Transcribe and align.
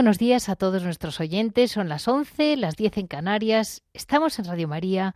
Buenos 0.00 0.16
días 0.16 0.48
a 0.48 0.56
todos 0.56 0.82
nuestros 0.82 1.20
oyentes. 1.20 1.72
Son 1.72 1.90
las 1.90 2.08
11, 2.08 2.56
las 2.56 2.74
10 2.74 2.96
en 2.96 3.06
Canarias. 3.06 3.82
Estamos 3.92 4.38
en 4.38 4.46
Radio 4.46 4.66
María 4.66 5.14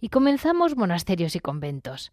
y 0.00 0.08
comenzamos 0.08 0.76
monasterios 0.76 1.36
y 1.36 1.38
conventos. 1.38 2.10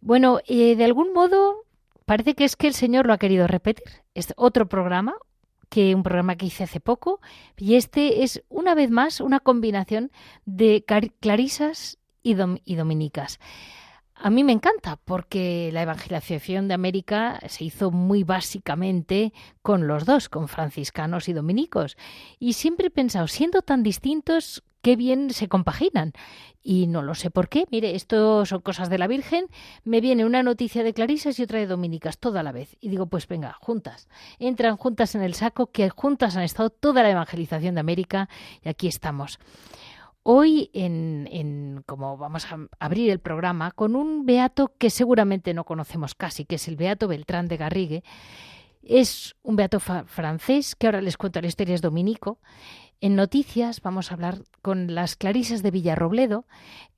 Bueno, 0.00 0.40
eh, 0.48 0.74
de 0.74 0.84
algún 0.84 1.12
modo 1.12 1.62
parece 2.04 2.34
que 2.34 2.42
es 2.42 2.56
que 2.56 2.66
el 2.66 2.74
Señor 2.74 3.06
lo 3.06 3.12
ha 3.12 3.18
querido 3.18 3.46
repetir. 3.46 3.84
Es 4.12 4.34
otro 4.36 4.68
programa, 4.68 5.14
que 5.68 5.94
un 5.94 6.02
programa 6.02 6.34
que 6.34 6.46
hice 6.46 6.64
hace 6.64 6.80
poco, 6.80 7.20
y 7.56 7.76
este 7.76 8.24
es 8.24 8.42
una 8.48 8.74
vez 8.74 8.90
más 8.90 9.20
una 9.20 9.38
combinación 9.38 10.10
de 10.46 10.84
clarisas 11.20 11.98
y 12.24 12.34
dominicas. 12.34 13.38
A 14.18 14.30
mí 14.30 14.44
me 14.44 14.52
encanta 14.52 14.96
porque 15.04 15.70
la 15.72 15.82
evangelización 15.82 16.68
de 16.68 16.74
América 16.74 17.38
se 17.48 17.64
hizo 17.64 17.90
muy 17.90 18.24
básicamente 18.24 19.34
con 19.60 19.86
los 19.86 20.06
dos, 20.06 20.30
con 20.30 20.48
franciscanos 20.48 21.28
y 21.28 21.34
dominicos. 21.34 21.98
Y 22.38 22.54
siempre 22.54 22.86
he 22.86 22.90
pensado, 22.90 23.28
siendo 23.28 23.60
tan 23.60 23.82
distintos, 23.82 24.64
qué 24.80 24.96
bien 24.96 25.30
se 25.30 25.48
compaginan. 25.48 26.14
Y 26.62 26.86
no 26.86 27.02
lo 27.02 27.14
sé 27.14 27.30
por 27.30 27.50
qué. 27.50 27.66
Mire, 27.70 27.94
esto 27.94 28.46
son 28.46 28.62
cosas 28.62 28.88
de 28.88 28.98
la 28.98 29.06
Virgen. 29.06 29.46
Me 29.84 30.00
viene 30.00 30.24
una 30.24 30.42
noticia 30.42 30.82
de 30.82 30.94
Clarisas 30.94 31.38
y 31.38 31.42
otra 31.42 31.58
de 31.58 31.66
Dominicas, 31.66 32.18
toda 32.18 32.42
la 32.42 32.52
vez. 32.52 32.74
Y 32.80 32.88
digo, 32.88 33.06
pues 33.06 33.28
venga, 33.28 33.52
juntas. 33.60 34.08
Entran 34.38 34.78
juntas 34.78 35.14
en 35.14 35.22
el 35.22 35.34
saco, 35.34 35.70
que 35.70 35.90
juntas 35.90 36.36
han 36.36 36.42
estado 36.42 36.70
toda 36.70 37.02
la 37.02 37.10
evangelización 37.10 37.74
de 37.74 37.80
América 37.80 38.30
y 38.62 38.70
aquí 38.70 38.88
estamos. 38.88 39.38
Hoy, 40.28 40.70
en, 40.72 41.84
como 41.86 42.16
vamos 42.16 42.50
a 42.50 42.58
abrir 42.80 43.10
el 43.10 43.20
programa, 43.20 43.70
con 43.70 43.94
un 43.94 44.26
beato 44.26 44.72
que 44.76 44.90
seguramente 44.90 45.54
no 45.54 45.62
conocemos 45.62 46.16
casi, 46.16 46.44
que 46.44 46.56
es 46.56 46.66
el 46.66 46.74
beato 46.74 47.06
Beltrán 47.06 47.46
de 47.46 47.56
Garrigue. 47.56 48.02
Es 48.82 49.36
un 49.44 49.54
beato 49.54 49.78
francés 49.78 50.74
que 50.74 50.88
ahora 50.88 51.00
les 51.00 51.16
cuento 51.16 51.40
la 51.40 51.46
historia, 51.46 51.76
es 51.76 51.80
dominico. 51.80 52.40
En 53.00 53.14
noticias 53.14 53.80
vamos 53.82 54.10
a 54.10 54.14
hablar 54.14 54.40
con 54.62 54.96
las 54.96 55.14
clarisas 55.14 55.62
de 55.62 55.70
Villarrobledo 55.70 56.44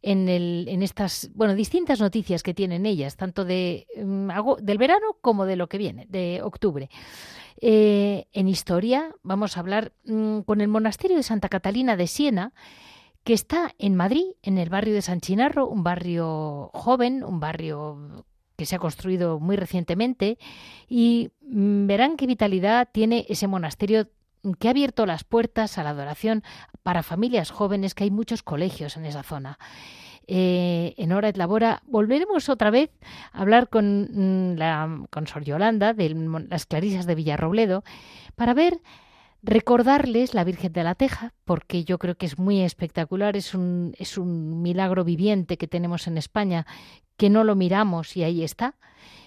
en, 0.01 0.31
el, 0.31 0.65
en 0.67 0.83
estas, 0.83 1.31
bueno, 1.35 1.55
distintas 1.55 2.01
noticias 2.01 2.43
que 2.43 2.55
tienen 2.55 2.87
ellas, 2.87 3.19
tanto 3.19 3.45
de, 3.45 3.87
mm, 4.03 4.31
del 4.63 4.79
verano 4.79 5.19
como 5.21 5.45
de 5.45 5.57
lo 5.57 5.69
que 5.69 5.77
viene, 5.77 6.07
de 6.09 6.41
octubre. 6.43 6.89
Eh, 7.61 8.25
en 8.33 8.49
historia 8.49 9.15
vamos 9.23 9.59
a 9.59 9.61
hablar 9.61 9.93
mm, 10.07 10.41
con 10.47 10.63
el 10.63 10.69
monasterio 10.69 11.19
de 11.19 11.23
Santa 11.23 11.51
Catalina 11.51 11.95
de 11.95 12.07
Siena, 12.07 12.55
que 13.29 13.35
está 13.35 13.75
en 13.79 13.95
Madrid, 13.95 14.25
en 14.43 14.57
el 14.57 14.71
barrio 14.71 14.95
de 14.95 15.03
San 15.03 15.21
Chinarro, 15.21 15.69
un 15.69 15.85
barrio 15.85 16.71
joven, 16.73 17.23
un 17.23 17.41
barrio 17.41 18.25
que 18.57 18.65
se 18.65 18.77
ha 18.77 18.79
construido 18.79 19.39
muy 19.39 19.57
recientemente, 19.57 20.39
y 20.89 21.29
mm, 21.43 21.87
verán 21.87 22.17
qué 22.17 22.27
vitalidad 22.27 22.89
tiene 22.91 23.27
ese 23.29 23.47
monasterio 23.47 24.09
que 24.59 24.69
ha 24.69 24.71
abierto 24.71 25.05
las 25.05 25.25
puertas 25.25 25.77
a 25.77 25.85
la 25.85 25.91
adoración 25.91 26.43
para 26.83 27.03
familias 27.03 27.51
jóvenes, 27.51 27.95
que 27.95 28.05
hay 28.05 28.11
muchos 28.11 28.43
colegios 28.43 28.97
en 28.97 29.05
esa 29.05 29.23
zona. 29.23 29.59
Eh, 30.27 30.95
en 30.97 31.13
Hora 31.13 31.29
et 31.29 31.37
Labora 31.37 31.83
volveremos 31.85 32.49
otra 32.49 32.71
vez 32.71 32.91
a 33.33 33.43
hablar 33.43 33.69
con, 33.69 34.09
mm, 34.11 34.57
la, 34.57 35.05
con 35.11 35.27
Sor 35.27 35.45
Yolanda 35.45 35.93
de 35.93 36.09
las 36.49 36.65
Clarisas 36.65 37.05
de 37.05 37.15
Villarrobledo 37.15 37.85
para 38.37 38.55
ver 38.55 38.81
Recordarles 39.43 40.35
la 40.35 40.45
Virgen 40.45 40.73
de 40.73 40.83
la 40.83 40.95
Teja, 40.97 41.33
porque 41.45 41.85
yo 41.85 41.99
creo 41.99 42.17
que 42.17 42.27
es 42.27 42.39
muy 42.39 42.61
espectacular, 42.61 43.37
es 43.37 43.55
un, 43.55 43.95
es 43.99 44.19
un 44.19 44.63
milagro 44.63 45.05
viviente 45.05 45.57
que 45.57 45.69
tenemos 45.69 46.09
en 46.09 46.19
España, 46.19 46.67
que 47.17 47.31
no 47.31 47.45
lo 47.45 47.55
miramos 47.55 48.17
y 48.17 48.25
ahí 48.25 48.43
está. 48.43 48.75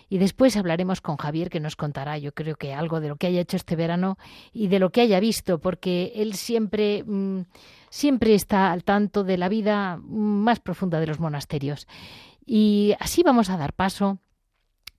Y 0.10 0.18
después 0.18 0.58
hablaremos 0.58 1.00
con 1.00 1.16
Javier, 1.16 1.50
que 1.50 1.62
nos 1.62 1.78
contará, 1.78 2.18
yo 2.18 2.34
creo 2.34 2.58
que 2.58 2.74
algo 2.74 3.00
de 3.00 3.08
lo 3.08 3.16
que 3.16 3.28
haya 3.28 3.40
hecho 3.40 3.56
este 3.56 3.78
verano 3.78 4.18
y 4.52 4.68
de 4.68 4.80
lo 4.80 4.92
que 4.92 5.00
haya 5.00 5.22
visto, 5.22 5.60
porque 5.60 6.12
él 6.16 6.34
siempre, 6.34 7.06
mm, 7.06 7.44
siempre 7.90 8.36
está 8.36 8.74
al 8.74 8.84
tanto 8.84 9.24
de 9.24 9.38
la 9.38 9.48
vida 9.48 9.96
más 10.04 10.60
profunda 10.60 11.00
de 11.00 11.08
los 11.08 11.22
monasterios. 11.22 11.88
Y 12.46 12.94
así 13.00 13.24
vamos 13.24 13.50
a 13.50 13.56
dar 13.56 13.72
paso. 13.72 14.20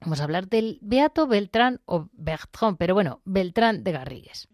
Vamos 0.00 0.20
a 0.20 0.24
hablar 0.24 0.48
del 0.48 0.78
Beato 0.80 1.26
Beltrán 1.26 1.82
o 1.84 2.08
Bertrand, 2.14 2.78
pero 2.78 2.94
bueno, 2.94 3.20
Beltrán 3.26 3.84
de 3.84 3.92
Garrigues. 3.92 4.48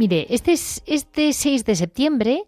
Mire, 0.00 0.26
este, 0.30 0.52
es, 0.52 0.82
este 0.86 1.34
6 1.34 1.66
de 1.66 1.74
septiembre 1.76 2.44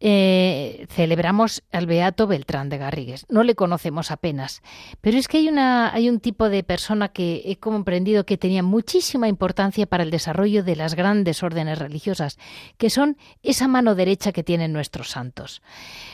eh, 0.00 0.88
celebramos 0.90 1.62
al 1.76 1.86
Beato 1.86 2.26
Beltrán 2.26 2.68
de 2.68 2.78
Garrigues. 2.78 3.26
No 3.28 3.42
le 3.42 3.54
conocemos 3.54 4.10
apenas, 4.10 4.62
pero 5.00 5.18
es 5.18 5.28
que 5.28 5.38
hay, 5.38 5.48
una, 5.48 5.92
hay 5.92 6.08
un 6.08 6.20
tipo 6.20 6.48
de 6.48 6.64
persona 6.64 7.08
que 7.08 7.42
he 7.44 7.56
comprendido 7.56 8.24
que 8.24 8.38
tenía 8.38 8.62
muchísima 8.62 9.28
importancia 9.28 9.86
para 9.86 10.02
el 10.02 10.10
desarrollo 10.10 10.64
de 10.64 10.76
las 10.76 10.94
grandes 10.94 11.42
órdenes 11.42 11.78
religiosas, 11.78 12.38
que 12.78 12.90
son 12.90 13.16
esa 13.42 13.68
mano 13.68 13.94
derecha 13.94 14.32
que 14.32 14.42
tienen 14.42 14.72
nuestros 14.72 15.10
santos. 15.10 15.62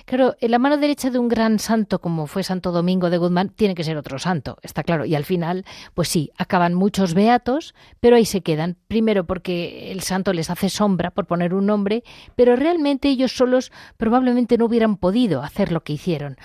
Claro, 0.05 0.35
la 0.41 0.59
mano 0.59 0.77
derecha 0.77 1.11
de 1.11 1.19
un 1.19 1.29
gran 1.29 1.59
santo 1.59 2.01
como 2.01 2.27
fue 2.27 2.43
Santo 2.43 2.73
Domingo 2.73 3.09
de 3.09 3.19
Guzmán 3.19 3.51
tiene 3.51 3.75
que 3.75 3.85
ser 3.85 3.97
otro 3.97 4.19
santo, 4.19 4.59
está 4.63 4.83
claro. 4.83 5.05
Y 5.05 5.15
al 5.15 5.25
final, 5.25 5.65
pues 5.95 6.09
sí, 6.09 6.33
acaban 6.37 6.75
muchos 6.75 7.15
beatos, 7.15 7.75
pero 8.01 8.17
ahí 8.17 8.25
se 8.25 8.41
quedan. 8.41 8.77
Primero 8.89 9.25
porque 9.25 9.93
el 9.93 10.01
santo 10.01 10.33
les 10.33 10.51
hace 10.51 10.69
sombra, 10.69 11.13
por 11.13 11.27
poner 11.27 11.55
un 11.55 11.67
nombre, 11.67 12.03
pero 12.35 12.57
realmente 12.57 13.09
ellos 13.09 13.33
solos 13.33 13.71
probablemente 13.97 14.59
no 14.59 14.65
hubieran 14.65 14.97
podido 14.97 15.43
hacer 15.43 15.52
lo 15.71 15.83
que 15.83 15.93
hicieron. 15.93 16.37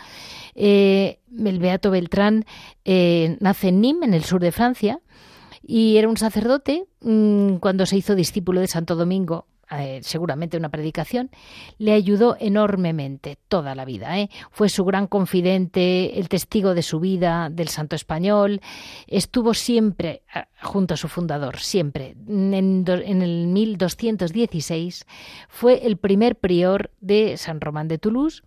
Eh, 0.55 1.19
el 1.45 1.59
Beato 1.59 1.91
Beltrán 1.91 2.45
eh, 2.83 3.37
nace 3.39 3.69
en 3.69 3.81
Nîmes, 3.81 4.07
en 4.07 4.13
el 4.13 4.23
sur 4.23 4.41
de 4.41 4.51
Francia, 4.51 4.99
y 5.61 5.97
era 5.97 6.09
un 6.09 6.17
sacerdote 6.17 6.85
mm, 7.01 7.57
cuando 7.57 7.85
se 7.85 7.97
hizo 7.97 8.15
discípulo 8.15 8.61
de 8.61 8.67
Santo 8.67 8.95
Domingo 8.95 9.47
eh, 9.69 9.99
seguramente 10.01 10.55
una 10.55 10.69
predicación, 10.69 11.29
le 11.77 11.91
ayudó 11.91 12.37
enormemente 12.39 13.37
toda 13.49 13.75
la 13.75 13.83
vida. 13.83 14.15
Fue 14.49 14.69
su 14.69 14.85
gran 14.85 15.07
confidente, 15.07 16.17
el 16.19 16.29
testigo 16.29 16.73
de 16.73 16.81
su 16.83 17.01
vida, 17.01 17.49
del 17.51 17.67
santo 17.67 17.97
español. 17.97 18.61
Estuvo 19.07 19.53
siempre 19.53 20.21
eh, 20.33 20.45
junto 20.61 20.93
a 20.93 20.97
su 20.97 21.09
fundador, 21.09 21.57
siempre. 21.57 22.15
En, 22.29 22.85
en 22.87 23.21
el 23.21 23.47
1216 23.47 25.05
fue 25.49 25.85
el 25.85 25.97
primer 25.97 26.37
prior 26.37 26.91
de 27.01 27.35
San 27.35 27.59
Román 27.59 27.89
de 27.89 27.97
Toulouse 27.97 28.43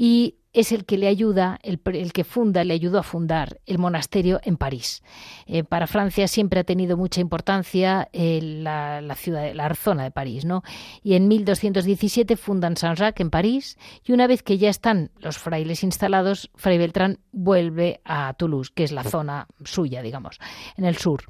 y 0.00 0.36
es 0.52 0.70
el 0.70 0.84
que 0.84 0.96
le 0.96 1.08
ayuda, 1.08 1.58
el, 1.64 1.80
que 2.12 2.22
funda, 2.22 2.62
le 2.62 2.72
ayudó 2.72 3.00
a 3.00 3.02
fundar 3.02 3.58
el 3.66 3.78
monasterio 3.78 4.38
en 4.44 4.56
París. 4.56 5.02
Eh, 5.46 5.64
para 5.64 5.88
Francia 5.88 6.28
siempre 6.28 6.60
ha 6.60 6.64
tenido 6.64 6.96
mucha 6.96 7.20
importancia 7.20 8.08
eh, 8.12 8.38
la, 8.40 9.00
la 9.00 9.74
zona 9.74 10.04
de 10.04 10.10
París, 10.12 10.44
¿no? 10.44 10.62
Y 11.02 11.14
en 11.14 11.26
1217 11.26 12.36
fundan 12.36 12.76
Saint-Jacques 12.76 13.20
en 13.20 13.30
París 13.30 13.76
y 14.04 14.12
una 14.12 14.28
vez 14.28 14.44
que 14.44 14.56
ya 14.56 14.70
están 14.70 15.10
los 15.18 15.36
frailes 15.36 15.82
instalados, 15.82 16.48
Fray 16.54 16.78
Beltrán 16.78 17.18
vuelve 17.32 18.00
a 18.04 18.32
Toulouse, 18.34 18.70
que 18.72 18.84
es 18.84 18.92
la 18.92 19.02
zona 19.02 19.48
suya, 19.64 20.00
digamos, 20.00 20.38
en 20.76 20.84
el 20.84 20.96
sur 20.96 21.24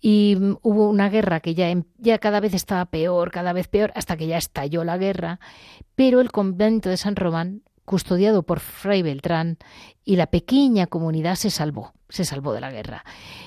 y 0.00 0.36
mm, 0.38 0.56
hubo 0.62 0.88
una 0.88 1.10
guerra 1.10 1.40
que 1.40 1.54
ya, 1.54 1.72
ya 1.98 2.18
cada 2.18 2.40
vez 2.40 2.54
estaba 2.54 2.86
peor, 2.86 3.30
cada 3.30 3.52
vez 3.52 3.68
peor, 3.68 3.92
hasta 3.94 4.16
que 4.16 4.26
ya 4.26 4.38
estalló 4.38 4.82
la 4.82 4.96
guerra, 4.96 5.40
pero 5.94 6.20
el 6.20 6.32
convento 6.32 6.88
de 6.88 6.96
San 6.96 7.16
Román 7.16 7.62
custodiado 7.84 8.42
por 8.42 8.60
Fray 8.60 9.02
Beltrán, 9.02 9.58
y 10.04 10.16
la 10.16 10.26
pequeña 10.26 10.86
comunidad 10.86 11.36
se 11.36 11.50
salvó, 11.50 11.92
se 12.08 12.24
salvó 12.24 12.52
de 12.52 12.60
la 12.60 12.70
guerra. 12.70 13.04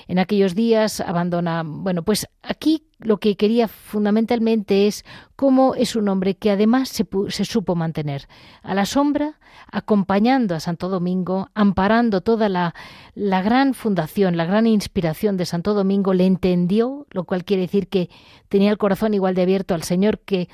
En 0.08 0.18
aquellos 0.18 0.54
días 0.54 1.00
abandona, 1.00 1.62
bueno, 1.64 2.02
pues 2.02 2.26
aquí 2.42 2.84
lo 2.98 3.18
que 3.18 3.36
quería 3.36 3.68
fundamentalmente 3.68 4.86
es 4.86 5.04
cómo 5.36 5.74
es 5.74 5.96
un 5.96 6.08
hombre 6.08 6.36
que 6.36 6.50
además 6.50 6.88
se, 6.88 7.06
se 7.28 7.44
supo 7.44 7.74
mantener 7.74 8.26
a 8.62 8.74
la 8.74 8.86
sombra, 8.86 9.38
acompañando 9.70 10.54
a 10.54 10.60
Santo 10.60 10.88
Domingo, 10.88 11.50
amparando 11.54 12.22
toda 12.22 12.48
la, 12.48 12.74
la 13.14 13.42
gran 13.42 13.74
fundación, 13.74 14.36
la 14.36 14.46
gran 14.46 14.66
inspiración 14.66 15.36
de 15.36 15.44
Santo 15.44 15.74
Domingo, 15.74 16.14
le 16.14 16.24
entendió, 16.24 17.06
lo 17.10 17.24
cual 17.24 17.44
quiere 17.44 17.62
decir 17.62 17.88
que 17.88 18.08
tenía 18.48 18.70
el 18.70 18.78
corazón 18.78 19.12
igual 19.12 19.34
de 19.34 19.42
abierto 19.42 19.74
al 19.74 19.82
Señor 19.82 20.20
que 20.20 20.48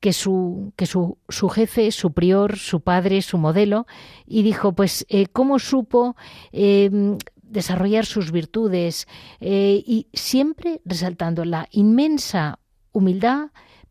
que 0.00 0.12
su, 0.12 0.72
que 0.76 0.86
su, 0.86 1.18
su 1.28 1.48
jefe, 1.48 1.90
su 1.90 2.12
prior, 2.12 2.56
su 2.56 2.80
padre, 2.80 3.22
su 3.22 3.38
modelo, 3.38 3.86
y 4.26 4.42
dijo, 4.42 4.72
pues, 4.72 5.04
eh, 5.08 5.26
¿cómo 5.26 5.58
supo 5.58 6.16
eh, 6.52 7.16
desarrollar 7.42 8.06
sus 8.06 8.30
virtudes? 8.30 9.08
Eh, 9.40 9.82
y 9.86 10.06
siempre 10.12 10.80
resaltando 10.84 11.44
la 11.44 11.68
inmensa 11.70 12.58
humildad, 12.92 13.48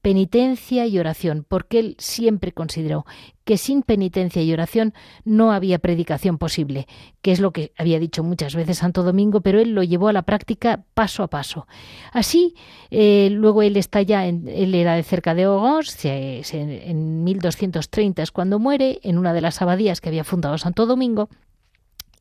penitencia 0.08 0.88
y 0.88 1.00
oración, 1.00 1.46
porque 1.46 1.80
él 1.80 1.96
siempre 2.00 2.54
consideró 2.54 3.06
que 3.44 3.58
sin 3.58 3.82
penitencia 3.82 4.42
y 4.42 4.54
oración 4.54 4.94
no 5.26 5.52
había 5.52 5.80
predicación 5.80 6.38
posible, 6.38 6.88
que 7.22 7.34
es 7.34 7.42
lo 7.42 7.52
que 7.52 7.74
había 7.78 8.00
dicho 8.00 8.24
muchas 8.24 8.56
veces 8.56 8.78
Santo 8.78 9.04
Domingo, 9.04 9.42
pero 9.42 9.60
él 9.60 9.72
lo 9.72 9.84
llevó 9.84 10.08
a 10.08 10.14
la 10.14 10.22
práctica 10.22 10.86
paso 10.94 11.24
a 11.24 11.28
paso. 11.28 11.68
Así, 12.14 12.56
eh, 12.90 13.28
luego 13.34 13.64
él 13.64 13.76
está 13.76 14.02
ya, 14.02 14.28
en, 14.28 14.48
él 14.48 14.76
era 14.76 14.96
de 14.96 15.04
cerca 15.04 15.36
de 15.36 15.46
Ogos, 15.46 15.98
en 16.06 17.26
1230 17.26 18.24
es 18.24 18.32
cuando 18.32 18.60
muere, 18.60 19.02
en 19.04 19.18
una 19.18 19.34
de 19.34 19.42
las 19.42 19.62
abadías 19.62 20.00
que 20.00 20.08
había 20.08 20.24
fundado 20.24 20.58
Santo 20.58 20.86
Domingo, 20.86 21.28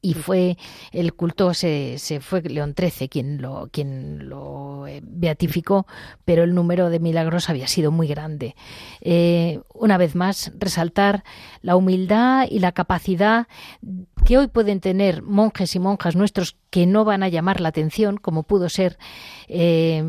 y 0.07 0.15
fue 0.15 0.57
el 0.93 1.15
culto 1.15 1.53
se, 1.53 1.99
se, 1.99 2.21
fue 2.21 2.41
León 2.43 2.75
XIII 2.79 3.09
quien 3.09 3.43
lo 3.43 3.69
quien 3.73 4.29
lo 4.29 4.87
eh, 4.87 5.01
beatificó 5.03 5.87
pero 6.25 6.45
el 6.45 6.55
número 6.55 6.91
de 6.91 7.01
milagros 7.01 7.51
había 7.51 7.67
sido 7.67 7.91
muy 7.91 8.07
grande. 8.07 8.55
Eh, 9.01 9.61
una 9.75 9.99
vez 9.99 10.15
más 10.15 10.53
resaltar 10.59 11.25
la 11.61 11.75
humildad 11.75 12.47
y 12.49 12.61
la 12.61 12.73
capacidad 12.73 13.49
que 14.25 14.39
hoy 14.39 14.49
pueden 14.49 14.81
tener 14.81 15.23
monjes 15.23 15.75
y 15.75 15.79
monjas 15.79 16.17
nuestros 16.17 16.57
que 16.71 16.87
no 16.87 17.05
van 17.05 17.23
a 17.23 17.29
llamar 17.29 17.61
la 17.61 17.69
atención, 17.69 18.17
como 18.17 18.43
pudo 18.43 18.69
ser 18.69 18.99
eh, 19.49 20.05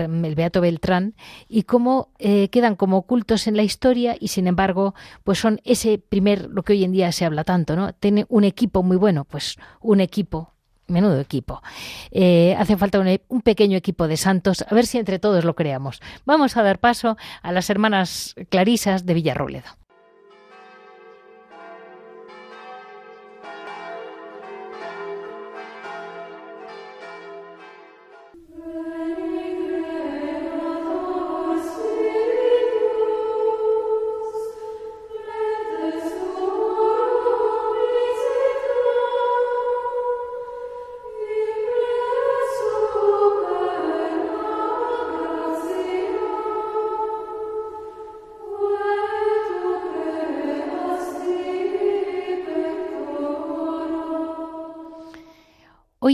el 0.00 0.34
Beato 0.34 0.60
Beltrán, 0.60 1.14
y 1.48 1.62
cómo 1.62 2.08
eh, 2.18 2.48
quedan 2.48 2.74
como 2.76 2.96
ocultos 2.98 3.46
en 3.46 3.56
la 3.56 3.62
historia 3.62 4.16
y 4.18 4.28
sin 4.28 4.46
embargo, 4.46 4.94
pues 5.24 5.38
son 5.38 5.60
ese 5.64 5.98
primer, 5.98 6.48
lo 6.50 6.62
que 6.62 6.72
hoy 6.72 6.84
en 6.84 6.92
día 6.92 7.12
se 7.12 7.24
habla 7.24 7.44
tanto, 7.44 7.76
¿no? 7.76 7.92
Tiene 7.92 8.26
un 8.28 8.44
equipo 8.44 8.82
muy 8.82 8.96
bueno, 8.96 9.24
pues 9.24 9.56
un 9.80 10.00
equipo 10.00 10.52
menudo 10.90 11.20
equipo. 11.20 11.62
Eh, 12.10 12.56
hace 12.58 12.76
falta 12.76 12.98
un, 12.98 13.20
un, 13.28 13.42
pequeño 13.42 13.76
equipo 13.76 14.08
de 14.08 14.16
santos, 14.16 14.64
a 14.68 14.74
ver 14.74 14.86
si 14.86 14.98
entre 14.98 15.20
todos 15.20 15.44
lo 15.44 15.54
creamos. 15.54 16.00
Vamos 16.26 16.56
a 16.56 16.64
dar 16.64 16.80
paso 16.80 17.16
a 17.42 17.52
las 17.52 17.70
hermanas 17.70 18.34
Clarisas 18.48 19.06
de 19.06 19.14
Villarrobledo. 19.14 19.68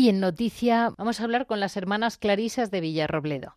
En 0.09 0.21
Noticia 0.21 0.93
vamos 0.97 1.21
a 1.21 1.25
hablar 1.25 1.47
con 1.47 1.59
las 1.59 1.77
hermanas 1.77 2.17
Clarisas 2.17 2.71
de 2.71 2.81
Villarrobledo. 2.81 3.55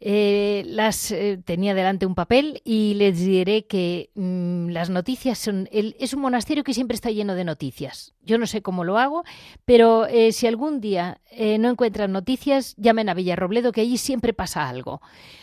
Eh, 0.00 0.62
las 0.66 1.10
eh, 1.10 1.40
tenía 1.44 1.74
delante 1.74 2.06
un 2.06 2.14
papel 2.14 2.62
y 2.64 2.94
les 2.94 3.18
diré 3.18 3.66
que 3.66 4.10
mm, 4.14 4.68
las 4.68 4.90
noticias 4.90 5.38
son 5.38 5.68
es 5.72 6.14
un 6.14 6.20
monasterio 6.20 6.62
que 6.62 6.72
siempre 6.72 6.94
está 6.94 7.10
lleno 7.10 7.34
de 7.34 7.44
noticias. 7.44 8.14
Yo 8.22 8.38
no 8.38 8.46
sé 8.46 8.62
cómo 8.62 8.84
lo 8.84 8.98
hago, 8.98 9.24
pero 9.64 10.06
eh, 10.06 10.32
si 10.32 10.46
algún 10.46 10.80
día 10.80 11.20
no 11.58 11.70
encuentran 11.70 12.12
noticias, 12.12 12.74
llamen 12.76 13.08
a 13.08 13.14
Villarrobledo 13.14 13.72
que 13.72 13.80
allí 13.80 13.98
siempre 13.98 14.32
pasa 14.32 14.68
algo. 14.68 15.00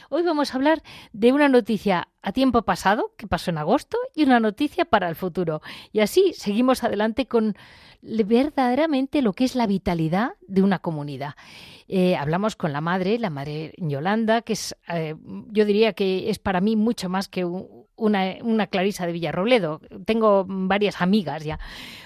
Hoy 0.09 0.23
vamos 0.23 0.53
a 0.53 0.57
hablar 0.57 0.81
de 1.13 1.31
una 1.31 1.49
noticia 1.49 2.07
a 2.21 2.31
tiempo 2.31 2.61
pasado, 2.61 3.11
que 3.17 3.27
pasó 3.27 3.51
en 3.51 3.57
agosto, 3.57 3.97
y 4.13 4.23
una 4.23 4.39
noticia 4.39 4.85
para 4.85 5.09
el 5.09 5.15
futuro. 5.15 5.61
Y 5.91 6.01
así 6.01 6.33
seguimos 6.33 6.83
adelante 6.83 7.25
con 7.25 7.55
verdaderamente 8.01 9.21
lo 9.21 9.33
que 9.33 9.45
es 9.45 9.55
la 9.55 9.65
vitalidad 9.65 10.33
de 10.47 10.61
una 10.61 10.79
comunidad. 10.79 11.33
Eh, 11.87 12.15
hablamos 12.15 12.55
con 12.55 12.71
la 12.71 12.81
madre, 12.81 13.17
la 13.17 13.29
madre 13.29 13.73
Yolanda, 13.77 14.41
que 14.41 14.53
es, 14.53 14.75
eh, 14.89 15.15
yo 15.51 15.65
diría 15.65 15.93
que 15.93 16.29
es 16.29 16.39
para 16.39 16.61
mí 16.61 16.75
mucho 16.75 17.09
más 17.09 17.27
que 17.27 17.45
una, 17.45 18.35
una 18.41 18.67
Clarisa 18.67 19.07
de 19.07 19.13
Villarrobledo. 19.13 19.81
Tengo 20.05 20.45
varias 20.47 21.01
amigas 21.01 21.43
ya. 21.43 21.59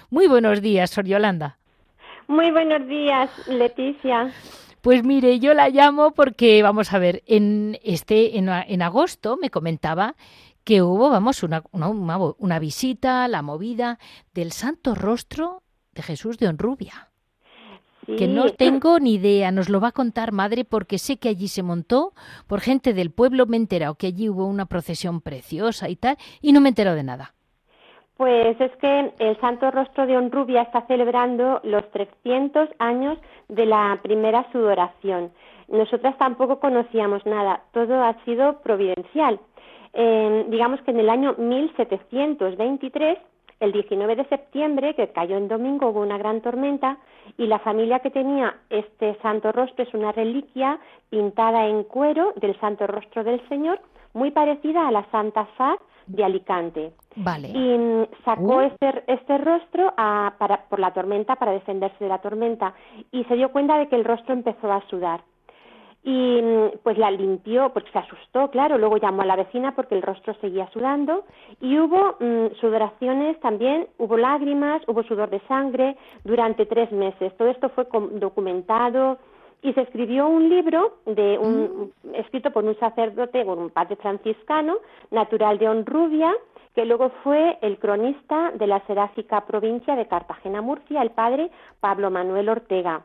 Muy 0.09 0.27
buenos 0.27 0.61
días, 0.61 0.89
Sor 0.89 1.05
Yolanda. 1.05 1.57
Muy 2.27 2.51
buenos 2.51 2.87
días, 2.87 3.29
Leticia. 3.47 4.31
Pues 4.81 5.03
mire, 5.03 5.39
yo 5.39 5.53
la 5.53 5.69
llamo 5.69 6.11
porque, 6.11 6.63
vamos 6.63 6.93
a 6.93 6.99
ver, 6.99 7.23
en, 7.25 7.77
este, 7.83 8.37
en, 8.37 8.81
agosto 8.81 9.37
me 9.41 9.49
comentaba 9.49 10.15
que 10.63 10.81
hubo, 10.81 11.09
vamos, 11.09 11.43
una, 11.43 11.63
una, 11.71 11.89
una, 11.89 12.59
visita, 12.59 13.27
la 13.27 13.41
movida 13.41 13.99
del 14.33 14.51
Santo 14.51 14.95
Rostro 14.95 15.63
de 15.93 16.03
Jesús 16.03 16.37
de 16.37 16.47
Honrubia. 16.47 17.09
Que 18.17 18.27
no 18.27 18.49
tengo 18.49 18.99
ni 18.99 19.15
idea, 19.15 19.51
nos 19.51 19.69
lo 19.69 19.79
va 19.79 19.89
a 19.89 19.91
contar 19.91 20.31
madre 20.31 20.65
porque 20.65 20.97
sé 20.97 21.17
que 21.17 21.29
allí 21.29 21.47
se 21.47 21.61
montó 21.61 22.15
por 22.47 22.59
gente 22.59 22.95
del 22.95 23.11
pueblo, 23.11 23.45
me 23.45 23.57
he 23.57 23.59
enterado 23.59 23.95
que 23.95 24.07
allí 24.07 24.29
hubo 24.29 24.47
una 24.47 24.65
procesión 24.65 25.21
preciosa 25.21 25.89
y 25.89 25.95
tal, 25.95 26.17
y 26.41 26.51
no 26.51 26.59
me 26.59 26.69
entero 26.69 26.95
de 26.95 27.03
nada. 27.03 27.35
Pues 28.19 28.59
es 28.59 28.75
que 28.81 29.13
el 29.19 29.39
Santo 29.39 29.71
Rostro 29.71 30.05
de 30.05 30.17
Honrubia 30.17 30.63
está 30.63 30.81
celebrando 30.87 31.61
los 31.63 31.89
300 31.91 32.67
años 32.77 33.17
de 33.47 33.65
la 33.65 33.97
primera 34.03 34.45
sudoración. 34.51 35.31
Nosotras 35.69 36.17
tampoco 36.17 36.59
conocíamos 36.59 37.25
nada, 37.25 37.61
todo 37.71 38.03
ha 38.03 38.13
sido 38.25 38.59
providencial. 38.61 39.39
digamos 40.49 40.81
que 40.81 40.91
en 40.91 40.99
el 40.99 41.09
año 41.09 41.35
1723, 41.37 43.19
el 43.61 43.71
19 43.71 44.17
de 44.17 44.25
septiembre, 44.25 44.95
que 44.95 45.13
cayó 45.13 45.37
en 45.37 45.47
domingo, 45.47 45.87
hubo 45.87 46.01
una 46.01 46.17
gran 46.17 46.41
tormenta 46.41 46.97
y 47.37 47.47
la 47.47 47.59
familia 47.59 47.99
que 47.99 48.11
tenía 48.11 48.53
este 48.69 49.15
Santo 49.21 49.53
Rostro 49.53 49.85
es 49.85 49.93
una 49.93 50.11
reliquia 50.11 50.77
pintada 51.09 51.67
en 51.67 51.85
cuero 51.85 52.33
del 52.35 52.59
Santo 52.59 52.85
Rostro 52.85 53.23
del 53.23 53.39
Señor, 53.47 53.79
muy 54.13 54.31
parecida 54.31 54.89
a 54.89 54.91
la 54.91 55.05
Santa 55.09 55.45
Faz 55.55 55.79
de 56.09 56.23
Alicante. 56.23 56.91
Vale. 57.15 57.49
Y 57.49 58.07
sacó 58.25 58.57
uh. 58.57 58.61
este, 58.61 59.03
este 59.07 59.37
rostro 59.37 59.93
a, 59.95 60.33
para, 60.37 60.63
por 60.69 60.79
la 60.79 60.91
tormenta, 60.91 61.35
para 61.35 61.51
defenderse 61.51 62.03
de 62.03 62.09
la 62.09 62.19
tormenta, 62.19 62.73
y 63.11 63.23
se 63.25 63.35
dio 63.35 63.51
cuenta 63.51 63.77
de 63.77 63.87
que 63.87 63.95
el 63.95 64.05
rostro 64.05 64.33
empezó 64.33 64.71
a 64.71 64.81
sudar. 64.89 65.21
Y 66.01 66.41
pues 66.81 66.97
la 66.97 67.11
limpió, 67.11 67.71
porque 67.73 67.91
se 67.91 67.99
asustó, 67.99 68.49
claro, 68.49 68.77
luego 68.77 68.97
llamó 68.97 69.21
a 69.21 69.25
la 69.25 69.35
vecina 69.35 69.75
porque 69.75 69.95
el 69.95 70.01
rostro 70.01 70.33
seguía 70.35 70.69
sudando, 70.71 71.25
y 71.59 71.77
hubo 71.77 72.15
mm, 72.19 72.55
sudoraciones 72.59 73.39
también, 73.41 73.87
hubo 73.97 74.17
lágrimas, 74.17 74.81
hubo 74.87 75.03
sudor 75.03 75.29
de 75.29 75.41
sangre 75.41 75.97
durante 76.23 76.65
tres 76.65 76.91
meses. 76.91 77.35
Todo 77.37 77.49
esto 77.49 77.69
fue 77.69 77.85
documentado, 78.13 79.19
y 79.61 79.73
se 79.73 79.81
escribió 79.81 80.27
un 80.27 80.49
libro 80.49 80.99
de 81.05 81.37
un, 81.37 81.91
escrito 82.13 82.51
por 82.51 82.63
un 82.63 82.77
sacerdote, 82.79 83.43
por 83.43 83.57
un 83.57 83.69
padre 83.69 83.95
franciscano, 83.97 84.77
natural 85.11 85.57
de 85.57 85.67
Honrubia, 85.67 86.33
que 86.75 86.85
luego 86.85 87.09
fue 87.23 87.57
el 87.61 87.77
cronista 87.77 88.51
de 88.51 88.67
la 88.67 88.79
seráfica 88.85 89.45
provincia 89.45 89.95
de 89.95 90.07
Cartagena-Murcia, 90.07 91.01
el 91.01 91.11
padre 91.11 91.51
Pablo 91.79 92.09
Manuel 92.09 92.47
Ortega. 92.47 93.03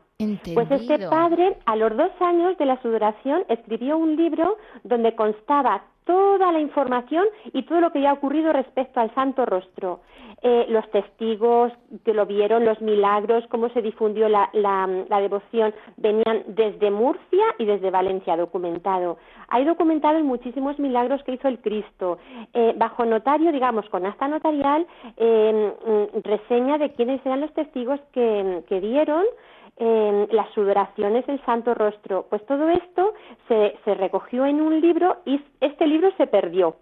Pues 0.53 0.71
este 0.71 1.09
padre, 1.09 1.57
a 1.65 1.75
los 1.75 1.95
dos 1.97 2.11
años 2.21 2.57
de 2.57 2.65
la 2.65 2.81
sudoración, 2.81 3.43
escribió 3.49 3.97
un 3.97 4.15
libro 4.15 4.57
donde 4.83 5.15
constaba 5.15 5.83
toda 6.05 6.51
la 6.51 6.59
información 6.59 7.25
y 7.53 7.63
todo 7.63 7.81
lo 7.81 7.91
que 7.91 7.99
había 7.99 8.13
ocurrido 8.13 8.53
respecto 8.53 8.99
al 8.99 9.13
Santo 9.13 9.45
Rostro. 9.45 10.01
Eh, 10.41 10.67
los 10.69 10.87
testigos 10.91 11.71
que 12.03 12.13
lo 12.13 12.25
vieron, 12.25 12.65
los 12.65 12.79
milagros, 12.79 13.43
cómo 13.49 13.69
se 13.69 13.81
difundió 13.81 14.29
la, 14.29 14.49
devoción, 15.09 15.73
venían 15.97 16.43
desde 16.47 16.91
Murcia 16.91 17.45
y 17.57 17.65
desde 17.65 17.89
Valencia 17.89 18.37
documentado. 18.37 19.17
Hay 19.47 19.65
documentados 19.65 20.23
muchísimos 20.23 20.77
milagros 20.77 21.23
que 21.23 21.33
hizo 21.33 21.47
el 21.47 21.59
Cristo. 21.59 22.19
Eh, 22.53 22.73
bajo 22.77 23.05
notario, 23.05 23.51
digamos, 23.51 23.89
con 23.89 24.05
acta 24.05 24.27
notarial, 24.27 24.85
eh, 25.17 25.73
mm, 26.13 26.19
reseña 26.21 26.77
de 26.77 26.91
quiénes 26.91 27.25
eran 27.25 27.41
los 27.41 27.53
testigos 27.53 27.99
que 28.13 28.79
dieron 28.81 29.25
las 29.77 30.49
sudoraciones 30.53 31.25
del 31.27 31.43
Santo 31.45 31.73
Rostro. 31.73 32.27
Pues 32.29 32.45
todo 32.45 32.69
esto 32.69 33.13
se, 33.47 33.77
se 33.83 33.93
recogió 33.95 34.45
en 34.45 34.61
un 34.61 34.79
libro 34.79 35.17
y 35.25 35.41
este 35.59 35.85
libro 35.87 36.11
se 36.17 36.27
perdió. 36.27 36.77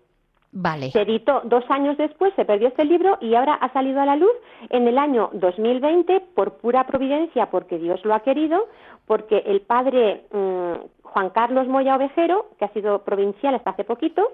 Vale. 0.55 0.91
Se 0.91 1.01
editó 1.01 1.41
dos 1.45 1.63
años 1.69 1.97
después, 1.97 2.31
se 2.35 2.45
perdió 2.45 2.67
este 2.67 2.85
libro 2.85 3.17
y 3.19 3.33
ahora 3.33 3.55
ha 3.55 3.73
salido 3.73 4.00
a 4.00 4.05
la 4.05 4.15
luz 4.15 4.33
en 4.69 4.88
el 4.88 5.00
año 5.00 5.31
2020 5.33 6.21
por 6.35 6.57
pura 6.57 6.85
providencia, 6.85 7.50
porque 7.50 7.79
Dios 7.79 8.05
lo 8.05 8.13
ha 8.13 8.19
querido, 8.19 8.67
porque 9.07 9.39
el 9.47 9.62
padre 9.62 10.25
mm, 10.31 11.02
Juan 11.13 11.29
Carlos 11.29 11.67
Moya 11.67 11.96
Ovejero, 11.96 12.48
que 12.58 12.65
ha 12.65 12.74
sido 12.74 13.03
provincial 13.03 13.53
hasta 13.53 13.70
hace 13.70 13.84
poquito, 13.84 14.32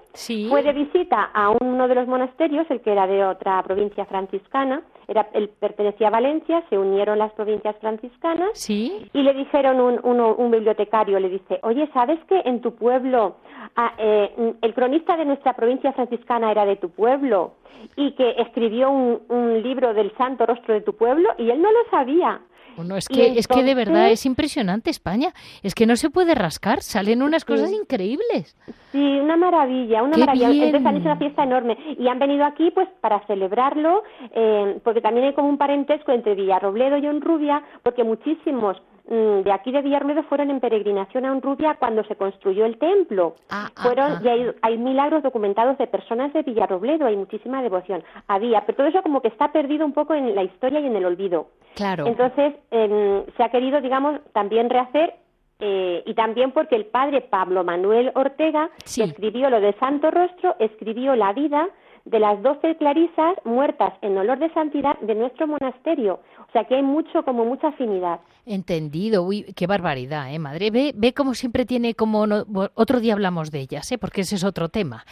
fue 0.48 0.62
de 0.62 0.72
visita 0.72 1.30
a 1.34 1.50
uno 1.50 1.86
de 1.88 1.94
los 1.94 2.08
monasterios, 2.08 2.66
el 2.70 2.80
que 2.80 2.92
era 2.92 3.06
de 3.06 3.22
otra 3.22 3.62
provincia 3.62 4.06
franciscana, 4.06 4.82
era, 5.06 5.28
él 5.34 5.50
pertenecía 5.60 6.08
a 6.08 6.10
Valencia, 6.10 6.64
se 6.70 6.78
unieron 6.78 7.18
las 7.18 7.32
provincias 7.32 7.76
franciscanas 7.80 8.70
y 9.12 9.22
le 9.22 9.34
dijeron 9.34 9.78
un, 9.78 10.20
un 10.20 10.50
bibliotecario, 10.50 11.20
le 11.20 11.28
dice, 11.28 11.58
oye, 11.64 11.86
¿sabes 11.92 12.18
que 12.24 12.40
en 12.46 12.62
tu 12.62 12.74
pueblo 12.74 13.36
ah, 13.76 13.92
eh, 13.98 14.54
el 14.62 14.72
cronista 14.72 15.18
de 15.18 15.26
nuestra 15.26 15.52
provincia 15.52 15.92
franciscana 15.92 16.50
era 16.50 16.64
de 16.64 16.76
tu 16.76 16.88
pueblo 16.88 17.56
y 17.96 18.12
que 18.12 18.36
escribió 18.38 18.90
un, 18.90 19.20
un 19.28 19.62
libro 19.62 19.92
del 19.92 20.16
santo 20.16 20.46
rostro 20.46 20.72
de 20.72 20.80
tu 20.80 20.94
pueblo? 20.94 21.28
Y 21.36 21.50
él 21.50 21.60
no 21.60 21.70
lo 21.70 21.90
sabía. 21.90 22.40
Bueno, 22.76 22.96
es 22.96 23.08
que, 23.08 23.38
es 23.38 23.46
que 23.46 23.62
de 23.62 23.74
verdad 23.74 24.10
es 24.10 24.26
impresionante 24.26 24.90
España. 24.90 25.32
Es 25.62 25.74
que 25.74 25.86
no 25.86 25.96
se 25.96 26.10
puede 26.10 26.34
rascar, 26.34 26.82
salen 26.82 27.22
unas 27.22 27.44
cosas 27.44 27.72
increíbles. 27.72 28.56
Sí, 28.92 28.98
una 28.98 29.36
maravilla, 29.36 30.02
una 30.02 30.16
maravilla. 30.16 30.48
Entonces 30.48 30.86
han 30.86 30.96
hecho 30.96 31.06
una 31.06 31.16
fiesta 31.16 31.44
enorme 31.44 31.76
y 31.98 32.08
han 32.08 32.18
venido 32.18 32.44
aquí 32.44 32.70
pues 32.70 32.88
para 33.00 33.20
celebrarlo, 33.26 34.02
eh, 34.34 34.80
porque 34.82 35.00
también 35.00 35.26
hay 35.26 35.34
como 35.34 35.48
un 35.48 35.58
parentesco 35.58 36.12
entre 36.12 36.34
Villarrobledo 36.34 36.98
y 36.98 37.06
Honrubia, 37.06 37.62
porque 37.82 38.04
muchísimos 38.04 38.80
de 39.10 39.52
aquí 39.52 39.72
de 39.72 39.82
Villarmedo 39.82 40.22
fueron 40.22 40.50
en 40.50 40.60
peregrinación 40.60 41.24
a 41.24 41.32
Honrubia 41.32 41.74
cuando 41.80 42.04
se 42.04 42.14
construyó 42.14 42.64
el 42.64 42.78
templo. 42.78 43.34
Ah, 43.50 43.68
ah, 43.74 43.82
fueron 43.82 44.12
ah. 44.12 44.20
y 44.22 44.54
hay, 44.62 44.78
milagros 44.78 45.24
documentados 45.24 45.78
de 45.78 45.88
personas 45.88 46.32
de 46.32 46.42
Villarrobledo, 46.42 47.06
hay 47.06 47.16
muchísima 47.16 47.60
devoción. 47.60 48.04
Había, 48.28 48.60
pero 48.66 48.76
todo 48.76 48.86
eso 48.86 49.02
como 49.02 49.20
que 49.20 49.28
está 49.28 49.50
perdido 49.50 49.84
un 49.84 49.92
poco 49.92 50.14
en 50.14 50.34
la 50.36 50.44
historia 50.44 50.78
y 50.78 50.86
en 50.86 50.94
el 50.94 51.04
olvido. 51.04 51.48
Claro. 51.74 52.06
Entonces 52.06 52.54
em, 52.70 53.24
se 53.36 53.42
ha 53.42 53.48
querido, 53.48 53.80
digamos, 53.80 54.20
también 54.32 54.70
rehacer 54.70 55.14
eh, 55.58 56.04
y 56.06 56.14
también 56.14 56.52
porque 56.52 56.76
el 56.76 56.86
padre 56.86 57.20
Pablo 57.20 57.64
Manuel 57.64 58.12
Ortega 58.14 58.70
escribió 58.84 59.50
lo 59.50 59.60
de 59.60 59.72
Santo 59.74 60.10
Rostro, 60.12 60.54
escribió 60.60 61.16
la 61.16 61.32
vida 61.32 61.68
de 62.04 62.18
las 62.18 62.42
doce 62.42 62.76
clarisas 62.76 63.36
muertas 63.44 63.92
en 64.02 64.16
olor 64.16 64.38
de 64.38 64.52
santidad 64.52 64.98
de 65.00 65.14
nuestro 65.14 65.46
monasterio. 65.46 66.20
O 66.48 66.52
sea 66.52 66.64
que 66.64 66.74
hay 66.76 66.82
mucho, 66.82 67.22
como 67.24 67.44
mucha 67.44 67.68
afinidad. 67.68 68.20
Entendido, 68.46 69.22
uy, 69.22 69.44
qué 69.54 69.66
barbaridad, 69.66 70.32
¿eh, 70.32 70.38
madre? 70.38 70.70
Ve, 70.70 70.92
ve 70.96 71.12
como 71.12 71.34
siempre 71.34 71.64
tiene 71.64 71.94
como... 71.94 72.26
otro 72.74 73.00
día 73.00 73.12
hablamos 73.12 73.50
de 73.50 73.60
ellas, 73.60 73.92
¿eh? 73.92 73.98
Porque 73.98 74.22
ese 74.22 74.36
es 74.36 74.44
otro 74.44 74.68
tema. 74.68 75.04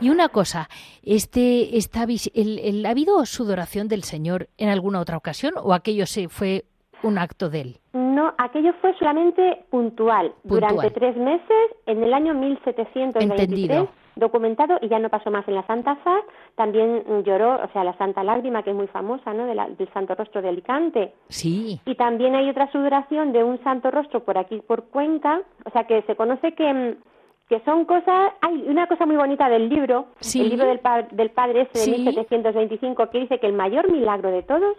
Y 0.00 0.10
una 0.10 0.28
cosa, 0.28 0.68
este, 1.02 1.76
esta, 1.76 2.04
el, 2.04 2.86
¿ha 2.86 2.90
habido 2.90 3.24
sudoración 3.26 3.88
del 3.88 4.02
Señor 4.04 4.48
en 4.58 4.68
alguna 4.68 5.00
otra 5.00 5.16
ocasión 5.16 5.54
o 5.62 5.72
aquello 5.72 6.06
se 6.06 6.28
fue 6.28 6.64
un 7.02 7.18
acto 7.18 7.50
de 7.50 7.60
él? 7.60 7.76
No, 7.92 8.32
aquello 8.38 8.72
fue 8.80 8.94
solamente 8.98 9.64
puntual, 9.70 10.32
durante 10.44 10.90
tres 10.90 11.16
meses 11.16 11.70
en 11.86 12.02
el 12.02 12.12
año 12.14 12.34
1723. 12.34 13.30
Entendido 13.30 13.88
documentado 14.16 14.78
y 14.80 14.88
ya 14.88 14.98
no 14.98 15.08
pasó 15.08 15.30
más 15.30 15.46
en 15.48 15.54
la 15.54 15.66
Santa 15.66 15.96
Faz, 15.96 16.24
también 16.54 17.04
lloró, 17.24 17.56
o 17.62 17.68
sea, 17.72 17.84
la 17.84 17.96
Santa 17.96 18.22
Lágrima, 18.22 18.62
que 18.62 18.70
es 18.70 18.76
muy 18.76 18.86
famosa, 18.88 19.32
¿no?, 19.32 19.46
del 19.46 19.92
Santo 19.92 20.14
Rostro 20.14 20.42
de 20.42 20.48
Alicante. 20.48 21.14
Sí. 21.28 21.80
Y 21.84 21.94
también 21.96 22.34
hay 22.34 22.48
otra 22.48 22.70
sudoración 22.70 23.32
de 23.32 23.42
un 23.42 23.62
Santo 23.62 23.90
Rostro 23.90 24.24
por 24.24 24.38
aquí, 24.38 24.60
por 24.66 24.84
Cuenca, 24.84 25.42
o 25.64 25.70
sea, 25.70 25.84
que 25.84 26.02
se 26.02 26.16
conoce 26.16 26.52
que 26.54 26.96
que 27.48 27.60
son 27.60 27.84
cosas, 27.84 28.32
hay 28.40 28.64
una 28.66 28.86
cosa 28.86 29.04
muy 29.04 29.16
bonita 29.16 29.50
del 29.50 29.68
libro, 29.68 30.06
el 30.34 30.48
libro 30.48 30.66
del, 30.66 30.80
del 31.10 31.30
padre 31.30 31.68
ese 31.70 31.90
de 31.90 31.98
1725, 31.98 33.10
que 33.10 33.18
dice 33.18 33.38
que 33.38 33.46
el 33.46 33.52
mayor 33.52 33.92
milagro 33.92 34.30
de 34.30 34.42
todos 34.42 34.76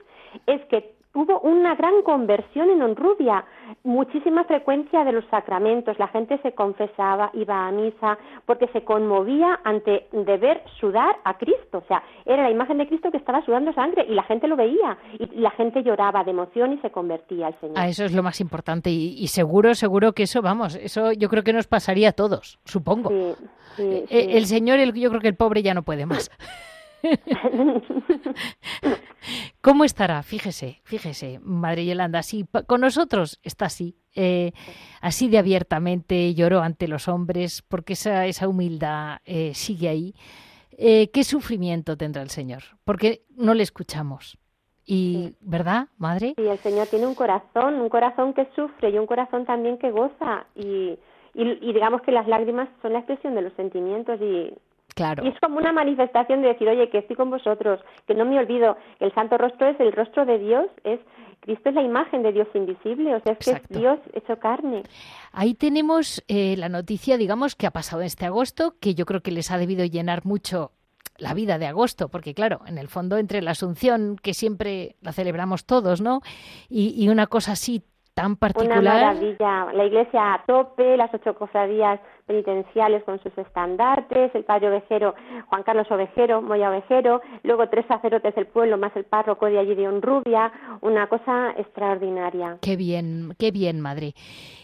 es 0.48 0.65
que 0.65 0.95
hubo 1.15 1.39
una 1.39 1.75
gran 1.75 2.03
conversión 2.03 2.69
en 2.69 2.81
Honrubia, 2.81 3.45
muchísima 3.84 4.43
frecuencia 4.43 5.03
de 5.03 5.13
los 5.13 5.25
sacramentos, 5.31 5.98
la 5.98 6.10
gente 6.10 6.38
se 6.43 6.51
confesaba, 6.51 7.31
iba 7.34 7.67
a 7.67 7.72
misa, 7.72 8.17
porque 8.45 8.67
se 8.67 8.84
conmovía 8.84 9.60
ante 9.63 10.07
de 10.12 10.38
ver 10.38 10.62
sudar 10.79 11.15
a 11.24 11.38
Cristo, 11.38 11.79
o 11.79 11.88
sea, 11.88 12.03
era 12.25 12.43
la 12.43 12.51
imagen 12.51 12.77
de 12.77 12.88
Cristo 12.88 13.12
que 13.12 13.17
estaba 13.17 13.43
sudando 13.45 13.74
sangre 13.74 14.05
y 14.07 14.13
la 14.13 14.24
gente 14.24 14.48
lo 14.48 14.57
veía 14.57 14.98
y 15.17 15.39
la 15.39 15.51
gente 15.51 15.84
lloraba 15.84 16.24
de 16.24 16.31
emoción 16.31 16.74
y 16.74 16.77
se 16.79 16.91
convertía 16.91 17.48
al 17.48 17.60
Señor. 17.60 17.75
Ah, 17.77 17.88
eso 17.88 18.03
es 18.03 18.13
lo 18.13 18.22
más 18.22 18.41
importante 18.41 18.89
y, 18.89 19.27
seguro, 19.27 19.74
seguro 19.74 20.12
que 20.13 20.24
eso, 20.24 20.41
vamos, 20.41 20.75
eso 20.75 21.13
yo 21.13 21.29
creo 21.29 21.43
que 21.43 21.53
nos 21.53 21.67
pasaría 21.67 22.10
a 22.10 22.13
todos, 22.13 22.60
supongo. 22.65 23.10
Eh, 23.77 24.05
el 24.10 24.45
Señor, 24.45 24.79
yo 24.93 25.10
creo 25.10 25.22
que 25.22 25.27
el 25.29 25.36
pobre 25.36 25.63
ya 25.63 25.74
no 25.74 25.84
puede 25.84 26.05
más. 26.05 26.29
¿Cómo 29.62 29.84
estará? 29.84 30.22
Fíjese, 30.24 30.82
fíjese, 30.84 31.40
Madre 31.42 31.86
Yolanda, 31.86 32.20
así 32.20 32.46
con 32.68 32.82
nosotros 32.82 33.40
está 33.44 33.66
así, 33.66 33.98
eh, 34.16 34.52
así 35.02 35.30
de 35.30 35.38
abiertamente 35.38 36.34
lloró 36.34 36.62
ante 36.62 36.88
los 36.88 37.08
hombres, 37.08 37.62
porque 37.62 37.94
esa, 37.94 38.26
esa 38.26 38.48
humildad 38.48 39.18
eh, 39.26 39.54
sigue 39.54 39.90
ahí. 39.90 40.16
Eh, 40.78 41.10
¿Qué 41.12 41.24
sufrimiento 41.24 41.98
tendrá 41.98 42.22
el 42.22 42.30
Señor? 42.30 42.64
Porque 42.84 43.24
no 43.36 43.54
le 43.54 43.64
escuchamos. 43.64 44.38
Y, 44.86 45.34
¿verdad, 45.42 45.88
madre? 45.98 46.34
Sí, 46.38 46.46
el 46.46 46.60
Señor 46.60 46.88
tiene 46.88 47.08
un 47.08 47.16
corazón, 47.16 47.76
un 47.76 47.90
corazón 47.90 48.34
que 48.34 48.48
sufre 48.56 48.92
y 48.92 49.00
un 49.00 49.08
corazón 49.08 49.46
también 49.46 49.80
que 49.80 49.90
goza. 49.90 50.46
Y, 50.54 51.00
y 51.34 51.74
digamos 51.74 52.04
que 52.04 52.12
las 52.12 52.28
lágrimas 52.28 52.70
son 52.82 52.94
la 52.94 53.00
expresión 53.00 53.34
de 53.34 53.42
los 53.42 53.54
sentimientos 53.54 54.22
y 54.22 54.54
Claro. 54.96 55.25
Y 55.25 55.28
es 55.28 55.40
como 55.42 55.58
una 55.58 55.74
manifestación 55.74 56.42
de 56.42 56.50
decir, 56.50 56.70
oye, 56.70 56.90
que 56.90 57.00
estoy 57.00 57.18
con 57.18 57.30
vosotros, 57.30 57.82
que 58.08 58.16
no 58.16 58.25
me 58.25 58.40
olvido, 58.40 58.78
que 58.98 59.06
el 59.06 59.14
Santo 59.14 59.38
Rostro 59.38 59.68
es 59.68 59.80
el 59.80 59.92
rostro 59.92 60.25
de 60.25 60.40
Dios, 60.40 60.68
es 60.86 61.02
Cristo 61.42 61.70
es 61.70 61.75
la 61.75 61.84
imagen 61.84 62.24
de 62.24 62.32
Dios 62.32 62.48
invisible, 62.54 63.14
o 63.14 63.20
sea, 63.20 63.34
es 63.34 63.40
que 63.40 63.52
es 63.52 63.68
Dios 63.70 64.00
hecho 64.14 64.40
carne. 64.40 64.84
Ahí 65.34 65.54
tenemos 65.54 66.24
eh, 66.28 66.56
la 66.58 66.70
noticia, 66.70 67.18
digamos, 67.18 67.56
que 67.56 67.68
ha 67.68 67.72
pasado 67.72 68.02
este 68.02 68.25
agosto, 68.25 68.75
que 68.80 68.96
yo 68.96 69.06
creo 69.06 69.22
que 69.22 69.32
les 69.32 69.52
ha 69.52 69.58
debido 69.58 69.86
llenar 69.86 70.25
mucho 70.25 70.72
la 71.18 71.34
vida 71.34 71.58
de 71.58 71.68
agosto, 71.68 72.10
porque 72.10 72.34
claro, 72.34 72.62
en 72.66 72.78
el 72.78 72.88
fondo 72.88 73.18
entre 73.18 73.42
la 73.42 73.52
Asunción, 73.52 74.16
que 74.16 74.34
siempre 74.34 74.96
la 75.02 75.12
celebramos 75.12 75.66
todos, 75.66 76.02
¿no? 76.02 76.22
Y, 76.70 76.96
y 76.98 77.10
una 77.10 77.28
cosa 77.28 77.52
así 77.52 77.84
tan 78.16 78.38
particular. 78.38 78.80
Una 78.80 78.94
maravilla. 78.94 79.74
La 79.74 79.86
iglesia 79.86 80.34
a 80.34 80.46
tope, 80.46 80.98
las 80.98 81.14
ocho 81.14 81.36
cofradías 81.36 82.00
penitenciales 82.25 83.03
con 83.03 83.22
sus 83.22 83.38
estandartes, 83.38 84.34
el 84.34 84.44
padre 84.44 84.70
ovejero 84.70 85.13
Juan 85.48 85.63
Carlos 85.63 85.89
Ovejero, 85.91 86.41
Moya 86.41 86.70
Ovejero, 86.70 87.22
luego 87.44 87.70
tres 87.70 87.86
sacerdotes 87.88 88.34
del 88.36 88.48
pueblo 88.48 88.77
más 88.77 88.96
el 88.96 89.05
párroco 89.05 89.46
de 89.46 89.60
allí 89.60 89.75
de 89.75 89.88
Honrubia, 89.88 90.51
una 90.82 91.08
cosa 91.08 91.51
extraordinaria. 91.58 92.58
Qué 92.62 92.75
bien, 92.75 93.34
qué 93.38 93.51
bien, 93.51 93.79
madre. 93.79 94.13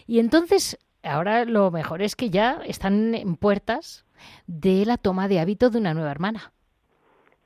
Y 0.06 0.18
entonces, 0.18 0.78
ahora 1.02 1.44
lo 1.44 1.70
mejor 1.70 2.02
es 2.02 2.16
que 2.16 2.30
ya 2.30 2.60
están 2.64 3.14
en 3.14 3.36
puertas 3.36 4.04
de 4.46 4.84
la 4.86 4.96
toma 4.96 5.28
de 5.28 5.40
hábito 5.40 5.70
de 5.70 5.78
una 5.78 5.94
nueva 5.94 6.10
hermana. 6.10 6.52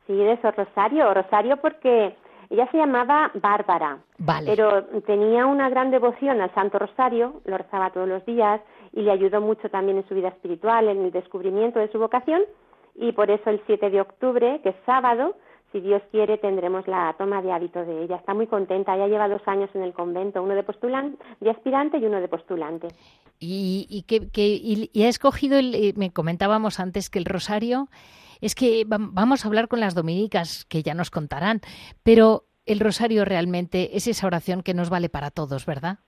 Sí, 0.07 0.15
de 0.15 0.33
eso, 0.33 0.51
Rosario. 0.51 1.13
Rosario 1.13 1.57
porque 1.59 2.17
ella 2.51 2.69
se 2.71 2.79
llamaba 2.79 3.31
Bárbara, 3.35 3.99
pero 4.45 4.85
tenía 5.07 5.47
una 5.47 5.69
gran 5.69 5.91
devoción 5.91 6.41
al 6.41 6.55
Santo 6.55 6.79
Rosario, 6.79 7.41
lo 7.45 7.59
rezaba 7.59 7.91
todos 7.91 8.09
los 8.09 8.25
días 8.25 8.61
y 8.97 9.03
le 9.03 9.13
ayudó 9.13 9.41
mucho 9.41 9.69
también 9.69 9.99
en 9.99 10.09
su 10.09 10.15
vida 10.15 10.29
espiritual, 10.29 10.89
en 10.89 11.05
el 11.05 11.13
descubrimiento 11.13 11.79
de 11.79 11.93
su 11.93 11.99
vocación 11.99 12.43
y 12.95 13.13
por 13.13 13.31
eso 13.31 13.51
el 13.51 13.61
7 13.67 13.91
de 13.91 14.01
octubre, 14.01 14.61
que 14.63 14.71
es 14.71 14.77
sábado, 14.87 15.37
si 15.71 15.81
Dios 15.81 16.03
quiere, 16.11 16.39
tendremos 16.39 16.89
la 16.89 17.15
toma 17.19 17.43
de 17.43 17.53
hábito 17.53 17.85
de 17.85 18.05
ella. 18.05 18.17
Está 18.17 18.33
muy 18.33 18.47
contenta, 18.47 18.97
ya 18.97 19.07
lleva 19.07 19.29
dos 19.29 19.43
años 19.47 19.69
en 19.75 19.83
el 19.83 19.93
convento, 19.93 20.43
uno 20.43 20.55
de 20.55 20.63
postulante, 20.63 21.23
de 21.41 21.51
aspirante 21.51 21.99
y 21.99 22.07
uno 22.07 22.21
de 22.21 22.29
postulante. 22.29 22.89
Y, 23.39 23.87
y, 23.91 24.03
que, 24.05 24.31
y, 24.35 25.03
ha 25.03 25.09
escogido, 25.09 25.59
el, 25.59 25.75
eh, 25.75 25.93
me 25.95 26.11
comentábamos 26.11 26.81
antes 26.81 27.11
que 27.11 27.19
el 27.19 27.27
rosario 27.27 27.89
es 28.41 28.55
que 28.55 28.85
vamos 28.87 29.45
a 29.45 29.49
hablar 29.49 29.69
con 29.69 29.81
las 29.81 29.95
dominicas, 29.95 30.65
que 30.65 30.83
ya 30.83 30.95
nos 30.95 31.11
contarán, 31.11 31.61
pero 32.03 32.45
el 32.65 32.81
rosario 32.81 33.27
realmente 33.27 33.97
es 33.97 34.07
esa 34.07 34.27
oración 34.27 34.63
que 34.63 34.73
nos 34.73 34.89
vale 34.89 35.11
para 35.11 35.31
todos, 35.31 35.67
¿verdad? 35.67 35.99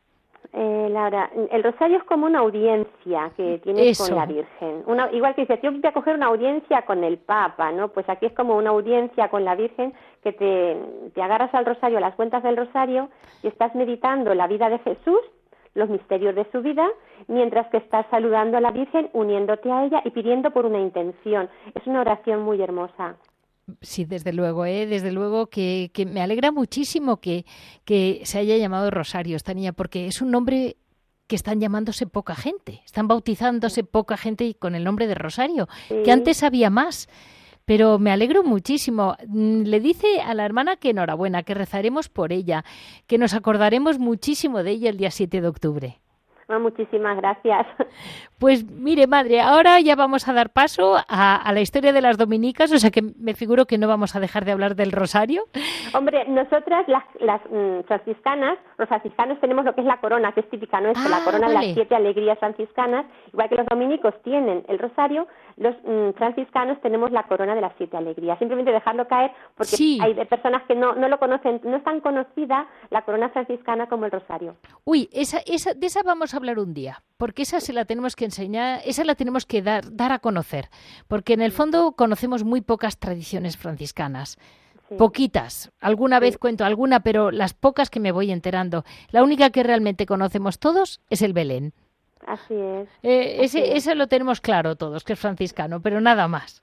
Eh, 0.53 0.89
Laura, 0.91 1.31
el 1.51 1.63
rosario 1.63 1.99
es 1.99 2.05
como 2.05 2.27
una 2.27 2.39
audiencia 2.39 3.31
que 3.37 3.59
tienes 3.59 3.99
con 3.99 4.17
la 4.17 4.25
Virgen. 4.25 4.83
Una, 4.87 5.11
igual 5.13 5.35
que 5.35 5.43
dices, 5.43 5.61
yo 5.63 5.71
voy 5.71 5.83
a 5.85 5.93
coger 5.93 6.15
una 6.15 6.27
audiencia 6.27 6.83
con 6.83 7.05
el 7.05 7.19
Papa, 7.19 7.71
¿no? 7.71 7.89
Pues 7.89 8.09
aquí 8.09 8.27
es 8.27 8.33
como 8.33 8.57
una 8.57 8.71
audiencia 8.71 9.29
con 9.29 9.45
la 9.45 9.55
Virgen 9.55 9.93
que 10.23 10.33
te, 10.33 10.77
te 11.15 11.23
agarras 11.23 11.55
al 11.55 11.67
rosario, 11.67 11.99
a 11.99 12.01
las 12.01 12.15
cuentas 12.15 12.43
del 12.43 12.57
rosario 12.57 13.11
y 13.43 13.49
estás 13.49 13.75
meditando 13.75 14.35
la 14.35 14.47
vida 14.47 14.71
de 14.71 14.79
Jesús, 14.79 15.21
los 15.75 15.91
misterios 15.91 16.35
de 16.35 16.47
su 16.51 16.63
vida, 16.63 16.89
mientras 17.27 17.69
que 17.69 17.77
estás 17.77 18.07
saludando 18.11 18.57
a 18.57 18.61
la 18.63 18.71
Virgen, 18.71 19.11
uniéndote 19.13 19.71
a 19.71 19.85
ella 19.85 20.01
y 20.05 20.11
pidiendo 20.11 20.51
por 20.51 20.65
una 20.65 20.81
intención. 20.81 21.51
Es 21.75 21.87
una 21.87 22.01
oración 22.01 22.43
muy 22.43 22.61
hermosa. 22.63 23.17
Sí, 23.81 24.05
desde 24.05 24.33
luego, 24.33 24.65
¿eh? 24.65 24.87
desde 24.87 25.13
luego 25.13 25.49
que, 25.49 25.91
que 25.93 26.07
me 26.07 26.21
alegra 26.21 26.53
muchísimo 26.53 27.21
que, 27.21 27.45
que 27.85 28.23
se 28.25 28.39
haya 28.39 28.57
llamado 28.57 28.91
Rosario 28.91 29.37
esta 29.37 29.55
niña, 29.55 29.73
porque 29.73 30.07
es 30.07 30.23
un 30.23 30.31
nombre 30.31 30.77
que 31.27 31.37
están 31.37 31.61
llamándose 31.61 32.07
poca 32.07 32.35
gente, 32.35 32.81
están 32.85 33.07
bautizándose 33.07 33.85
poca 33.85 34.17
gente 34.17 34.55
con 34.55 34.75
el 34.75 34.85
nombre 34.85 35.07
de 35.07 35.15
Rosario, 35.15 35.69
que 35.89 36.11
antes 36.11 36.43
había 36.43 36.71
más. 36.71 37.09
Pero 37.67 37.99
me 37.99 38.11
alegro 38.11 38.43
muchísimo. 38.45 39.15
Mm, 39.27 39.65
le 39.65 39.81
dice 39.81 40.23
a 40.23 40.33
la 40.33 40.47
hermana 40.47 40.77
que 40.77 40.91
enhorabuena, 40.91 41.43
que 41.43 41.53
rezaremos 41.53 42.09
por 42.09 42.33
ella, 42.33 42.65
que 43.07 43.19
nos 43.19 43.35
acordaremos 43.35 43.99
muchísimo 43.99 44.63
de 44.63 44.71
ella 44.71 44.89
el 44.89 44.97
día 44.97 45.11
7 45.11 45.43
de 45.43 45.49
octubre 45.49 46.01
muchísimas 46.59 47.17
gracias. 47.17 47.67
Pues 48.39 48.65
mire, 48.71 49.09
madre, 49.09 49.41
ahora 49.41 49.81
ya 49.81 49.97
vamos 49.97 50.29
a 50.29 50.33
dar 50.33 50.51
paso 50.51 50.97
a, 51.09 51.51
la 51.53 51.61
historia 51.61 51.93
de 51.93 52.01
las 52.01 52.17
dominicas, 52.17 52.71
o 52.73 52.79
sea 52.79 52.93
que 52.93 53.03
me 53.03 53.35
figuro 53.35 53.67
que 53.67 53.79
no 53.79 53.89
vamos 53.89 54.15
a 54.15 54.21
dejar 54.21 54.45
de 54.45 54.53
hablar 54.53 54.77
del 54.77 54.93
rosario. 54.93 55.43
Hombre, 55.93 56.25
nosotras 56.29 56.87
las, 56.87 57.03
las 57.19 57.41
mm, 57.51 57.81
franciscanas, 57.89 58.57
los 58.77 58.89
franciscanos 58.89 59.41
tenemos 59.41 59.65
lo 59.65 59.75
que 59.75 59.81
es 59.81 59.87
la 59.89 59.99
corona, 59.99 60.31
que 60.31 60.41
es 60.41 60.51
típica 60.51 60.81
nuestra, 60.81 61.09
la 61.09 61.17
ah, 61.17 61.25
corona 61.25 61.49
de 61.49 61.55
las 61.55 61.65
siete 61.75 61.97
alegrías 61.97 62.39
franciscanas, 62.39 63.07
igual 63.33 63.49
que 63.49 63.57
los 63.57 63.67
dominicos 63.67 64.15
tienen 64.23 64.65
el 64.69 64.79
rosario, 64.79 65.27
los 65.57 65.75
mm, 65.85 66.17
franciscanos 66.17 66.81
tenemos 66.81 67.11
la 67.11 67.25
corona 67.25 67.57
de 67.57 67.61
las 67.61 67.73
siete 67.77 67.97
alegrías. 67.97 68.39
Simplemente 68.39 68.71
dejarlo 68.71 69.09
caer 69.09 69.33
porque 69.57 69.77
hay 70.01 70.15
personas 70.27 70.63
que 70.69 70.77
no, 70.77 70.95
no 70.95 71.09
lo 71.09 71.19
conocen, 71.19 71.61
no 71.65 71.77
es 71.77 71.83
tan 71.83 72.01
conocida 72.01 72.69
la 72.91 73.03
corona 73.03 73.31
franciscana 73.31 73.89
como 73.89 74.05
el 74.05 74.13
rosario. 74.13 74.55
Uy, 74.85 75.09
esa, 75.13 75.39
esa, 75.45 75.75
de 75.75 75.87
esa 75.87 76.03
vamos 76.05 76.35
a 76.35 76.38
hablar 76.39 76.59
un 76.59 76.75
día, 76.75 77.03
porque 77.17 77.43
esa 77.43 77.61
se 77.61 77.73
la 77.73 77.85
tenemos 77.85 78.17
que 78.17 78.25
enseñar, 78.25 78.81
esa 78.85 79.05
la 79.05 79.15
tenemos 79.15 79.47
que 79.47 79.63
dar, 79.63 79.95
dar 79.95 80.13
a 80.13 80.19
conocer, 80.19 80.71
porque 81.07 81.35
en 81.35 81.43
el 81.43 81.53
fondo 81.53 81.93
conocemos 81.93 82.45
muy 82.45 82.61
pocas 82.61 82.99
tradiciones 82.99 83.57
franciscanas. 83.57 84.39
Poquitas. 84.97 85.71
Alguna 85.81 86.19
vez 86.19 86.39
cuento 86.39 86.65
alguna, 86.65 87.01
pero 87.01 87.31
las 87.31 87.53
pocas 87.53 87.91
que 87.91 88.01
me 88.01 88.11
voy 88.11 88.31
enterando. 88.31 88.85
La 89.11 89.23
única 89.23 89.51
que 89.51 89.63
realmente 89.63 90.07
conocemos 90.07 90.59
todos 90.59 91.03
es 91.11 91.21
el 91.21 91.35
Belén. 91.35 91.75
Así 92.27 92.55
es. 92.55 92.89
Eh, 93.03 93.39
ese, 93.43 93.95
lo 93.95 94.07
tenemos 94.07 94.41
claro 94.41 94.77
todos, 94.77 95.05
que 95.05 95.13
es 95.13 95.19
franciscano, 95.19 95.83
pero 95.83 96.01
nada 96.01 96.27
más. 96.27 96.63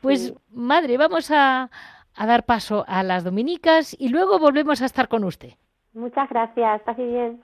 Pues, 0.00 0.34
madre, 0.50 0.96
vamos 0.96 1.30
a, 1.30 1.70
a 2.14 2.26
dar 2.26 2.44
paso 2.44 2.84
a 2.88 3.02
las 3.02 3.24
dominicas 3.24 3.94
y 3.98 4.08
luego 4.08 4.38
volvemos 4.38 4.82
a 4.82 4.86
estar 4.86 5.08
con 5.08 5.24
usted. 5.24 5.54
Muchas 5.94 6.28
gracias, 6.28 6.82
pase 6.82 7.06
bien. 7.06 7.42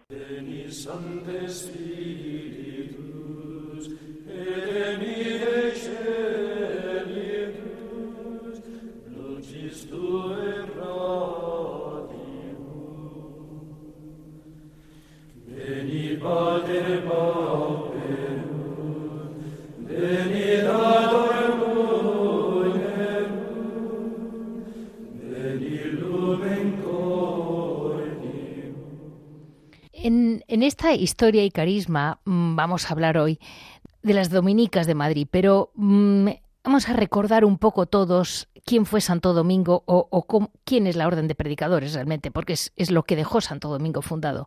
En, 30.61 30.65
esta 30.65 30.93
historia 30.93 31.43
y 31.43 31.51
carisma 31.51 32.21
mm, 32.27 32.55
vamos 32.55 32.85
a 32.85 32.93
hablar 32.93 33.17
hoy 33.17 33.41
de 34.03 34.13
las 34.13 34.29
dominicas 34.29 34.87
de 34.87 34.95
Madrid, 34.95 35.27
pero 35.31 35.73
mm, 35.75 36.29
vamos 36.63 36.87
a 36.87 36.93
recordar 36.93 37.47
un 37.47 37.57
poco 37.57 37.87
todos 37.87 38.47
quién 38.67 38.85
fue 38.85 39.01
Santo 39.01 39.33
Domingo 39.33 39.85
o, 39.87 40.27
quién 40.65 40.87
es 40.87 40.97
la 40.97 41.07
orden 41.07 41.29
de 41.29 41.35
predicadores 41.35 41.95
realmente, 41.95 42.31
porque 42.31 42.53
es, 42.53 42.75
es 42.77 42.91
lo 42.91 43.05
que 43.05 43.17
dejó 43.17 43.41
Santo 43.41 43.71
Domingo 43.71 44.03
fundado. 44.03 44.47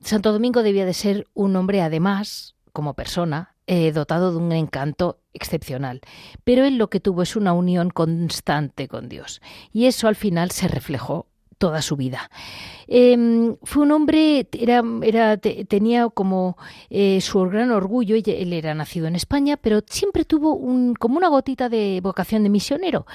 Santo 0.00 0.32
Domingo 0.32 0.64
debía 0.64 0.84
de 0.84 0.94
ser 0.94 1.28
un 1.32 1.54
hombre, 1.54 1.80
además, 1.80 2.56
como 2.72 2.94
persona, 2.94 3.54
eh, 3.68 3.92
dotado 3.92 4.32
de 4.32 4.38
un 4.38 4.50
encanto 4.50 5.20
excepcional. 5.32 6.00
Pero 6.42 6.64
él 6.64 6.76
lo 6.76 6.90
que 6.90 6.98
tuvo 6.98 7.22
es 7.22 7.36
una 7.36 7.52
unión 7.52 7.90
constante 7.90 8.88
con 8.88 9.08
Dios. 9.08 9.40
Y 9.72 9.86
eso 9.86 10.08
al 10.08 10.16
final 10.16 10.50
se 10.50 10.66
reflejó 10.66 11.29
toda 11.60 11.82
su 11.82 11.94
vida. 11.94 12.30
Em, 12.88 13.54
fue 13.62 13.82
un 13.82 13.92
hombre, 13.92 14.48
era, 14.50 15.36
tenía 15.36 16.08
como 16.08 16.56
eh, 16.88 17.20
su 17.20 17.38
gran 17.42 17.70
orgullo, 17.70 18.16
él 18.16 18.52
era 18.54 18.74
nacido 18.74 19.06
en 19.06 19.14
España, 19.14 19.58
pero 19.58 19.80
siempre 19.86 20.24
tuvo 20.24 20.54
un, 20.56 20.94
como 20.94 21.18
una 21.18 21.28
gotita 21.28 21.68
de 21.68 22.00
vocación 22.02 22.42
de 22.42 22.48
misionero. 22.48 23.06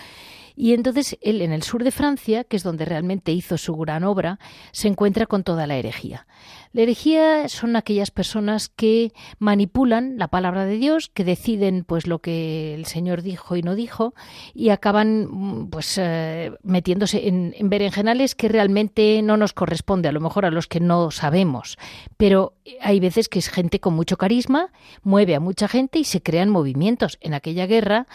Y 0.55 0.73
entonces 0.73 1.17
él 1.21 1.41
en 1.41 1.51
el 1.51 1.63
sur 1.63 1.83
de 1.83 1.91
Francia, 1.91 2.43
que 2.45 2.55
es 2.55 2.63
donde 2.63 2.85
realmente 2.85 3.31
hizo 3.33 3.57
su 3.57 3.75
gran 3.75 4.03
obra, 4.03 4.39
se 4.71 4.87
encuentra 4.87 5.25
con 5.25 5.43
toda 5.43 5.67
la 5.67 5.75
herejía. 5.75 6.27
La 6.75 6.81
herejía 6.81 7.47
son 7.47 7.77
aquellas 7.77 8.11
personas 8.11 8.67
que 8.67 9.13
manipulan 9.39 10.17
la 10.17 10.27
palabra 10.27 10.65
de 10.65 10.75
Dios, 10.75 11.07
que 11.07 11.23
deciden 11.23 11.85
pues 11.85 12.05
lo 12.05 12.19
que 12.19 12.75
el 12.75 12.85
Señor 12.85 13.21
dijo 13.21 13.55
y 13.55 13.61
no 13.61 13.75
dijo 13.75 14.13
y 14.53 14.71
acaban 14.71 15.69
pues 15.71 15.97
eh, 15.97 16.51
metiéndose 16.63 17.29
en, 17.29 17.55
en 17.57 17.69
berenjenales 17.69 18.35
que 18.35 18.49
realmente 18.49 19.21
no 19.21 19.37
nos 19.37 19.53
corresponde, 19.53 20.09
a 20.09 20.11
lo 20.11 20.19
mejor 20.19 20.45
a 20.45 20.51
los 20.51 20.67
que 20.67 20.81
no 20.81 21.11
sabemos. 21.11 21.77
Pero 22.17 22.55
hay 22.81 22.99
veces 22.99 23.29
que 23.29 23.39
es 23.39 23.47
gente 23.47 23.79
con 23.79 23.93
mucho 23.93 24.17
carisma, 24.17 24.73
mueve 25.01 25.33
a 25.33 25.39
mucha 25.39 25.69
gente 25.69 25.99
y 25.99 26.03
se 26.03 26.21
crean 26.21 26.49
movimientos. 26.49 27.17
En 27.21 27.35
aquella 27.35 27.67
guerra 27.67 28.05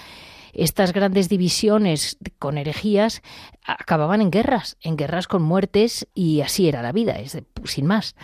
estas 0.53 0.93
grandes 0.93 1.29
divisiones 1.29 2.19
con 2.39 2.59
herejías 2.59 3.23
acababan 3.65 4.21
en 4.21 4.31
guerras, 4.31 4.77
en 4.81 4.97
guerras 4.97 5.27
con 5.27 5.43
muertes 5.43 6.07
y 6.15 6.41
así 6.41 6.69
era 6.69 6.83
la 6.83 6.93
vida, 6.93 7.17
sin 7.65 7.87
más. 7.87 8.15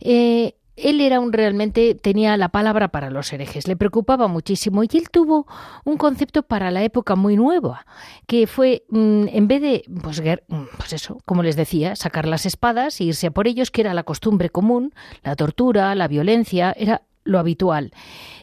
Eh, 0.00 0.54
él 0.76 1.00
era 1.00 1.20
un 1.20 1.32
realmente 1.32 1.94
tenía 1.94 2.36
la 2.36 2.50
palabra 2.50 2.88
para 2.88 3.10
los 3.10 3.32
herejes, 3.32 3.66
le 3.66 3.76
preocupaba 3.76 4.28
muchísimo 4.28 4.84
y 4.84 4.88
él 4.92 5.08
tuvo 5.10 5.46
un 5.84 5.96
concepto 5.96 6.42
para 6.42 6.70
la 6.70 6.82
época 6.84 7.16
muy 7.16 7.34
nueva, 7.36 7.86
que 8.26 8.46
fue 8.46 8.84
mm, 8.90 9.28
en 9.28 9.48
vez 9.48 9.62
de 9.62 9.84
pues, 10.02 10.20
mm, 10.20 10.64
pues 10.76 10.92
eso, 10.92 11.18
como 11.24 11.42
les 11.42 11.56
decía, 11.56 11.96
sacar 11.96 12.28
las 12.28 12.44
espadas 12.44 13.00
e 13.00 13.04
irse 13.04 13.28
a 13.28 13.30
por 13.30 13.48
ellos, 13.48 13.70
que 13.70 13.80
era 13.80 13.94
la 13.94 14.02
costumbre 14.02 14.50
común, 14.50 14.92
la 15.22 15.34
tortura, 15.34 15.94
la 15.94 16.08
violencia, 16.08 16.74
era 16.76 17.02
lo 17.26 17.38
habitual. 17.38 17.92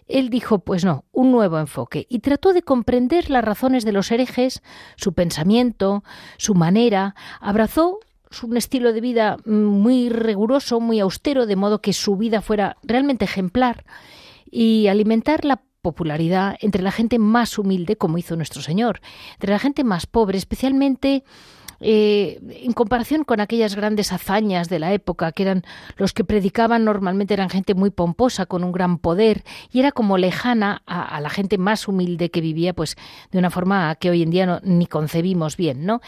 Él 0.08 0.30
dijo, 0.30 0.60
pues 0.60 0.86
no, 0.86 1.06
un 1.12 1.32
nuevo 1.32 1.58
enfoque, 1.58 2.06
y 2.10 2.20
trató 2.20 2.54
de 2.54 2.62
comprender 2.62 3.30
las 3.30 3.44
razones 3.44 3.86
de 3.86 3.94
los 3.94 4.12
herejes, 4.12 4.62
su 4.96 5.14
pensamiento, 5.14 6.04
su 6.38 6.54
manera, 6.54 7.16
abrazó 7.40 8.00
un 8.44 8.58
estilo 8.58 8.94
de 8.94 9.02
vida 9.02 9.38
muy 9.46 10.10
riguroso, 10.10 10.80
muy 10.80 11.00
austero, 11.00 11.46
de 11.46 11.56
modo 11.56 11.82
que 11.82 11.94
su 11.94 12.16
vida 12.18 12.42
fuera 12.42 12.78
realmente 12.84 13.26
ejemplar, 13.26 13.86
y 14.50 14.88
alimentar 14.88 15.46
la 15.46 15.62
popularidad 15.82 16.56
entre 16.62 16.82
la 16.82 16.92
gente 16.92 17.20
más 17.20 17.58
humilde, 17.58 17.98
como 17.98 18.18
hizo 18.18 18.36
nuestro 18.36 18.62
Señor, 18.62 19.02
entre 19.34 19.52
la 19.52 19.60
gente 19.60 19.84
más 19.84 20.06
pobre, 20.06 20.38
especialmente 20.38 21.24
eh, 21.86 22.40
en 22.64 22.72
comparación 22.72 23.26
con 23.26 23.42
aquellas 23.42 23.76
grandes 23.76 24.14
hazañas 24.14 24.70
de 24.70 24.80
la 24.80 24.94
época, 24.94 25.32
que 25.34 25.44
eran 25.44 25.64
los 25.98 26.14
que 26.14 26.24
predicaban 26.24 26.86
normalmente 26.86 27.34
eran 27.34 27.50
gente 27.50 27.74
muy 27.74 27.90
pomposa, 27.90 28.46
con 28.46 28.64
un 28.64 28.72
gran 28.72 28.98
poder, 28.98 29.44
y 29.72 29.80
era 29.80 29.92
como 29.92 30.18
lejana 30.18 30.82
a, 30.86 31.20
la 31.20 31.30
gente 31.30 31.58
más 31.58 31.88
humilde 31.88 32.32
que 32.32 32.42
vivía, 32.42 32.74
pues 32.74 32.96
de 33.32 33.40
una 33.40 33.50
forma 33.50 33.94
que 33.96 34.10
hoy 34.10 34.24
en 34.24 34.32
día 34.32 34.46
no, 34.46 34.60
ni 34.64 34.88
concebimos 34.88 35.58
bien, 35.58 35.86
¿no? 35.86 36.00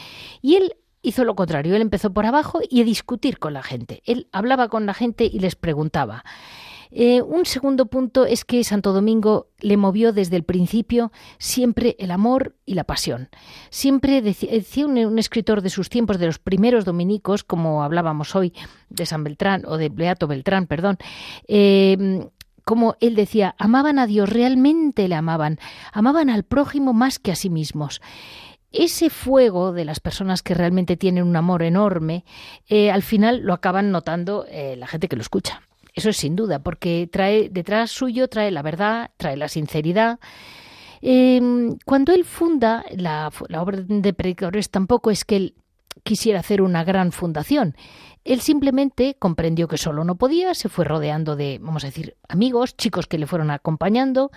Y 0.41 0.55
él 0.55 0.75
hizo 1.01 1.23
lo 1.23 1.35
contrario, 1.35 1.75
él 1.75 1.81
empezó 1.81 2.11
por 2.13 2.25
abajo 2.25 2.61
y 2.69 2.81
a 2.81 2.85
discutir 2.85 3.37
con 3.37 3.53
la 3.53 3.61
gente. 3.61 4.01
Él 4.05 4.27
hablaba 4.31 4.69
con 4.69 4.85
la 4.85 4.93
gente 4.93 5.25
y 5.25 5.39
les 5.39 5.55
preguntaba. 5.55 6.23
Eh, 6.97 7.21
un 7.21 7.45
segundo 7.45 7.87
punto 7.87 8.25
es 8.25 8.45
que 8.45 8.63
Santo 8.63 8.93
Domingo 8.93 9.49
le 9.59 9.75
movió 9.75 10.13
desde 10.13 10.37
el 10.37 10.43
principio 10.45 11.11
siempre 11.37 11.97
el 11.99 12.09
amor 12.09 12.55
y 12.65 12.75
la 12.75 12.85
pasión. 12.85 13.27
Siempre 13.69 14.21
decía, 14.21 14.85
un, 14.85 15.19
escritor 15.19 15.61
de 15.61 15.69
sus 15.69 15.89
tiempos, 15.89 16.19
de 16.19 16.27
los 16.27 16.39
primeros 16.39 16.85
dominicos, 16.85 17.43
como 17.43 17.83
hablábamos 17.83 18.33
hoy 18.33 18.53
de 18.87 19.05
San 19.05 19.25
Beltrán 19.25 19.63
o 19.67 19.75
de 19.75 19.89
Beato 19.89 20.25
Beltrán, 20.25 20.67
perdón, 20.67 20.97
eh, 21.49 22.29
como 22.63 22.95
él 23.01 23.15
decía, 23.15 23.55
amaban 23.59 23.99
a 23.99 24.07
Dios, 24.07 24.29
realmente 24.29 25.09
le 25.09 25.15
amaban, 25.15 25.59
amaban 25.91 26.29
al 26.29 26.43
prójimo 26.43 26.93
más 26.93 27.19
que 27.19 27.33
a 27.33 27.35
sí 27.35 27.49
mismos 27.49 28.01
ese 28.71 29.09
fuego 29.09 29.71
de 29.71 29.85
las 29.85 30.01
personas 30.01 30.43
que 30.43 30.53
realmente 30.53 30.97
tienen 30.97 31.23
un 31.23 31.37
amor 31.37 31.63
enorme, 31.63 32.25
eh, 32.67 32.91
al 32.91 33.03
final 33.03 33.39
lo 33.39 33.53
acaban 33.53 33.89
notando 33.89 34.45
la 34.51 34.85
gente 34.85 35.07
que 35.07 35.15
lo 35.15 35.21
escucha. 35.21 35.61
Eso 35.95 36.09
es 36.09 36.17
sin 36.17 36.35
duda, 36.35 36.59
porque 36.59 37.09
trae 37.11 37.49
detrás 37.49 37.89
suyo 37.89 38.27
trae 38.27 38.51
la 38.51 38.61
verdad, 38.61 39.11
trae 39.17 39.37
la 39.37 39.47
sinceridad. 39.47 40.19
Em, 41.01 41.77
cuando 41.85 42.13
él 42.13 42.25
funda 42.25 42.83
la, 42.91 43.31
la 43.47 43.61
obra 43.61 43.79
de 43.81 44.13
predicadores, 44.13 44.69
tampoco 44.69 45.09
es 45.09 45.23
que 45.23 45.37
él 45.37 45.55
quisiera 46.03 46.39
hacer 46.39 46.61
una 46.61 46.83
gran 46.83 47.11
fundación. 47.11 47.75
Él 48.25 48.41
simplemente 48.41 49.15
comprendió 49.17 49.67
que 49.67 49.77
solo 49.77 50.03
no 50.03 50.15
podía, 50.15 50.53
se 50.53 50.67
fue 50.67 50.83
rodeando 50.83 51.35
de, 51.35 51.59
vamos 51.61 51.83
a 51.83 51.87
decir, 51.87 52.17
amigos, 52.27 52.75
chicos 52.75 53.07
que 53.07 53.17
le 53.17 53.27
fueron 53.27 53.49
acompañando 53.51 54.31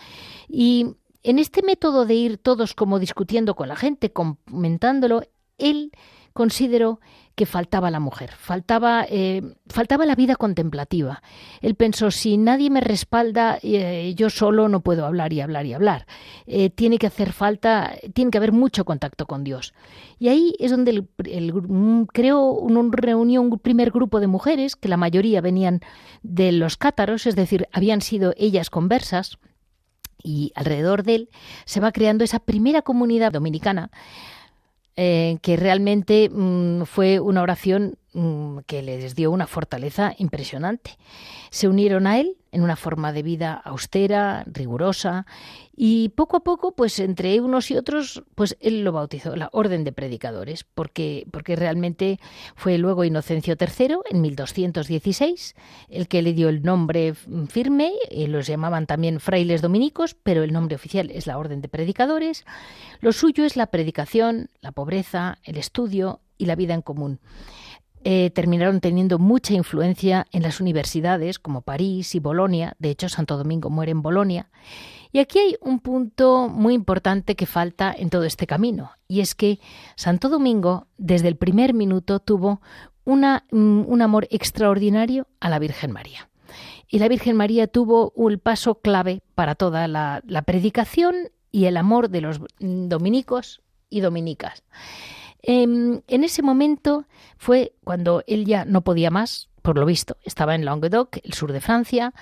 y 0.48 0.94
en 1.22 1.38
este 1.38 1.62
método 1.62 2.06
de 2.06 2.14
ir 2.14 2.38
todos 2.38 2.74
como 2.74 2.98
discutiendo 2.98 3.56
con 3.56 3.68
la 3.68 3.76
gente, 3.76 4.12
comentándolo, 4.12 5.22
él 5.58 5.90
consideró 6.38 7.00
que 7.34 7.46
faltaba 7.46 7.90
la 7.90 7.98
mujer, 7.98 8.30
faltaba, 8.30 9.04
eh, 9.08 9.42
faltaba 9.66 10.06
la 10.06 10.14
vida 10.14 10.36
contemplativa. 10.36 11.20
Él 11.60 11.74
pensó, 11.74 12.12
si 12.12 12.36
nadie 12.36 12.70
me 12.70 12.80
respalda, 12.80 13.58
eh, 13.60 14.14
yo 14.14 14.30
solo 14.30 14.68
no 14.68 14.78
puedo 14.78 15.04
hablar 15.04 15.32
y 15.32 15.40
hablar 15.40 15.66
y 15.66 15.72
hablar. 15.72 16.06
Eh, 16.46 16.70
tiene 16.70 16.98
que 16.98 17.08
hacer 17.08 17.32
falta, 17.32 17.92
tiene 18.14 18.30
que 18.30 18.38
haber 18.38 18.52
mucho 18.52 18.84
contacto 18.84 19.26
con 19.26 19.42
Dios. 19.42 19.74
Y 20.20 20.28
ahí 20.28 20.54
es 20.60 20.70
donde 20.70 21.08
el, 21.24 22.06
creó 22.12 22.52
una 22.52 22.88
reunión, 22.92 23.50
un 23.50 23.58
primer 23.58 23.90
grupo 23.90 24.20
de 24.20 24.28
mujeres, 24.28 24.76
que 24.76 24.88
la 24.88 24.96
mayoría 24.96 25.40
venían 25.40 25.80
de 26.22 26.52
los 26.52 26.76
cátaros, 26.76 27.26
es 27.26 27.34
decir, 27.34 27.66
habían 27.72 28.00
sido 28.00 28.32
ellas 28.36 28.70
conversas, 28.70 29.38
y 30.22 30.52
alrededor 30.54 31.02
de 31.02 31.14
él 31.14 31.28
se 31.64 31.80
va 31.80 31.90
creando 31.90 32.22
esa 32.22 32.38
primera 32.38 32.82
comunidad 32.82 33.32
dominicana 33.32 33.90
eh, 35.00 35.38
que 35.42 35.56
realmente 35.56 36.28
mm, 36.28 36.82
fue 36.82 37.20
una 37.20 37.40
oración 37.40 37.94
que 38.66 38.82
les 38.82 39.14
dio 39.14 39.30
una 39.30 39.46
fortaleza 39.46 40.14
impresionante. 40.18 40.98
Se 41.50 41.68
unieron 41.68 42.06
a 42.06 42.18
él 42.18 42.36
en 42.50 42.62
una 42.62 42.76
forma 42.76 43.12
de 43.12 43.22
vida 43.22 43.52
austera, 43.52 44.44
rigurosa, 44.46 45.26
y 45.76 46.08
poco 46.10 46.38
a 46.38 46.40
poco, 46.40 46.72
pues 46.72 46.98
entre 46.98 47.40
unos 47.40 47.70
y 47.70 47.76
otros, 47.76 48.24
pues 48.34 48.56
él 48.60 48.82
lo 48.84 48.92
bautizó, 48.92 49.36
la 49.36 49.50
Orden 49.52 49.84
de 49.84 49.92
Predicadores, 49.92 50.64
porque, 50.64 51.26
porque 51.30 51.56
realmente 51.56 52.18
fue 52.56 52.78
luego 52.78 53.04
Inocencio 53.04 53.54
III, 53.58 53.98
en 54.10 54.20
1216, 54.22 55.54
el 55.88 56.08
que 56.08 56.22
le 56.22 56.32
dio 56.32 56.48
el 56.48 56.62
nombre 56.62 57.14
firme, 57.48 57.92
y 58.10 58.26
los 58.26 58.46
llamaban 58.46 58.86
también 58.86 59.20
frailes 59.20 59.62
dominicos, 59.62 60.14
pero 60.14 60.42
el 60.42 60.52
nombre 60.52 60.74
oficial 60.74 61.10
es 61.10 61.26
la 61.26 61.38
Orden 61.38 61.60
de 61.60 61.68
Predicadores. 61.68 62.44
Lo 63.00 63.12
suyo 63.12 63.44
es 63.44 63.56
la 63.56 63.66
predicación, 63.66 64.50
la 64.60 64.72
pobreza, 64.72 65.38
el 65.44 65.58
estudio 65.58 66.20
y 66.38 66.46
la 66.46 66.56
vida 66.56 66.74
en 66.74 66.82
común. 66.82 67.20
Eh, 68.04 68.30
terminaron 68.30 68.80
teniendo 68.80 69.18
mucha 69.18 69.54
influencia 69.54 70.26
en 70.32 70.42
las 70.42 70.60
universidades 70.60 71.38
como 71.38 71.62
París 71.62 72.14
y 72.14 72.20
Bolonia. 72.20 72.74
De 72.78 72.90
hecho, 72.90 73.08
Santo 73.08 73.36
Domingo 73.36 73.70
muere 73.70 73.92
en 73.92 74.02
Bolonia. 74.02 74.48
Y 75.12 75.18
aquí 75.18 75.38
hay 75.38 75.56
un 75.60 75.80
punto 75.80 76.48
muy 76.48 76.74
importante 76.74 77.34
que 77.34 77.46
falta 77.46 77.94
en 77.96 78.10
todo 78.10 78.24
este 78.24 78.46
camino, 78.46 78.90
y 79.08 79.20
es 79.20 79.34
que 79.34 79.58
Santo 79.96 80.28
Domingo, 80.28 80.86
desde 80.98 81.28
el 81.28 81.36
primer 81.36 81.72
minuto, 81.72 82.20
tuvo 82.20 82.60
mm, 83.06 83.84
un 83.86 84.02
amor 84.02 84.28
extraordinario 84.30 85.26
a 85.40 85.48
la 85.48 85.58
Virgen 85.58 85.92
María. 85.92 86.28
Y 86.88 86.98
la 86.98 87.08
Virgen 87.08 87.36
María 87.36 87.66
tuvo 87.66 88.12
un 88.16 88.38
paso 88.38 88.76
clave 88.76 89.22
para 89.34 89.54
toda 89.54 89.88
la 89.88 90.42
predicación 90.46 91.14
y 91.50 91.64
el 91.66 91.76
amor 91.76 92.10
de 92.10 92.20
los 92.20 92.40
dominicos 92.58 93.62
y 93.90 94.00
dominicas. 94.00 94.62
Em, 95.42 96.00
en 96.08 96.24
ese 96.24 96.42
momento 96.42 97.06
fue 97.36 97.72
cuando 97.84 98.22
él 98.26 98.44
ya 98.44 98.64
no 98.64 98.82
podía 98.82 99.10
más, 99.10 99.48
por 99.62 99.78
lo 99.78 99.86
visto. 99.86 100.16
Estaba 100.24 100.54
en 100.54 100.64
Languedoc, 100.64 101.18
el 101.22 101.32
sur 101.34 101.52
de 101.52 101.60
Francia, 101.60 102.14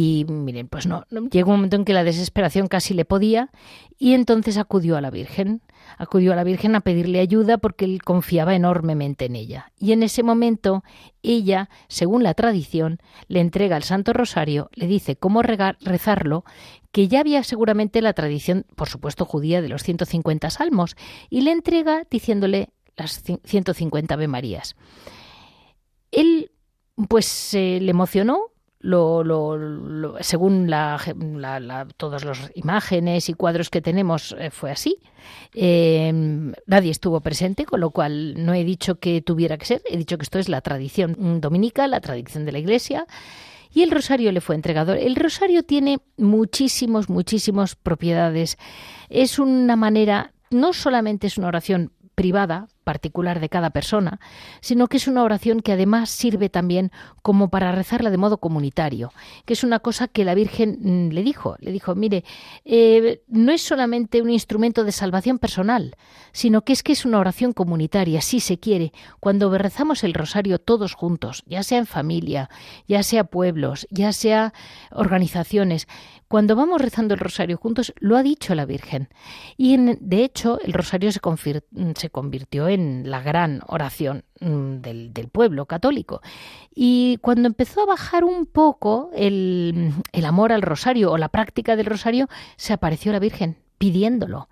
y 0.00 0.24
miren, 0.28 0.68
pues 0.68 0.86
no, 0.86 1.04
llegó 1.32 1.50
un 1.50 1.56
momento 1.56 1.74
en 1.74 1.84
que 1.84 1.92
la 1.92 2.04
desesperación 2.04 2.68
casi 2.68 2.94
le 2.94 3.04
podía 3.04 3.50
y 3.98 4.14
entonces 4.14 4.56
acudió 4.56 4.96
a 4.96 5.00
la 5.00 5.10
Virgen. 5.10 5.60
Acudió 5.96 6.32
a 6.32 6.36
la 6.36 6.44
Virgen 6.44 6.76
a 6.76 6.82
pedirle 6.82 7.18
ayuda 7.18 7.58
porque 7.58 7.84
él 7.84 8.00
confiaba 8.04 8.54
enormemente 8.54 9.24
en 9.24 9.34
ella. 9.34 9.72
Y 9.76 9.90
en 9.90 10.04
ese 10.04 10.22
momento 10.22 10.84
ella, 11.24 11.68
según 11.88 12.22
la 12.22 12.34
tradición, 12.34 12.98
le 13.26 13.40
entrega 13.40 13.76
el 13.76 13.82
Santo 13.82 14.12
Rosario, 14.12 14.70
le 14.72 14.86
dice 14.86 15.16
cómo 15.16 15.42
rezarlo, 15.42 16.44
que 16.92 17.08
ya 17.08 17.18
había 17.18 17.42
seguramente 17.42 18.00
la 18.00 18.12
tradición, 18.12 18.66
por 18.76 18.88
supuesto 18.88 19.24
judía, 19.24 19.60
de 19.62 19.68
los 19.68 19.82
150 19.82 20.48
salmos, 20.50 20.94
y 21.28 21.40
le 21.40 21.50
entrega 21.50 22.04
diciéndole 22.08 22.68
las 22.96 23.20
150 23.42 24.14
Ave 24.14 24.28
Marías. 24.28 24.76
Él 26.12 26.52
pues 27.08 27.26
se 27.26 27.80
le 27.80 27.90
emocionó, 27.90 28.52
lo, 28.80 29.24
lo, 29.24 30.16
según 30.20 30.70
la, 30.70 30.98
todas 31.96 32.24
las 32.24 32.50
imágenes 32.54 33.28
y 33.28 33.34
cuadros 33.34 33.70
que 33.70 33.80
tenemos, 33.80 34.34
eh, 34.38 34.50
fue 34.50 34.70
así. 34.70 34.98
Eh, 35.54 36.12
nadie 36.66 36.90
estuvo 36.90 37.20
presente, 37.20 37.64
con 37.64 37.80
lo 37.80 37.90
cual 37.90 38.44
no 38.44 38.54
he 38.54 38.64
dicho 38.64 39.00
que 39.00 39.20
tuviera 39.20 39.58
que 39.58 39.66
ser, 39.66 39.82
he 39.86 39.96
dicho 39.96 40.16
que 40.16 40.22
esto 40.22 40.38
es 40.38 40.48
la 40.48 40.60
tradición 40.60 41.40
dominica, 41.40 41.86
la 41.88 42.00
tradición 42.00 42.44
de 42.44 42.52
la 42.52 42.58
Iglesia. 42.58 43.06
Y 43.70 43.82
el 43.82 43.90
rosario 43.90 44.32
le 44.32 44.40
fue 44.40 44.54
entregado. 44.54 44.94
El 44.94 45.16
rosario 45.16 45.62
tiene 45.62 45.98
muchísimos, 46.16 47.10
muchísimas 47.10 47.76
propiedades. 47.76 48.56
Es 49.10 49.38
una 49.38 49.76
manera, 49.76 50.32
no 50.50 50.72
solamente 50.72 51.26
es 51.26 51.36
una 51.36 51.48
oración 51.48 51.92
privada, 52.14 52.68
particular 52.88 53.38
de 53.38 53.50
cada 53.50 53.68
persona, 53.68 54.18
sino 54.62 54.86
que 54.86 54.96
es 54.96 55.08
una 55.08 55.22
oración 55.22 55.60
que 55.60 55.72
además 55.72 56.08
sirve 56.08 56.48
también 56.48 56.90
como 57.20 57.50
para 57.50 57.70
rezarla 57.70 58.08
de 58.08 58.16
modo 58.16 58.38
comunitario, 58.38 59.12
que 59.44 59.52
es 59.52 59.62
una 59.62 59.80
cosa 59.80 60.08
que 60.08 60.24
la 60.24 60.34
Virgen 60.34 60.78
mm, 60.80 61.12
le 61.12 61.22
dijo, 61.22 61.56
le 61.60 61.70
dijo, 61.70 61.94
mire, 61.94 62.24
eh, 62.64 63.20
no 63.28 63.52
es 63.52 63.60
solamente 63.60 64.22
un 64.22 64.30
instrumento 64.30 64.84
de 64.84 64.92
salvación 64.92 65.38
personal, 65.38 65.96
sino 66.32 66.62
que 66.62 66.72
es 66.72 66.82
que 66.82 66.92
es 66.92 67.04
una 67.04 67.18
oración 67.18 67.52
comunitaria, 67.52 68.22
si 68.22 68.40
se 68.40 68.58
quiere, 68.58 68.94
cuando 69.20 69.52
rezamos 69.58 70.02
el 70.02 70.14
rosario 70.14 70.58
todos 70.58 70.94
juntos, 70.94 71.42
ya 71.46 71.62
sea 71.62 71.76
en 71.76 71.86
familia, 71.86 72.48
ya 72.86 73.02
sea 73.02 73.24
pueblos, 73.24 73.86
ya 73.90 74.14
sea 74.14 74.54
organizaciones, 74.92 75.86
cuando 76.28 76.56
vamos 76.56 76.82
rezando 76.82 77.14
el 77.14 77.20
rosario 77.20 77.56
juntos, 77.56 77.94
lo 78.00 78.14
ha 78.16 78.22
dicho 78.22 78.54
la 78.54 78.66
Virgen. 78.66 79.08
Y 79.56 79.78
de 79.78 80.24
hecho, 80.24 80.60
el 80.62 80.74
rosario 80.74 81.10
se, 81.10 81.20
se 81.96 82.10
convirtió 82.10 82.68
en 82.68 82.77
la 82.78 83.22
gran 83.22 83.62
oración 83.66 84.24
mm, 84.40 84.76
del, 84.76 85.28
pueblo 85.30 85.66
católico. 85.66 86.20
Y 86.74 87.18
cuando 87.20 87.46
empezó 87.46 87.82
a 87.82 87.86
bajar 87.86 88.24
un 88.24 88.46
poco 88.46 89.10
el, 89.14 89.92
el 90.12 90.24
amor 90.24 90.52
al 90.52 90.62
rosario 90.62 91.12
o 91.12 91.18
la 91.18 91.28
práctica 91.28 91.76
del 91.76 91.86
rosario, 91.86 92.28
se 92.56 92.72
apareció 92.72 93.12
la 93.12 93.18
Virgen 93.18 93.58
pidiéndolo. 93.78 94.48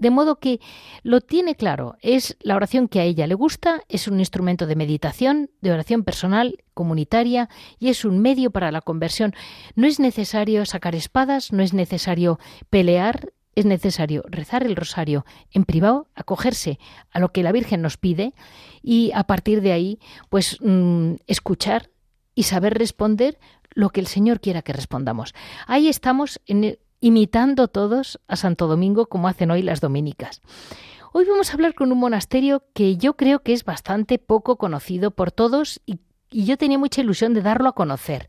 De 0.00 0.10
modo 0.10 0.36
que 0.36 0.60
lo 1.02 1.20
tiene 1.20 1.56
claro, 1.56 1.96
es 2.00 2.38
la 2.40 2.56
oración 2.56 2.88
que 2.88 3.00
a 3.00 3.04
ella 3.04 3.26
le 3.26 3.34
gusta, 3.34 3.82
es 3.90 4.08
un 4.08 4.18
instrumento 4.18 4.66
de 4.66 4.74
meditación, 4.74 5.50
de 5.60 5.72
oración 5.72 6.04
personal, 6.04 6.64
comunitaria 6.72 7.50
y 7.78 7.90
es 7.90 8.06
un 8.06 8.18
medio 8.18 8.50
para 8.50 8.72
la 8.72 8.80
conversión. 8.80 9.34
No 9.74 9.86
es 9.86 10.00
necesario 10.00 10.64
sacar 10.64 10.94
espadas, 10.94 11.52
no 11.52 11.62
es 11.62 11.74
necesario 11.74 12.38
pelear, 12.70 13.34
es 13.54 13.66
necesario 13.66 14.22
rezar 14.28 14.64
el 14.64 14.76
rosario 14.76 15.24
en 15.50 15.64
privado, 15.64 16.08
acogerse 16.14 16.78
a 17.10 17.20
lo 17.20 17.32
que 17.32 17.42
la 17.42 17.52
Virgen 17.52 17.82
nos 17.82 17.96
pide 17.96 18.32
y 18.82 19.10
a 19.14 19.24
partir 19.24 19.60
de 19.60 19.72
ahí, 19.72 19.98
pues 20.28 20.58
mm, 20.60 21.14
escuchar 21.26 21.90
y 22.34 22.44
saber 22.44 22.78
responder 22.78 23.38
lo 23.70 23.90
que 23.90 24.00
el 24.00 24.06
Señor 24.06 24.40
quiera 24.40 24.62
que 24.62 24.72
respondamos. 24.72 25.34
Ahí 25.66 25.88
estamos 25.88 26.40
imitando 27.00 27.68
todos 27.68 28.20
a 28.28 28.36
Santo 28.36 28.66
Domingo 28.66 29.06
como 29.06 29.28
hacen 29.28 29.50
hoy 29.50 29.62
las 29.62 29.80
dominicas. 29.80 30.40
Hoy 31.12 31.24
vamos 31.28 31.50
a 31.50 31.54
hablar 31.54 31.74
con 31.74 31.90
un 31.90 31.98
monasterio 31.98 32.62
que 32.72 32.96
yo 32.96 33.16
creo 33.16 33.42
que 33.42 33.52
es 33.52 33.64
bastante 33.64 34.18
poco 34.18 34.56
conocido 34.56 35.10
por 35.10 35.32
todos 35.32 35.80
y, 35.86 36.00
yo 36.32 36.56
tenía 36.56 36.78
mucha 36.78 37.00
ilusión 37.00 37.34
de 37.34 37.42
darlo 37.42 37.68
a 37.68 37.74
conocer. 37.74 38.28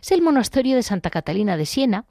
Es 0.00 0.10
el 0.10 0.22
monasterio 0.22 0.74
de 0.74 0.82
Santa 0.82 1.10
Catalina 1.10 1.58
de 1.58 1.66
Siena, 1.66 2.06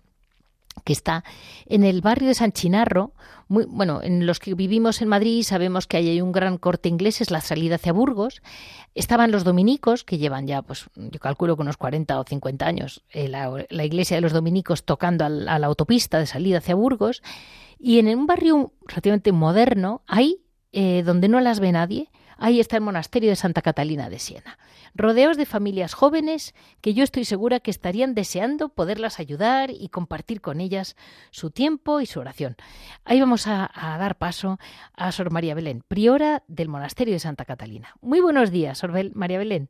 que 0.84 0.94
está 0.94 1.24
en 1.66 1.84
el 1.84 2.02
barrio 2.02 2.28
de 2.28 2.34
San 2.34 2.52
Chinarro. 2.52 3.14
Muy, 3.48 3.66
bueno, 3.66 4.02
en 4.02 4.26
los 4.26 4.40
que 4.40 4.54
vivimos 4.54 5.02
en 5.02 5.10
Madrid 5.10 5.44
sabemos 5.44 5.86
que 5.88 5.98
hay 5.98 6.22
un 6.22 6.32
gran 6.32 6.58
corte 6.58 6.90
inglés, 6.90 7.22
es 7.22 7.32
la 7.32 7.42
salida 7.42 7.76
hacia 7.76 7.92
Burgos. 7.92 8.42
Estaban 8.96 9.32
los 9.32 9.44
dominicos, 9.44 10.04
que 10.04 10.18
llevan 10.18 10.48
ya, 10.48 10.62
pues 10.62 10.86
yo 10.96 11.20
calculo 11.20 11.56
que 11.56 11.62
unos 11.62 11.78
40 11.78 12.20
o 12.20 12.24
50 12.24 12.66
años, 12.66 13.04
eh, 13.12 13.28
la, 13.28 13.86
iglesia 13.86 14.16
de 14.16 14.22
los 14.22 14.34
dominicos 14.34 14.84
tocando 14.84 15.26
a 15.26 15.30
la 15.30 15.68
autopista 15.68 16.20
de 16.20 16.28
salida 16.28 16.60
hacia 16.60 16.76
Burgos. 16.76 17.22
Y 17.78 18.00
en 18.00 18.08
un 18.16 18.28
barrio 18.28 18.74
relativamente 18.86 19.32
moderno, 19.32 20.04
ahí, 20.08 20.42
eh, 20.72 21.04
donde 21.06 21.28
no 21.28 21.40
las 21.42 21.60
ve 21.60 21.72
nadie, 21.72 22.10
ahí 22.42 22.60
está 22.60 22.76
el 22.76 22.82
monasterio 22.82 23.30
de 23.30 23.36
Santa 23.36 23.62
Catalina 23.62 24.10
de 24.10 24.20
Siena, 24.20 24.58
rodeados 24.96 25.38
de 25.38 25.46
familias 25.46 25.94
jóvenes 25.94 26.54
que 26.82 26.94
yo 26.94 27.04
estoy 27.04 27.24
segura 27.24 27.60
que 27.60 27.72
estarían 27.72 28.16
deseando 28.16 28.70
poderlas 28.70 29.20
ayudar 29.20 29.70
y 29.70 29.90
compartir 29.90 30.42
con 30.42 30.60
ellas 30.60 30.96
su 31.30 31.52
tiempo 31.52 32.02
y 32.02 32.08
su 32.08 32.20
oración. 32.20 32.58
Ahí 33.06 33.20
vamos 33.20 33.48
a, 33.48 33.70
a 33.74 33.98
dar 34.00 34.18
paso 34.18 34.60
a 34.94 35.12
Sor 35.12 35.32
María 35.32 35.54
Belén, 35.54 35.84
priora 35.88 36.44
del 36.48 36.68
monasterio 36.68 37.14
de 37.14 37.20
Santa 37.20 37.46
Catalina. 37.46 37.96
Muy 38.02 38.20
buenos 38.20 38.50
días, 38.50 38.80
Sor 38.80 38.92
María 39.14 39.38
Belén. 39.38 39.70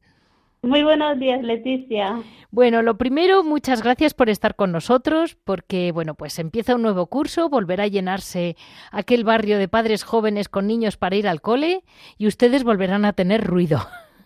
Muy 0.63 0.83
buenos 0.83 1.17
días, 1.17 1.41
Leticia. 1.41 2.21
Bueno, 2.51 2.83
lo 2.83 2.95
primero, 2.95 3.43
muchas 3.43 3.81
gracias 3.81 4.13
por 4.13 4.29
estar 4.29 4.55
con 4.55 4.71
nosotros, 4.71 5.35
porque, 5.43 5.91
bueno, 5.91 6.13
pues 6.13 6.37
empieza 6.37 6.75
un 6.75 6.83
nuevo 6.83 7.07
curso, 7.07 7.49
volverá 7.49 7.85
a 7.85 7.87
llenarse 7.87 8.55
aquel 8.91 9.23
barrio 9.23 9.57
de 9.57 9.67
padres 9.67 10.03
jóvenes 10.03 10.49
con 10.49 10.67
niños 10.67 10.97
para 10.97 11.15
ir 11.15 11.27
al 11.27 11.41
cole 11.41 11.83
y 12.19 12.27
ustedes 12.27 12.63
volverán 12.63 13.05
a 13.05 13.13
tener 13.13 13.43
ruido. 13.43 13.79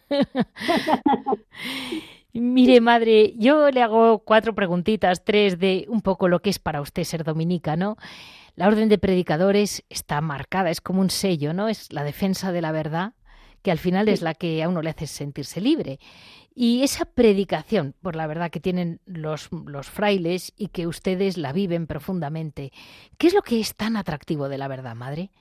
Mire, 2.33 2.81
madre, 2.81 3.33
yo 3.37 3.71
le 3.71 3.81
hago 3.81 4.19
cuatro 4.19 4.53
preguntitas, 4.53 5.23
tres 5.23 5.57
de 5.57 5.85
un 5.87 6.01
poco 6.01 6.27
lo 6.27 6.41
que 6.41 6.49
es 6.49 6.59
para 6.59 6.81
usted 6.81 7.05
ser 7.05 7.23
dominica, 7.23 7.77
¿no? 7.77 7.95
La 8.57 8.67
orden 8.67 8.89
de 8.89 8.97
predicadores 8.97 9.85
está 9.87 10.19
marcada, 10.19 10.69
es 10.69 10.81
como 10.81 10.99
un 10.99 11.11
sello, 11.11 11.53
¿no? 11.53 11.69
Es 11.69 11.93
la 11.93 12.03
defensa 12.03 12.51
de 12.51 12.61
la 12.61 12.73
verdad 12.73 13.13
que 13.65 13.71
al 13.71 13.79
final 13.79 14.07
es 14.09 14.21
la 14.21 14.35
que 14.35 14.61
a 14.61 14.69
uno 14.69 14.83
le 14.83 14.91
hace 14.91 15.07
sentirse 15.07 15.59
libre. 15.59 15.97
Y 16.53 16.83
esa 16.83 17.03
predicación, 17.03 17.95
por 17.99 18.15
la 18.15 18.27
verdad 18.27 18.51
que 18.51 18.59
tienen 18.59 18.99
los, 19.07 19.49
los 19.51 19.89
frailes 19.89 20.53
y 20.55 20.67
que 20.67 20.85
ustedes 20.85 21.35
la 21.35 21.51
viven 21.51 21.87
profundamente, 21.87 22.71
¿qué 23.17 23.25
es 23.25 23.33
lo 23.33 23.41
que 23.41 23.59
es 23.59 23.75
tan 23.75 23.97
atractivo 23.97 24.49
de 24.49 24.59
la 24.59 24.67
verdad, 24.67 24.93
madre? 24.93 25.31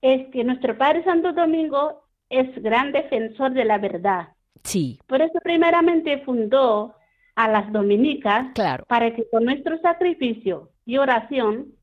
Es 0.00 0.26
que 0.32 0.42
nuestro 0.42 0.78
Padre 0.78 1.04
Santo 1.04 1.34
Domingo 1.34 2.02
es 2.30 2.48
gran 2.62 2.92
defensor 2.92 3.52
de 3.52 3.66
la 3.66 3.76
verdad. 3.76 4.28
Sí. 4.64 5.00
Por 5.06 5.20
eso 5.20 5.38
primeramente 5.44 6.22
fundó 6.24 6.94
a 7.34 7.46
las 7.46 7.70
dominicas 7.72 8.46
claro. 8.54 8.86
para 8.88 9.14
que 9.14 9.28
con 9.30 9.44
nuestro 9.44 9.78
sacrificio 9.82 10.70
y 10.86 10.96
oración 10.96 11.74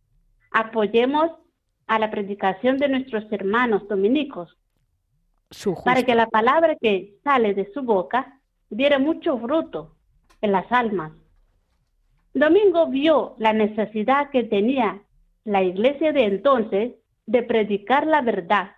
apoyemos 0.49 1.29
a 1.89 1.97
la 1.97 2.11
predicación 2.11 2.77
de 2.77 2.87
nuestros 2.87 3.23
hermanos 3.31 3.87
dominicos, 3.87 4.55
para 5.83 6.03
que 6.03 6.13
la 6.13 6.27
palabra 6.27 6.75
que 6.79 7.15
sale 7.23 7.55
de 7.55 7.73
su 7.73 7.81
boca 7.81 8.39
diera 8.69 8.99
mucho 8.99 9.39
fruto 9.39 9.95
en 10.39 10.51
las 10.51 10.71
almas. 10.71 11.11
Domingo 12.31 12.85
vio 12.87 13.33
la 13.39 13.53
necesidad 13.53 14.29
que 14.29 14.43
tenía 14.43 15.01
la 15.45 15.63
iglesia 15.63 16.13
de 16.13 16.25
entonces 16.25 16.93
de 17.25 17.41
predicar 17.41 18.05
la 18.05 18.21
verdad, 18.21 18.69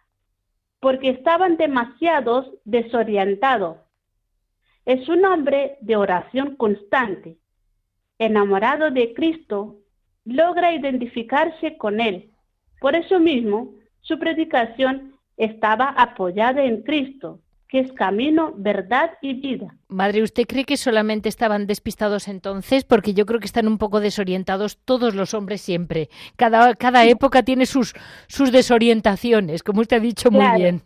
porque 0.79 1.09
estaban 1.09 1.57
demasiados 1.57 2.49
desorientados. 2.63 3.77
Es 4.85 5.09
un 5.09 5.25
hombre 5.25 5.77
de 5.81 5.97
oración 5.97 6.55
constante, 6.55 7.37
enamorado 8.19 8.89
de 8.89 9.13
Cristo, 9.13 9.79
logra 10.23 10.73
identificarse 10.73 11.77
con 11.77 11.99
Él 11.99 12.30
por 12.81 12.95
eso 12.95 13.19
mismo, 13.19 13.75
su 14.01 14.17
predicación 14.17 15.13
estaba 15.37 15.89
apoyada 15.89 16.63
en 16.63 16.81
Cristo, 16.81 17.39
que 17.69 17.79
es 17.79 17.93
camino, 17.93 18.53
verdad 18.57 19.11
y 19.21 19.35
vida. 19.35 19.75
Madre, 19.87 20.23
¿usted 20.23 20.45
cree 20.47 20.65
que 20.65 20.77
solamente 20.77 21.29
estaban 21.29 21.67
despistados 21.67 22.27
entonces? 22.27 22.83
Porque 22.83 23.13
yo 23.13 23.27
creo 23.27 23.39
que 23.39 23.45
están 23.45 23.67
un 23.67 23.77
poco 23.77 23.99
desorientados 23.99 24.79
todos 24.83 25.13
los 25.13 25.35
hombres 25.35 25.61
siempre. 25.61 26.09
Cada, 26.37 26.73
cada 26.73 27.05
época 27.05 27.43
tiene 27.43 27.67
sus, 27.67 27.93
sus 28.27 28.51
desorientaciones, 28.51 29.61
como 29.61 29.81
usted 29.81 29.97
ha 29.97 29.99
dicho 29.99 30.31
muy 30.31 30.47
bien. 30.59 30.81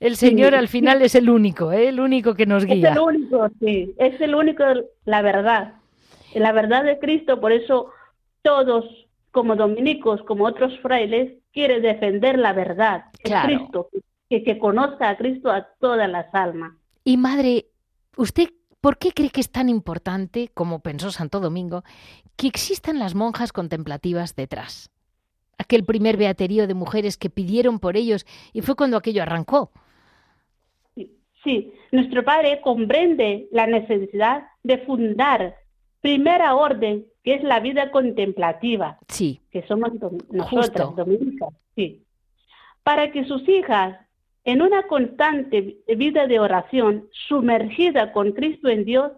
El 0.00 0.16
Señor 0.16 0.56
al 0.56 0.66
final 0.66 1.00
es 1.00 1.14
el 1.14 1.30
único, 1.30 1.70
¿eh? 1.70 1.90
el 1.90 2.00
único 2.00 2.34
que 2.34 2.44
nos 2.44 2.66
guía. 2.66 2.90
Es 2.90 2.96
el 2.96 3.02
único, 3.02 3.48
sí, 3.60 3.94
es 3.98 4.20
el 4.20 4.34
único, 4.34 4.64
la 5.04 5.22
verdad. 5.22 5.74
La 6.34 6.50
verdad 6.50 6.82
de 6.82 6.98
Cristo, 6.98 7.40
por 7.40 7.52
eso 7.52 7.90
todos 8.42 9.03
como 9.34 9.56
dominicos, 9.56 10.22
como 10.22 10.46
otros 10.46 10.78
frailes, 10.78 11.42
quiere 11.52 11.80
defender 11.80 12.38
la 12.38 12.52
verdad, 12.52 13.06
Cristo, 13.20 13.88
que, 14.30 14.44
que 14.44 14.58
conozca 14.58 15.08
a 15.08 15.16
Cristo 15.16 15.50
a 15.50 15.66
todas 15.80 16.08
las 16.08 16.32
almas. 16.32 16.74
Y 17.02 17.16
madre, 17.16 17.66
¿usted 18.16 18.50
por 18.80 18.96
qué 18.96 19.10
cree 19.10 19.30
que 19.30 19.40
es 19.40 19.50
tan 19.50 19.68
importante, 19.68 20.50
como 20.54 20.78
pensó 20.78 21.10
Santo 21.10 21.40
Domingo, 21.40 21.82
que 22.36 22.46
existan 22.46 23.00
las 23.00 23.16
monjas 23.16 23.52
contemplativas 23.52 24.36
detrás? 24.36 24.92
Aquel 25.58 25.84
primer 25.84 26.16
beaterío 26.16 26.68
de 26.68 26.74
mujeres 26.74 27.16
que 27.16 27.28
pidieron 27.28 27.80
por 27.80 27.96
ellos 27.96 28.26
y 28.52 28.62
fue 28.62 28.76
cuando 28.76 28.96
aquello 28.96 29.22
arrancó. 29.22 29.72
Sí, 31.42 31.72
nuestro 31.90 32.24
padre 32.24 32.60
comprende 32.60 33.48
la 33.50 33.66
necesidad 33.66 34.44
de 34.62 34.78
fundar 34.78 35.56
primera 36.00 36.54
orden 36.54 37.06
que 37.24 37.34
es 37.34 37.42
la 37.42 37.58
vida 37.58 37.90
contemplativa, 37.90 38.98
sí. 39.08 39.40
que 39.50 39.66
somos 39.66 39.90
nosotras, 40.30 40.94
dominicas, 40.94 41.48
sí, 41.74 42.02
para 42.82 43.10
que 43.10 43.24
sus 43.24 43.48
hijas, 43.48 43.98
en 44.44 44.60
una 44.60 44.86
constante 44.86 45.78
vida 45.96 46.26
de 46.26 46.38
oración, 46.38 47.08
sumergida 47.26 48.12
con 48.12 48.32
Cristo 48.32 48.68
en 48.68 48.84
Dios, 48.84 49.10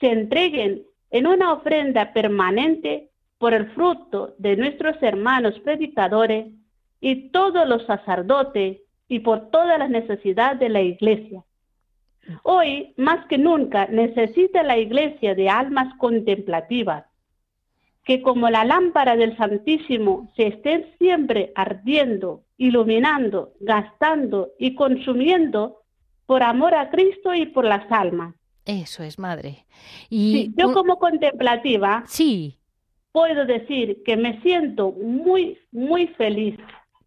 se 0.00 0.10
entreguen 0.10 0.82
en 1.12 1.28
una 1.28 1.52
ofrenda 1.52 2.12
permanente 2.12 3.10
por 3.38 3.54
el 3.54 3.70
fruto 3.70 4.34
de 4.38 4.56
nuestros 4.56 5.00
hermanos 5.00 5.56
predicadores 5.60 6.46
y 7.00 7.28
todos 7.28 7.68
los 7.68 7.86
sacerdotes 7.86 8.78
y 9.06 9.20
por 9.20 9.50
todas 9.50 9.78
las 9.78 9.90
necesidades 9.90 10.58
de 10.58 10.68
la 10.70 10.82
iglesia. 10.82 11.44
Hoy, 12.42 12.94
más 12.96 13.26
que 13.26 13.38
nunca, 13.38 13.86
necesita 13.86 14.64
la 14.64 14.76
iglesia 14.76 15.36
de 15.36 15.48
almas 15.48 15.96
contemplativas 15.98 17.04
que 18.04 18.22
como 18.22 18.50
la 18.50 18.64
lámpara 18.64 19.16
del 19.16 19.36
Santísimo 19.36 20.30
se 20.36 20.48
estén 20.48 20.92
siempre 20.98 21.52
ardiendo, 21.54 22.44
iluminando, 22.58 23.54
gastando 23.60 24.50
y 24.58 24.74
consumiendo 24.74 25.82
por 26.26 26.42
amor 26.42 26.74
a 26.74 26.90
Cristo 26.90 27.34
y 27.34 27.46
por 27.46 27.64
las 27.64 27.90
almas. 27.90 28.34
Eso 28.66 29.02
es, 29.02 29.18
madre. 29.18 29.66
Y 30.08 30.52
yo 30.56 30.72
como 30.72 30.98
contemplativa, 30.98 32.04
sí, 32.06 32.58
puedo 33.12 33.44
decir 33.46 34.02
que 34.04 34.16
me 34.16 34.40
siento 34.42 34.92
muy, 34.92 35.58
muy 35.70 36.08
feliz. 36.08 36.58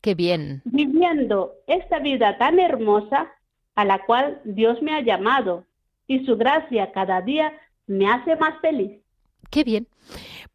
Qué 0.02 0.16
bien. 0.16 0.62
Viviendo 0.66 1.54
esta 1.68 2.00
vida 2.00 2.38
tan 2.38 2.60
hermosa 2.60 3.28
a 3.76 3.86
la 3.86 4.06
cual 4.06 4.40
Dios 4.46 4.82
me 4.82 4.94
ha 4.94 5.02
llamado 5.02 5.66
y 6.08 6.26
su 6.26 6.38
gracia 6.38 6.92
cada 6.92 7.22
día 7.22 7.52
me 7.88 8.10
hace 8.10 8.36
más 8.36 8.60
feliz. 8.62 9.02
Qué 9.50 9.64
bien. 9.64 9.88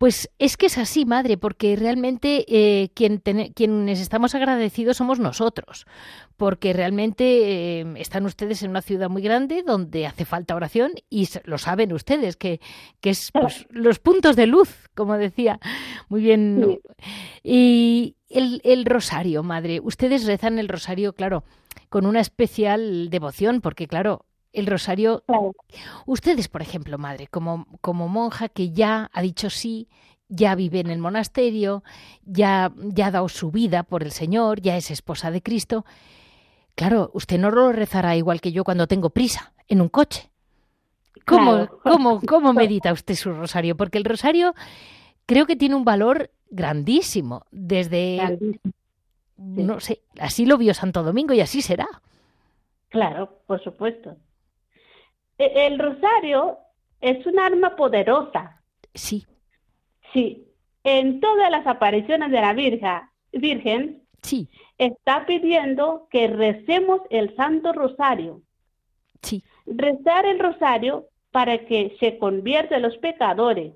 Pues 0.02 0.28
es 0.40 0.56
que 0.56 0.66
es 0.66 0.78
así, 0.78 1.04
madre, 1.04 1.36
porque 1.36 1.76
realmente 1.76 2.44
eh, 2.48 2.90
quien 2.92 3.18
quienes 3.18 4.00
estamos 4.00 4.34
agradecidos 4.34 4.96
somos 4.96 5.20
nosotros, 5.20 5.86
porque 6.36 6.72
realmente 6.72 7.82
eh, 7.82 7.94
están 7.98 8.24
ustedes 8.24 8.64
en 8.64 8.70
una 8.70 8.82
ciudad 8.82 9.08
muy 9.08 9.22
grande 9.22 9.62
donde 9.62 10.08
hace 10.08 10.24
falta 10.24 10.56
oración 10.56 10.90
y 11.08 11.28
lo 11.44 11.56
saben 11.56 11.92
ustedes, 11.92 12.36
que, 12.36 12.60
que 13.00 13.10
es 13.10 13.30
pues, 13.30 13.64
los 13.70 14.00
puntos 14.00 14.34
de 14.34 14.48
luz, 14.48 14.88
como 14.96 15.16
decía 15.16 15.60
muy 16.08 16.20
bien. 16.20 16.80
Y 17.44 18.16
el, 18.28 18.60
el 18.64 18.84
rosario, 18.86 19.44
madre, 19.44 19.78
ustedes 19.80 20.26
rezan 20.26 20.58
el 20.58 20.68
rosario, 20.68 21.12
claro, 21.12 21.44
con 21.90 22.06
una 22.06 22.18
especial 22.18 23.08
devoción, 23.08 23.60
porque 23.60 23.86
claro, 23.86 24.26
el 24.52 24.66
rosario. 24.66 25.24
Ustedes, 26.06 26.48
por 26.48 26.62
ejemplo, 26.62 26.98
madre, 26.98 27.26
como, 27.26 27.66
como 27.80 28.08
monja 28.08 28.48
que 28.48 28.70
ya 28.70 29.10
ha 29.12 29.22
dicho 29.22 29.50
sí, 29.50 29.88
ya 30.28 30.54
vive 30.54 30.80
en 30.80 30.90
el 30.90 30.98
monasterio, 30.98 31.82
ya, 32.24 32.72
ya 32.76 33.06
ha 33.06 33.10
dado 33.10 33.28
su 33.28 33.50
vida 33.50 33.82
por 33.82 34.02
el 34.02 34.12
Señor, 34.12 34.60
ya 34.60 34.76
es 34.76 34.90
esposa 34.90 35.30
de 35.30 35.42
Cristo. 35.42 35.84
Claro, 36.74 37.10
usted 37.12 37.38
no 37.38 37.50
lo 37.50 37.72
rezará 37.72 38.16
igual 38.16 38.40
que 38.40 38.52
yo 38.52 38.64
cuando 38.64 38.86
tengo 38.86 39.10
prisa, 39.10 39.52
en 39.68 39.80
un 39.80 39.88
coche. 39.88 40.30
¿Cómo, 41.26 41.68
cómo, 41.82 42.20
cómo 42.20 42.52
medita 42.54 42.92
usted 42.92 43.14
su 43.14 43.32
rosario? 43.32 43.76
Porque 43.76 43.98
el 43.98 44.04
rosario 44.04 44.54
creo 45.26 45.46
que 45.46 45.56
tiene 45.56 45.74
un 45.74 45.84
valor 45.84 46.30
grandísimo. 46.50 47.46
Desde. 47.50 48.38
No 49.36 49.80
sé, 49.80 50.02
así 50.20 50.46
lo 50.46 50.56
vio 50.56 50.72
Santo 50.72 51.02
Domingo 51.02 51.34
y 51.34 51.40
así 51.40 51.62
será. 51.62 51.88
Claro, 52.90 53.40
por 53.46 53.62
supuesto. 53.62 54.16
E, 55.44 55.66
el 55.66 55.78
rosario 55.78 56.58
es 57.00 57.24
un 57.26 57.38
arma 57.38 57.76
poderosa. 57.76 58.62
Sí. 58.94 59.26
Sí. 60.12 60.46
En 60.84 61.20
todas 61.20 61.50
las 61.50 61.66
apariciones 61.66 62.30
de 62.30 62.40
la 62.40 62.52
Virgen, 62.52 63.00
Virgen 63.32 64.02
sí. 64.22 64.48
está 64.78 65.26
pidiendo 65.26 66.08
que 66.10 66.26
recemos 66.28 67.00
el 67.10 67.34
Santo 67.36 67.72
Rosario. 67.72 68.42
Sí. 69.22 69.44
Rezar 69.66 70.26
el 70.26 70.38
rosario 70.38 71.06
para 71.30 71.66
que 71.66 71.96
se 72.00 72.18
conviertan 72.18 72.82
los 72.82 72.96
pecadores, 72.98 73.72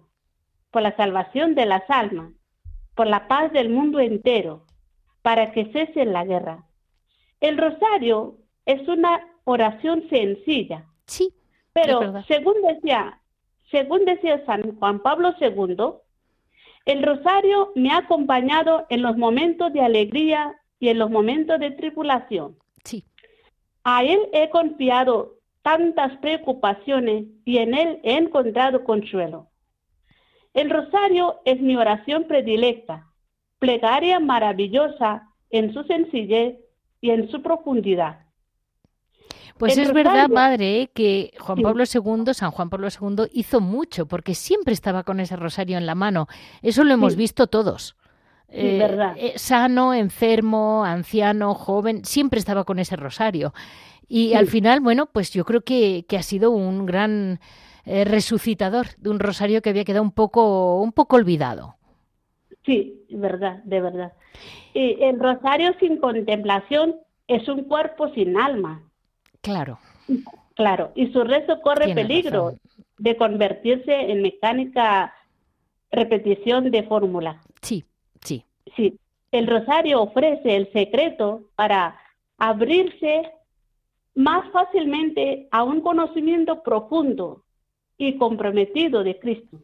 por 0.71 0.83
la 0.83 0.95
salvación 0.97 1.55
de 1.55 1.65
las 1.65 1.89
almas, 1.89 2.33
por 2.95 3.07
la 3.07 3.29
paz 3.29 3.53
del 3.53 3.71
mundo 3.71 3.99
entero, 4.01 4.67
para 5.23 5.53
que 5.53 5.67
cese 5.73 6.05
la 6.05 6.25
guerra. 6.25 6.65
el 7.41 7.57
rosario 7.59 8.39
es 8.65 8.87
una 8.89 9.21
oración 9.45 10.09
sencilla. 10.11 10.87
Sí. 11.07 11.33
Pero 11.77 12.23
según 12.27 12.55
decía, 12.63 13.21
según 13.71 14.07
decía 14.07 14.45
San 14.47 14.77
Juan 14.79 15.01
Pablo 15.01 15.35
II, 15.39 15.77
el 16.87 17.03
rosario 17.03 17.73
me 17.75 17.91
ha 17.91 17.99
acompañado 17.99 18.87
en 18.89 19.03
los 19.03 19.17
momentos 19.19 19.73
de 19.75 19.83
alegría 19.83 20.59
y 20.81 20.89
en 20.89 20.99
los 20.99 21.11
momentos 21.11 21.61
de 21.61 21.73
tribulación. 21.73 22.57
Sí. 22.85 23.05
A 23.85 24.05
él 24.05 24.21
he 24.33 24.49
confiado 24.49 25.35
tantas 25.63 26.17
preocupaciones 26.19 27.27
y 27.45 27.59
en 27.59 27.75
él 27.75 28.01
he 28.03 28.17
encontrado 28.17 28.83
consuelo. 28.83 29.49
El 30.55 30.71
rosario 30.71 31.41
es 31.45 31.61
mi 31.61 31.77
oración 31.77 32.25
predilecta, 32.25 33.07
plegaria 33.59 34.19
maravillosa 34.19 35.29
en 35.51 35.75
su 35.75 35.85
sencillez 35.85 36.57
y 37.03 37.11
en 37.11 37.29
su 37.31 37.43
profundidad. 37.43 38.26
Pues 39.59 39.79
es 39.79 39.93
verdad, 39.93 40.29
madre, 40.29 40.91
que 40.93 41.33
Juan 41.39 41.63
Pablo 41.63 41.85
II, 41.85 42.35
San 42.35 42.51
Juan 42.51 42.69
Pablo 42.69 42.89
II, 42.89 43.25
hizo 43.33 43.61
mucho, 43.61 44.07
porque 44.07 44.35
siempre 44.35 44.75
estaba 44.75 45.03
con 45.03 45.19
ese 45.19 45.37
rosario 45.37 45.79
en 45.79 45.87
la 45.87 45.95
mano. 45.95 46.27
Eso 46.63 46.85
lo 46.85 46.93
hemos 46.93 47.17
visto 47.17 47.47
todos. 47.47 47.97
Eh, 48.49 48.79
verdad. 48.79 49.15
Eh, 49.17 49.33
sano, 49.37 49.95
enfermo, 49.95 50.85
anciano, 50.85 51.55
joven, 51.55 52.05
siempre 52.05 52.39
estaba 52.39 52.65
con 52.65 52.79
ese 52.79 52.97
rosario. 52.97 53.55
Y 54.09 54.35
al 54.35 54.47
final, 54.47 54.81
bueno, 54.81 55.07
pues 55.07 55.33
yo 55.33 55.45
creo 55.45 55.63
que, 55.63 56.05
que 56.09 56.17
ha 56.17 56.23
sido 56.23 56.51
un 56.53 56.87
gran 56.87 57.41
eh, 57.85 58.05
resucitador 58.05 58.87
de 58.99 59.11
un 59.11 59.19
rosario 59.19 59.63
que 59.63 59.71
había 59.71 59.85
quedado 59.85 60.03
un 60.03 60.13
poco, 60.13 60.81
un 60.81 60.93
poco 60.93 61.17
olvidado. 61.17 61.77
Sí, 62.65 63.05
verdad, 63.11 63.63
de 63.65 63.81
verdad. 63.81 64.13
Y 64.75 65.03
el 65.03 65.19
rosario 65.19 65.73
sin 65.81 65.99
contemplación 65.99 66.97
es 67.27 67.49
un 67.49 67.65
cuerpo 67.65 68.09
sin 68.15 68.37
alma. 68.37 68.83
Claro. 69.47 69.79
Claro, 70.55 70.91
y 70.97 71.13
su 71.13 71.23
rezo 71.23 71.61
corre 71.63 71.95
peligro 71.95 72.57
de 72.99 73.17
convertirse 73.17 73.95
en 74.11 74.21
mecánica 74.21 75.15
repetición 75.93 76.73
de 76.73 76.83
fórmula. 76.83 77.41
Sí, 77.63 77.85
sí. 78.25 78.45
Sí, 78.75 78.99
el 79.31 79.47
rosario 79.47 80.03
ofrece 80.03 80.57
el 80.57 80.73
secreto 80.73 81.43
para 81.55 81.97
abrirse 82.39 83.31
más 84.17 84.51
fácilmente 84.51 85.47
a 85.53 85.63
un 85.63 85.81
conocimiento 85.81 86.65
profundo 86.65 87.45
y 87.97 88.17
comprometido 88.19 89.05
de 89.05 89.17
Cristo. 89.21 89.59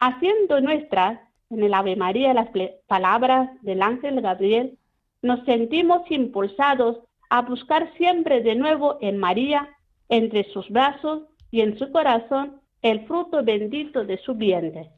Haciendo 0.00 0.60
nuestras 0.60 1.18
en 1.48 1.62
el 1.62 1.72
Ave 1.72 1.96
María 1.96 2.34
las 2.34 2.50
palabras 2.86 3.48
del 3.62 3.80
ángel 3.80 4.20
Gabriel, 4.20 4.76
nos 5.22 5.42
sentimos 5.46 6.02
impulsados 6.10 6.98
a 7.30 7.42
buscar 7.42 7.92
siempre 7.96 8.42
de 8.42 8.56
nuevo 8.56 8.98
en 9.00 9.16
María, 9.16 9.68
entre 10.08 10.44
sus 10.52 10.68
brazos 10.68 11.22
y 11.50 11.60
en 11.60 11.78
su 11.78 11.90
corazón, 11.92 12.60
el 12.82 13.06
fruto 13.06 13.42
bendito 13.44 14.04
de 14.04 14.18
su 14.18 14.34
vientre. 14.34 14.90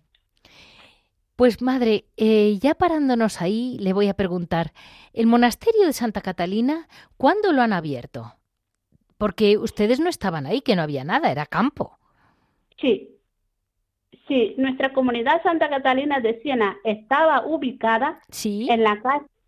Pues 1.37 1.61
madre, 1.61 2.05
eh, 2.17 2.59
ya 2.61 2.75
parándonos 2.75 3.41
ahí, 3.41 3.77
le 3.81 3.93
voy 3.93 4.09
a 4.09 4.15
preguntar, 4.15 4.73
¿el 5.13 5.27
monasterio 5.27 5.87
de 5.87 5.93
Santa 5.93 6.21
Catalina 6.21 6.89
cuándo 7.17 7.53
lo 7.53 7.63
han 7.63 7.73
abierto? 7.73 8.35
Porque 9.19 9.59
ustedes 9.59 10.01
no 10.01 10.09
estaban 10.09 10.47
ahí, 10.47 10.61
que 10.61 10.77
no 10.77 10.83
había 10.83 11.05
nada, 11.05 11.31
era 11.31 11.47
campo. 11.47 11.99
Sí, 12.81 13.19
sí, 14.27 14.55
nuestra 14.57 14.93
comunidad 14.93 15.43
Santa 15.43 15.69
Catalina 15.69 16.21
de 16.21 16.41
Siena 16.43 16.77
estaba 16.85 17.47
ubicada 17.47 18.21
en 18.45 18.83
la 18.83 19.01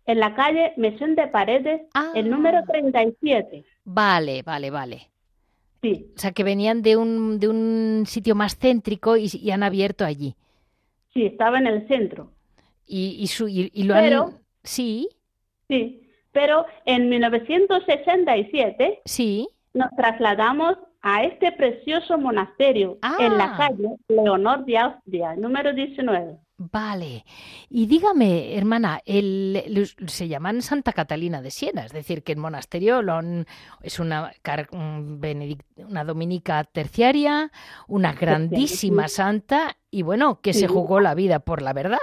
en 0.05 0.19
la 0.19 0.35
calle 0.35 0.73
Mesón 0.77 1.15
de 1.15 1.27
Paredes, 1.27 1.81
el 2.13 2.29
número 2.29 2.63
37. 2.65 3.63
Ah. 3.65 3.71
Vale, 3.85 4.43
vale, 4.43 4.69
vale. 4.69 5.09
Sí. 5.81 6.07
O 6.15 6.19
sea, 6.19 6.31
que 6.31 6.43
venían 6.43 6.81
de 6.81 6.97
un, 6.97 7.39
de 7.39 7.47
un 7.47 8.03
sitio 8.07 8.35
más 8.35 8.57
céntrico 8.57 9.17
y, 9.17 9.51
han 9.51 9.63
abierto 9.63 10.05
allí. 10.05 10.35
Sí, 11.13 11.25
estaba 11.25 11.57
en 11.59 11.67
el 11.67 11.87
centro. 11.87 12.31
Y, 12.87 13.17
y, 13.19 13.27
su, 13.27 13.47
y, 13.47 13.69
lo 13.83 13.95
han... 13.95 14.39
Sí. 14.63 15.09
Sí, 15.67 16.07
pero 16.31 16.65
en 16.85 17.09
1967 17.09 19.01
sí. 19.05 19.47
nos 19.73 19.89
trasladamos 19.95 20.77
a 21.01 21.23
este 21.23 21.51
precioso 21.51 22.17
monasterio 22.17 22.97
en 23.19 23.37
la 23.37 23.53
ah. 23.53 23.57
calle 23.57 23.95
Leonor 24.07 24.65
de 24.65 24.77
Austria, 24.77 25.35
número 25.35 25.71
19. 25.71 26.37
Vale. 26.57 27.25
Y 27.69 27.85
dígame, 27.85 28.55
hermana, 28.55 29.01
el, 29.05 29.89
se 30.07 30.27
llaman 30.29 30.61
Santa 30.61 30.93
Catalina 30.93 31.41
de 31.41 31.51
Siena, 31.51 31.83
es 31.83 31.91
decir, 31.91 32.23
que 32.23 32.31
el 32.31 32.37
monasterio 32.37 33.01
es 33.81 33.99
una, 33.99 34.31
una 35.77 36.03
dominica 36.05 36.63
terciaria, 36.63 37.51
una 37.87 38.13
grandísima 38.13 39.09
santa 39.09 39.75
y 39.91 40.03
bueno, 40.03 40.39
que 40.41 40.53
se 40.53 40.67
jugó 40.67 41.01
la 41.01 41.13
vida 41.13 41.39
por 41.39 41.61
la 41.61 41.73
verdad. 41.73 41.97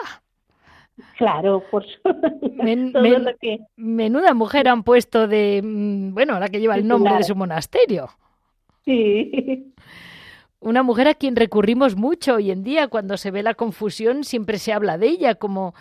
Claro, 1.17 1.65
por 1.71 1.85
Menuda 3.77 4.35
mujer 4.35 4.69
han 4.69 4.83
puesto 4.83 5.27
de, 5.27 5.63
mm, 5.65 6.13
bueno, 6.13 6.39
la 6.39 6.49
que 6.49 6.61
lleva 6.61 6.75
el 6.75 6.87
nombre 6.87 7.15
de 7.17 7.25
su 7.25 7.35
monasterio. 7.35 8.11
Sí. 8.85 9.73
Una 10.63 10.85
mujer 10.85 11.09
a 11.09 11.15
quien 11.15 11.35
recurrimos 11.35 11.97
mucho 11.97 12.37
hoy 12.37 12.53
en 12.53 12.63
día, 12.63 12.87
cuando 12.87 13.17
se 13.17 13.33
ve 13.33 13.43
la 13.43 13.55
confusión, 13.55 14.23
siempre 14.23 14.59
se 14.59 14.73
habla 14.73 14.97
de 14.97 15.09
ella 15.09 15.35
como 15.35 15.75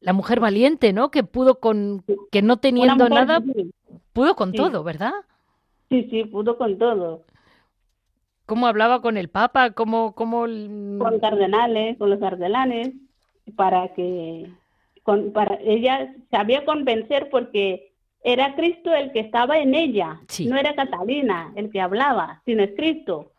la 0.00 0.12
mujer 0.12 0.40
valiente, 0.40 0.92
¿no? 0.92 1.10
Que 1.10 1.24
pudo 1.24 1.58
con, 1.58 2.04
que 2.30 2.42
no 2.42 2.58
teniendo 2.58 3.08
nada, 3.08 3.42
pudo 4.12 4.36
con 4.36 4.52
todo, 4.52 4.84
¿verdad? 4.84 5.14
Sí, 5.88 6.06
sí, 6.10 6.24
pudo 6.24 6.58
con 6.58 6.76
todo. 6.76 7.24
¿Cómo 8.44 8.66
hablaba 8.66 9.00
con 9.00 9.16
el 9.16 9.30
Papa? 9.30 9.70
¿Cómo, 9.70 10.14
cómo... 10.14 10.40
Con 10.40 11.18
cardenales, 11.18 11.96
con 11.96 12.10
los 12.10 12.20
cardenales, 12.20 12.92
para 13.56 13.94
que 13.94 14.50
con, 15.02 15.32
para 15.32 15.54
ella 15.62 16.14
sabía 16.30 16.66
convencer 16.66 17.30
porque 17.30 17.94
era 18.22 18.54
Cristo 18.54 18.92
el 18.92 19.12
que 19.12 19.20
estaba 19.20 19.58
en 19.58 19.74
ella, 19.74 20.20
no 20.46 20.56
era 20.56 20.74
Catalina 20.74 21.52
el 21.56 21.70
que 21.70 21.80
hablaba, 21.80 22.42
sino 22.44 22.62
es 22.62 22.72
Cristo. 22.76 23.32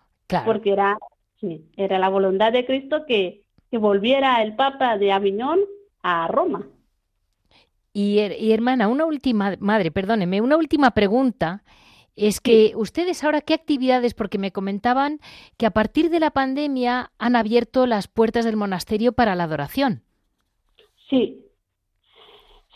Porque 0.45 0.71
era, 0.71 0.97
sí, 1.39 1.65
era 1.77 1.99
la 1.99 2.09
voluntad 2.09 2.51
de 2.51 2.65
Cristo 2.65 3.05
que, 3.07 3.43
que 3.69 3.77
volviera 3.77 4.41
el 4.41 4.55
Papa 4.55 4.97
de 4.97 5.11
Aviñón 5.11 5.59
a 6.01 6.27
Roma. 6.27 6.67
Y, 7.93 8.19
y, 8.19 8.51
hermana, 8.51 8.87
una 8.87 9.05
última, 9.05 9.55
madre, 9.59 9.91
perdóneme, 9.91 10.41
una 10.41 10.57
última 10.57 10.91
pregunta. 10.91 11.63
Es 12.15 12.39
que 12.39 12.73
ustedes 12.75 13.23
ahora 13.23 13.41
qué 13.41 13.53
actividades, 13.53 14.13
porque 14.13 14.37
me 14.37 14.51
comentaban 14.51 15.19
que 15.57 15.65
a 15.65 15.71
partir 15.71 16.09
de 16.09 16.19
la 16.19 16.31
pandemia 16.31 17.11
han 17.17 17.35
abierto 17.35 17.85
las 17.85 18.07
puertas 18.07 18.45
del 18.45 18.55
monasterio 18.55 19.13
para 19.13 19.35
la 19.35 19.43
adoración. 19.43 20.03
Sí, 21.09 21.44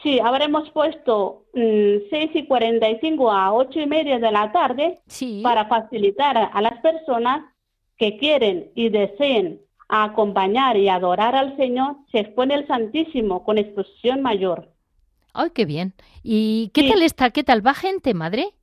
sí, 0.03 0.19
habremos 0.19 0.69
puesto 0.71 1.45
mm, 1.53 2.09
seis 2.09 2.31
y 2.33 2.45
cuarenta 2.45 2.89
y 2.89 2.99
cinco 2.99 3.31
a 3.31 3.53
ocho 3.53 3.79
y 3.79 3.85
media 3.85 4.19
de 4.19 4.31
la 4.31 4.51
tarde 4.51 4.99
para 5.43 5.67
facilitar 5.67 6.38
a, 6.38 6.62
las 6.62 6.79
personas 6.81 7.45
que 7.97 8.17
quieren 8.17 8.71
y 8.75 8.89
deseen 8.89 9.62
acompañar 9.89 10.77
y 10.77 10.88
adorar 10.88 11.35
al 11.35 11.57
Señor, 11.57 11.97
se 12.12 12.19
expone 12.19 12.53
el 12.53 12.67
Santísimo 12.67 13.43
con 13.43 13.57
exposición 13.57 14.21
mayor. 14.21 14.69
¡Ay, 15.33 15.49
qué 15.53 15.65
bien! 15.65 15.93
¿Y 16.23 16.69
qué 16.73 16.88
tal 16.89 17.01
está? 17.01 17.31
¿Qué 17.31 17.43
tal 17.43 17.65
va 17.65 17.73
gente, 17.73 18.13
madre? 18.13 18.53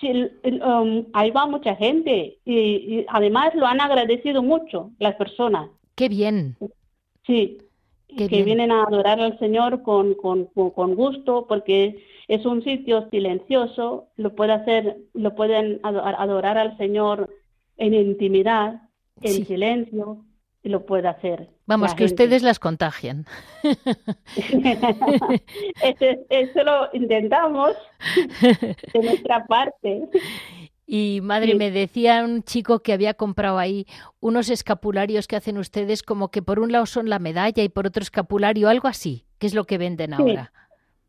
Sí, 0.00 0.10
um, 0.44 1.06
ahí 1.12 1.30
va 1.30 1.46
mucha 1.46 1.76
gente 1.76 2.38
y, 2.44 3.06
además 3.08 3.54
lo 3.54 3.66
han 3.66 3.80
agradecido 3.80 4.42
mucho 4.42 4.90
las 4.98 5.14
personas. 5.14 5.70
¡Qué 5.94 6.08
bien! 6.08 6.56
Sí, 7.26 7.58
que 8.16 8.42
vienen 8.42 8.72
a 8.72 8.84
adorar 8.84 9.20
al 9.20 9.38
Señor 9.38 9.82
con, 9.82 10.14
con, 10.14 10.46
con, 10.46 10.94
gusto, 10.94 11.46
porque 11.46 12.04
es 12.28 12.46
un 12.46 12.62
sitio 12.62 13.08
silencioso, 13.10 14.08
lo 14.16 14.34
puede 14.34 14.52
hacer, 14.52 14.98
lo 15.12 15.34
pueden 15.34 15.80
adorar 15.82 16.58
al 16.58 16.76
Señor 16.78 17.30
en 17.76 17.94
intimidad, 17.94 18.82
en 19.20 19.46
silencio, 19.46 20.24
y 20.64 20.70
lo 20.70 20.86
puede 20.86 21.08
hacer. 21.08 21.50
Vamos, 21.66 21.94
que 21.94 22.04
ustedes 22.04 22.42
las 22.42 22.58
contagian. 22.58 23.26
eso, 25.82 26.64
lo 26.64 26.88
intentamos 26.94 27.72
de 28.92 29.02
nuestra 29.02 29.44
parte. 29.46 30.08
Y 30.86 31.20
madre, 31.22 31.54
me 31.54 31.70
decía 31.70 32.22
un 32.24 32.42
chico 32.42 32.80
que 32.80 32.92
había 32.92 33.14
comprado 33.14 33.58
ahí 33.58 33.86
unos 34.20 34.50
escapularios 34.50 35.26
que 35.26 35.36
hacen 35.36 35.56
ustedes 35.56 36.02
como 36.02 36.30
que 36.30 36.42
por 36.42 36.60
un 36.60 36.72
lado 36.72 36.84
son 36.84 37.08
la 37.08 37.18
medalla 37.18 37.62
y 37.62 37.70
por 37.70 37.86
otro 37.86 38.02
escapulario, 38.02 38.68
algo 38.68 38.88
así, 38.88 39.24
que 39.38 39.46
es 39.46 39.54
lo 39.54 39.64
que 39.64 39.78
venden 39.78 40.12
ahora. 40.12 40.52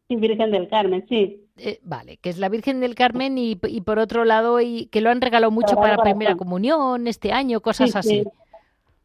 Sí, 0.08 0.16
Virgen 0.16 0.52
del 0.52 0.70
Carmen, 0.70 1.06
sí. 1.10 1.42
Eh, 1.58 1.80
vale, 1.84 2.18
que 2.18 2.30
es 2.30 2.38
la 2.38 2.50
Virgen 2.50 2.80
del 2.80 2.96
Carmen 2.96 3.38
y, 3.38 3.58
y, 3.68 3.82
por 3.82 3.98
otro 4.00 4.24
lado 4.24 4.62
y 4.62 4.88
que 4.88 5.02
lo 5.02 5.10
han 5.10 5.22
regalado 5.22 5.52
mucho 5.52 5.76
para 5.76 5.98
primera 5.98 6.36
comunión 6.36 7.08
este 7.08 7.32
año, 7.32 7.62
cosas 7.62 7.96
así. 7.96 8.24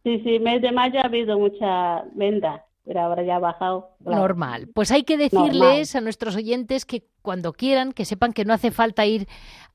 Sí. 0.04 0.20
sí, 0.24 0.38
mes 0.38 0.60
de 0.62 0.72
mayo 0.72 1.00
ha 1.00 1.06
habido 1.06 1.38
mucha 1.38 2.04
venta. 2.14 2.64
pero 2.84 3.00
ahora 3.00 3.22
ya 3.22 3.36
ha 3.36 3.38
bajado. 3.38 3.90
Normal. 4.00 4.68
Pues 4.74 4.90
hay 4.90 5.04
que 5.04 5.16
decirles 5.16 5.94
a 5.94 6.00
nuestros 6.00 6.36
oyentes 6.36 6.84
que 6.84 7.04
cuando 7.22 7.52
quieran, 7.52 7.92
que 7.92 8.04
sepan 8.04 8.32
que 8.32 8.44
no 8.44 8.52
hace 8.52 8.70
falta 8.70 9.06
ir 9.06 9.28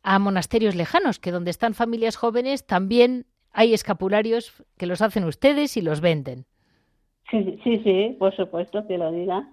a 0.05 0.19
monasterios 0.19 0.75
lejanos, 0.75 1.19
que 1.19 1.31
donde 1.31 1.49
están 1.49 1.73
familias 1.73 2.15
jóvenes 2.15 2.65
también 2.65 3.25
hay 3.51 3.73
escapularios 3.73 4.63
que 4.77 4.85
los 4.85 5.01
hacen 5.01 5.23
ustedes 5.23 5.75
y 5.77 5.81
los 5.81 5.99
venden. 5.99 6.45
Sí, 7.31 7.59
sí, 7.63 7.81
sí, 7.83 8.15
por 8.19 8.35
supuesto 8.35 8.85
que 8.87 8.99
lo 8.99 9.11
diga. 9.11 9.49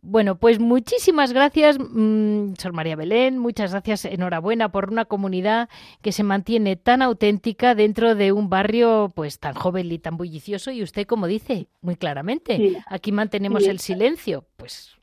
Bueno, 0.00 0.36
pues 0.36 0.58
muchísimas 0.58 1.32
gracias, 1.32 1.78
mm, 1.78 2.54
Sor 2.58 2.72
María 2.72 2.96
Belén, 2.96 3.38
muchas 3.38 3.72
gracias, 3.72 4.06
enhorabuena 4.06 4.70
por 4.70 4.90
una 4.90 5.04
comunidad 5.04 5.68
que 6.02 6.12
se 6.12 6.22
mantiene 6.22 6.76
tan 6.76 7.02
auténtica 7.02 7.74
dentro 7.74 8.14
de 8.14 8.32
un 8.32 8.48
barrio 8.48 9.10
pues 9.14 9.38
tan 9.38 9.54
joven 9.54 9.90
y 9.92 9.98
tan 9.98 10.16
bullicioso 10.16 10.70
y 10.70 10.82
usted 10.82 11.06
como 11.06 11.26
dice 11.26 11.68
muy 11.80 11.96
claramente, 11.96 12.82
aquí 12.86 13.12
mantenemos 13.12 13.66
el 13.66 13.80
silencio, 13.80 14.44
pues 14.56 14.94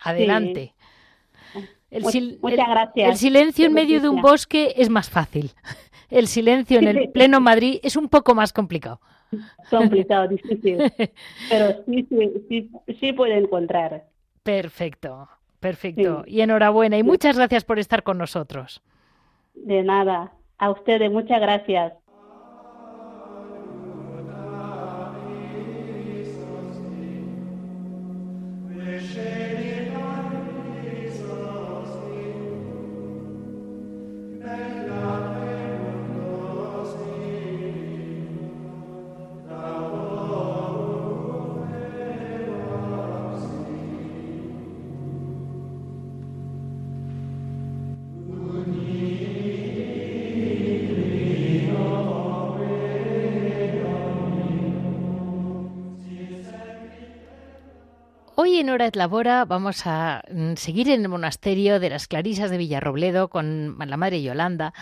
adelante. 0.00 0.74
El, 1.90 2.38
muchas 2.42 2.68
gracias. 2.68 3.10
El 3.10 3.16
silencio 3.16 3.66
en 3.66 3.72
medio 3.72 4.00
de 4.00 4.08
un 4.08 4.20
bosque 4.20 4.74
es 4.76 4.90
más 4.90 5.08
fácil. 5.08 5.52
El 6.10 6.26
silencio 6.26 6.78
en 6.78 6.88
el 6.88 7.10
pleno 7.10 7.38
Madrid 7.38 7.80
es 7.82 7.94
un 7.94 8.08
poco 8.08 8.34
más 8.34 8.54
complicado. 8.54 8.98
Complicado, 9.70 10.26
difícil. 10.28 10.78
Pero 11.50 11.84
sí, 11.84 12.06
sí, 12.08 12.32
sí, 12.48 12.70
sí 12.98 13.12
puede 13.12 13.36
encontrar. 13.36 14.06
Perfecto, 14.42 15.28
perfecto. 15.60 16.24
Y 16.26 16.40
enhorabuena 16.40 16.96
y 16.96 17.02
muchas 17.02 17.36
gracias 17.36 17.64
por 17.64 17.78
estar 17.78 18.02
con 18.02 18.16
nosotros. 18.16 18.82
De 19.54 19.82
nada. 19.82 20.32
A 20.56 20.70
ustedes, 20.70 21.10
muchas 21.10 21.40
gracias. 21.40 21.92
Labora 58.94 59.44
vamos 59.44 59.86
a 59.86 60.22
mm, 60.32 60.54
seguir 60.54 60.88
en 60.88 61.02
el 61.02 61.08
monasterio 61.08 61.80
de 61.80 61.90
las 61.90 62.06
Clarisas 62.06 62.50
de 62.50 62.58
Villarrobledo 62.58 63.28
con 63.28 63.76
la 63.78 63.96
Madre 63.96 64.22
Yolanda. 64.22 64.72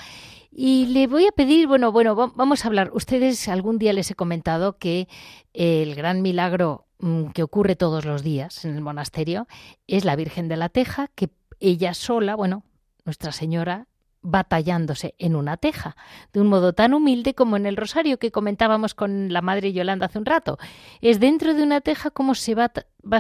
Y 0.53 0.87
le 0.87 1.07
voy 1.07 1.27
a 1.27 1.33
pedir, 1.33 1.67
bueno, 1.67 1.93
bueno, 1.93 2.15
vamos 2.15 2.65
a 2.65 2.69
hablar. 2.69 2.91
Ustedes 2.93 3.49
algún 3.49 3.79
día 3.79 3.95
les 3.95 4.11
he 4.11 4.15
comentado 4.15 4.77
que 4.77 5.09
el 5.55 5.95
gran 5.95 6.21
milagro 6.21 6.87
mm, 6.99 7.29
que 7.29 7.43
ocurre 7.43 7.75
todos 7.75 8.05
los 8.05 8.23
días 8.23 8.65
en 8.67 8.75
el 8.75 8.83
monasterio 8.83 9.49
es 9.87 10.05
la 10.05 10.15
Virgen 10.15 10.49
de 10.49 10.57
la 10.57 10.69
Teja, 10.69 11.09
que 11.15 11.31
ella 11.59 11.95
sola, 11.95 12.37
bueno, 12.37 12.65
Nuestra 13.05 13.33
Señora 13.33 13.87
batallándose 14.27 15.15
en 15.19 15.37
una 15.37 15.57
teja, 15.57 15.97
de 16.33 16.41
un 16.41 16.49
modo 16.49 16.73
tan 16.73 16.95
humilde 16.95 17.35
como 17.35 17.57
en 17.57 17.65
el 17.65 17.77
rosario 17.77 18.19
que 18.19 18.33
comentábamos 18.33 18.95
con 18.95 19.33
la 19.33 19.41
madre 19.41 19.73
Yolanda 19.73 20.07
hace 20.07 20.19
un 20.19 20.27
rato. 20.27 20.59
Es 21.01 21.21
dentro 21.21 21.55
de 21.55 21.63
una 21.63 21.81
teja 21.81 22.11
como 22.11 22.35
se 22.35 22.55
va, 22.55 22.73
va 23.05 23.19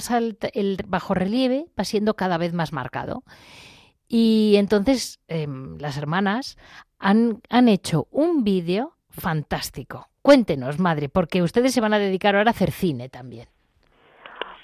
el 0.52 0.78
bajo 0.86 1.14
relieve, 1.14 1.66
va 1.78 1.84
siendo 1.84 2.14
cada 2.14 2.38
vez 2.38 2.52
más 2.52 2.72
marcado. 2.72 3.22
Y 4.08 4.54
entonces 4.56 5.20
em, 5.28 5.78
las 5.78 5.96
hermanas 5.96 6.56
han, 6.98 7.40
han 7.50 7.68
hecho 7.68 8.08
un 8.10 8.42
vídeo 8.44 8.96
fantástico. 9.08 10.08
Cuéntenos, 10.22 10.80
madre, 10.80 11.08
porque 11.08 11.42
ustedes 11.42 11.72
se 11.72 11.80
van 11.80 11.94
a 11.94 11.98
dedicar 11.98 12.34
ahora 12.34 12.50
a 12.50 12.54
hacer 12.54 12.72
cine 12.72 13.08
también. 13.08 13.48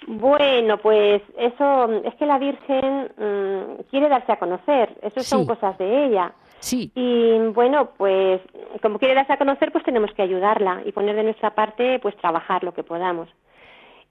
Bueno, 0.07 0.79
pues 0.79 1.23
eso 1.39 1.93
es 2.05 2.15
que 2.17 2.27
la 2.27 2.39
Virgen 2.39 3.11
mm, 3.17 3.83
quiere 3.91 4.09
darse 4.09 4.33
a 4.33 4.39
conocer, 4.39 4.95
eso 5.03 5.23
son 5.23 5.47
cosas 5.47 5.79
de 5.79 6.07
ella. 6.07 6.33
Sí. 6.59 6.93
Y 6.95 7.39
bueno, 7.53 7.91
pues 7.97 8.41
como 8.83 8.99
quiere 8.99 9.15
darse 9.15 9.33
a 9.33 9.39
conocer, 9.39 9.73
pues 9.73 9.85
tenemos 9.85 10.13
que 10.13 10.23
ayudarla 10.23 10.83
y 10.85 10.93
poner 10.93 11.17
de 11.17 11.25
nuestra 11.25 11.55
parte, 11.55 11.99
pues 11.99 12.17
trabajar 12.17 12.63
lo 12.63 12.73
que 12.73 12.85
podamos. 12.85 13.29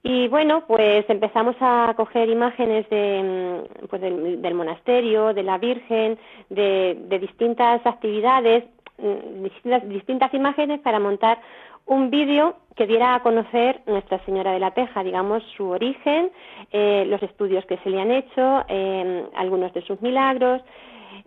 Y 0.04 0.28
bueno, 0.30 0.64
pues 0.68 1.06
empezamos 1.10 1.56
a 1.60 1.94
coger 1.96 2.28
imágenes 2.30 2.90
de, 2.90 3.68
mm, 3.84 3.88
pues 3.88 4.02
del, 4.02 4.54
monasterio, 4.56 5.34
de 5.34 5.44
la 5.44 5.58
Virgen, 5.60 6.18
de, 6.50 6.98
de 7.08 7.20
distintas 7.20 7.86
actividades, 7.86 8.64
mm, 8.98 9.44
distintas, 9.44 9.90
distintas 9.90 10.34
imágenes 10.34 10.80
para 10.82 11.00
montar 11.00 11.40
un 11.86 12.10
vídeo 12.10 12.56
que 12.76 12.88
diera 12.88 13.16
a 13.16 13.22
conocer 13.22 13.82
Nuestra 13.86 14.24
Señora 14.26 14.54
de 14.54 14.60
la 14.60 14.72
Teja, 14.72 15.04
digamos, 15.04 15.44
su 15.56 15.68
origen, 15.70 16.32
eh, 16.72 17.06
los 17.08 17.22
estudios 17.22 17.66
que 17.66 17.78
se 17.78 17.90
le 17.90 18.00
han 18.00 18.12
hecho, 18.12 18.64
eh, 18.68 19.26
algunos 19.36 19.74
de 19.74 19.82
sus 19.82 20.02
milagros, 20.02 20.62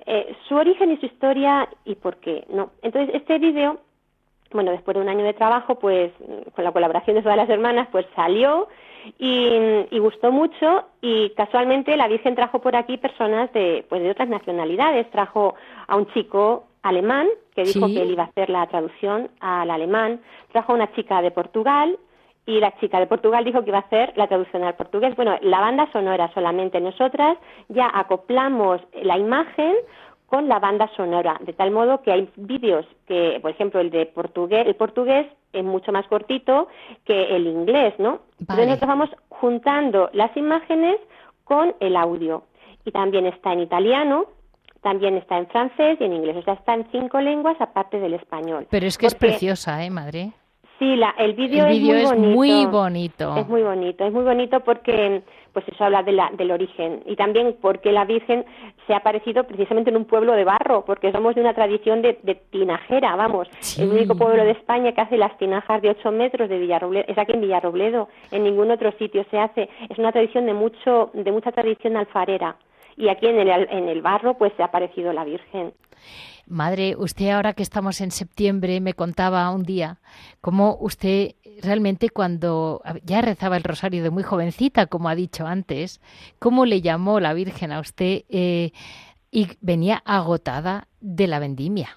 eh, 0.07 0.35
su 0.49 0.57
origen 0.57 0.93
y 0.93 0.97
su 0.97 1.07
historia 1.07 1.69
y 1.85 1.95
por 1.97 2.17
qué. 2.17 2.45
No. 2.49 2.71
Entonces, 2.83 3.15
este 3.15 3.39
vídeo, 3.39 3.79
bueno, 4.53 4.71
después 4.71 4.95
de 4.95 5.03
un 5.03 5.09
año 5.09 5.25
de 5.25 5.35
trabajo, 5.35 5.79
pues 5.79 6.13
con 6.55 6.65
la 6.65 6.73
colaboración 6.73 7.17
de 7.17 7.23
todas 7.23 7.37
las 7.37 7.51
hermanas, 7.51 7.89
pues 7.93 8.07
salió 8.15 8.69
y, 9.19 9.87
y, 9.91 9.99
gustó 9.99 10.33
mucho 10.33 10.85
y 11.03 11.31
casualmente 11.31 11.97
la 11.97 12.09
Virgen 12.09 12.35
trajo 12.35 12.61
por 12.61 12.75
aquí 12.75 12.97
personas 12.97 13.53
de, 13.53 13.85
pues 13.89 14.03
de 14.03 14.11
otras 14.11 14.29
nacionalidades, 14.29 15.11
trajo 15.11 15.55
a 15.87 15.97
un 15.97 16.07
chico 16.13 16.65
alemán, 16.85 17.27
que 17.55 17.65
dijo 17.65 17.87
que 17.87 18.03
él 18.03 18.13
iba 18.13 18.25
a 18.25 18.27
hacer 18.27 18.51
la 18.51 18.67
traducción 18.67 19.31
al 19.41 19.71
alemán, 19.71 20.21
trajo 20.53 20.75
una 20.75 20.93
chica 20.93 21.23
de 21.23 21.31
Portugal 21.31 21.99
y 22.47 22.61
la 22.61 22.77
chica 22.79 23.01
de 23.01 23.07
Portugal 23.07 23.43
dijo 23.43 23.63
que 23.63 23.71
iba 23.71 23.79
a 23.79 23.89
hacer 23.89 24.13
la 24.17 24.29
traducción 24.29 24.63
al 24.65 24.75
portugués. 24.75 25.17
Bueno, 25.17 25.39
la 25.41 25.61
banda 25.61 25.91
sonora 25.93 26.31
solamente 26.35 26.79
nosotras 26.81 27.39
ya 27.69 27.91
acoplamos 27.93 28.83
la 29.03 29.17
imagen 29.17 29.75
con 30.27 30.47
la 30.47 30.59
banda 30.59 30.91
sonora, 30.95 31.39
de 31.41 31.55
tal 31.55 31.71
modo 31.71 32.03
que 32.03 32.13
hay 32.13 32.29
vídeos 32.37 32.85
que, 33.07 33.39
por 33.41 33.51
ejemplo, 33.51 33.81
el 33.81 33.91
de 33.91 34.05
portugués, 34.05 34.67
el 34.67 34.75
portugués 34.75 35.27
es 35.55 35.65
mucho 35.65 35.91
más 35.91 36.07
cortito 36.07 36.69
que 37.05 37.35
el 37.35 37.47
inglés, 37.47 37.95
¿no? 37.99 38.21
Entonces 38.41 38.67
nosotros 38.67 38.89
vamos 38.89 39.11
juntando 39.31 40.11
las 40.13 40.37
imágenes 40.37 40.99
con 41.45 41.75
el 41.81 41.97
audio. 41.97 42.43
Y 42.85 42.91
también 42.91 43.25
está 43.25 43.55
en 43.55 43.61
italiano, 43.61 44.27
también 44.85 45.17
está 45.17 45.39
en 45.39 45.49
francés 45.49 45.97
y 45.99 46.05
en 46.05 46.13
inglés, 46.13 46.37
o 46.37 46.43
sea, 46.43 46.55
está 46.55 46.75
en 46.75 46.87
cinco 46.93 47.19
lenguas 47.21 47.57
aparte 47.59 47.99
del 47.99 48.15
español. 48.15 48.67
Pero 48.71 48.87
es 48.87 48.99
que 48.99 49.07
es 49.07 49.15
preciosa, 49.15 49.83
¿eh, 49.83 49.91
madre? 49.91 50.33
Sí, 50.79 50.97
la, 50.97 51.15
el 51.19 51.35
vídeo 51.35 51.67
es, 51.67 51.81
muy, 51.81 51.91
es 52.03 52.13
bonito, 52.13 52.37
muy 52.37 52.67
bonito. 52.67 53.37
Es 53.37 53.49
muy 53.49 53.63
bonito, 53.63 54.05
es 54.05 54.13
muy 54.13 54.25
bonito 54.25 54.61
porque 54.61 55.23
pues 55.53 55.65
eso 55.69 55.85
habla 55.85 56.03
de 56.03 56.13
la, 56.13 56.31
del 56.37 56.51
origen. 56.51 57.03
Y 57.07 57.17
también 57.17 57.57
porque 57.63 57.93
la 57.93 58.05
Virgen 58.05 58.45
se 58.87 58.93
ha 58.93 58.99
aparecido 58.99 59.45
precisamente 59.45 59.91
en 59.91 59.97
un 59.97 60.05
pueblo 60.05 60.33
de 60.35 60.45
barro, 60.45 60.85
porque 60.85 61.13
somos 61.13 61.35
de 61.35 61.41
una 61.41 61.55
tradición 61.55 62.03
de, 62.03 62.15
tinajera, 62.51 63.17
vamos, 63.17 63.49
el 63.79 63.89
único 63.89 64.17
pueblo 64.17 64.45
de 64.45 64.51
España 64.51 64.93
que 64.93 65.01
hace 65.01 65.17
las 65.17 65.39
tinajas 65.39 65.81
de 65.81 65.91
8 65.91 66.11
metros 66.11 66.49
de 66.51 66.59
Villarrobledo, 66.59 67.05
es 67.09 67.17
aquí 67.17 67.33
en 67.33 67.41
Villarrobledo, 67.41 68.09
en 68.33 68.43
ningún 68.43 68.71
otro 68.73 68.93
sitio 68.99 69.25
se 69.31 69.39
hace, 69.39 69.71
es 69.89 69.97
una 69.97 70.13
tradición 70.13 70.45
de 70.45 70.55
mucho, 70.55 71.11
de 71.15 71.31
mucha 71.31 71.53
tradición 71.53 71.97
alfarera 71.97 72.57
y 72.97 73.09
aquí 73.09 73.27
en 73.27 73.39
el, 73.39 73.49
en 73.49 73.89
el 73.89 74.03
barro 74.03 74.35
pues 74.35 74.53
se 74.57 74.63
ha 74.63 74.67
aparecido 74.67 75.13
la 75.13 75.25
Virgen. 75.25 75.73
Madre, 76.47 76.95
usted 76.97 77.31
ahora 77.31 77.55
que 77.55 77.63
estamos 77.63 78.01
en 78.03 78.11
septiembre 78.11 78.81
me 78.81 78.93
contaba 78.93 79.51
un 79.51 79.63
día 79.63 79.97
cómo 80.43 80.77
usted 80.79 81.37
realmente 81.63 82.11
cuando 82.11 82.83
ya 83.03 83.23
rezaba 83.23 83.57
el 83.57 83.63
rosario 83.63 84.03
de 84.03 84.11
muy 84.11 84.23
jovencita, 84.23 84.87
como 84.87 85.09
ha 85.09 85.15
dicho 85.15 85.47
antes, 85.47 86.03
cómo 86.39 86.67
le 86.67 86.83
llamó 86.83 87.19
la 87.19 87.33
Virgen 87.33 87.73
a 87.73 87.81
usted 87.81 88.25
eh, 88.29 88.73
y 89.31 89.49
venía 89.63 90.03
agotada 90.05 90.87
de 91.01 91.27
la 91.27 91.39
vendimia. 91.39 91.89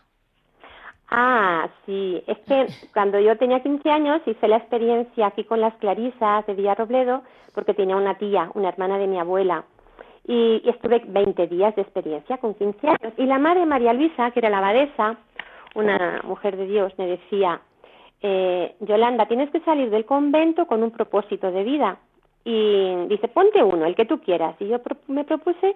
Ah, 1.10 1.70
sí, 1.86 2.22
es 2.28 2.38
que 2.40 2.68
cuando 2.94 3.20
yo 3.20 3.38
tenía 3.38 3.62
15 3.62 3.90
años 3.90 4.22
hice 4.26 4.48
la 4.48 4.58
experiencia 4.58 5.28
aquí 5.28 5.44
con 5.44 5.62
las 5.62 5.74
Clarisas 5.76 6.46
de 6.46 6.54
Villarrobledo 6.54 7.22
porque 7.54 7.74
tenía 7.74 7.96
una 7.96 8.18
tía, 8.18 8.50
una 8.56 8.70
hermana 8.70 8.98
de 8.98 9.08
mi 9.08 9.20
abuela 9.20 9.66
y, 10.28 10.62
estuve 10.66 11.02
20 11.08 11.48
días 11.48 11.76
de 11.76 11.82
experiencia 11.82 12.38
con 12.38 12.54
15 12.54 12.88
años. 12.88 13.14
Y 13.18 13.26
la 13.26 13.40
madre 13.40 13.66
María 13.66 13.94
Luisa, 13.94 14.32
que 14.32 14.40
era 14.40 14.50
la 14.50 14.58
abadesa, 14.58 15.18
una 15.74 16.22
mujer 16.24 16.58
de 16.58 16.68
Dios, 16.68 16.94
me 16.98 17.08
decía, 17.08 17.62
eh, 18.22 18.76
Yolanda, 18.82 19.28
tienes 19.28 19.50
que 19.52 19.62
salir 19.62 19.90
del 19.90 20.06
convento 20.06 20.68
con 20.68 20.84
un 20.84 20.92
propósito 20.92 21.50
de 21.52 21.64
vida. 21.64 21.98
Y 22.44 23.08
dice, 23.08 23.30
ponte 23.30 23.64
uno, 23.64 23.86
el 23.86 23.96
que 23.96 24.06
tú 24.06 24.20
quieras. 24.20 24.56
Y 24.60 24.68
yo 24.68 24.80
me 25.08 25.24
propuse 25.24 25.76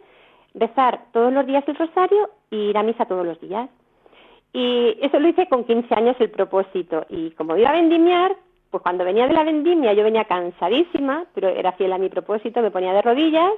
rezar 0.53 1.05
todos 1.13 1.31
los 1.31 1.45
días 1.45 1.63
el 1.67 1.75
rosario 1.75 2.29
y 2.49 2.57
ir 2.69 2.77
a 2.77 2.83
misa 2.83 3.05
todos 3.05 3.25
los 3.25 3.39
días. 3.39 3.69
Y 4.53 4.97
eso 5.01 5.17
lo 5.19 5.29
hice 5.29 5.47
con 5.47 5.63
15 5.63 5.95
años 5.95 6.17
el 6.19 6.29
propósito. 6.29 7.05
Y 7.09 7.31
como 7.31 7.55
iba 7.55 7.69
a 7.69 7.73
vendimiar, 7.73 8.35
pues 8.69 8.83
cuando 8.83 9.05
venía 9.05 9.27
de 9.27 9.33
la 9.33 9.43
vendimia 9.45 9.93
yo 9.93 10.03
venía 10.03 10.25
cansadísima, 10.25 11.25
pero 11.33 11.47
era 11.49 11.71
fiel 11.73 11.93
a 11.93 11.97
mi 11.97 12.09
propósito, 12.09 12.61
me 12.61 12.71
ponía 12.71 12.93
de 12.93 13.01
rodillas 13.01 13.51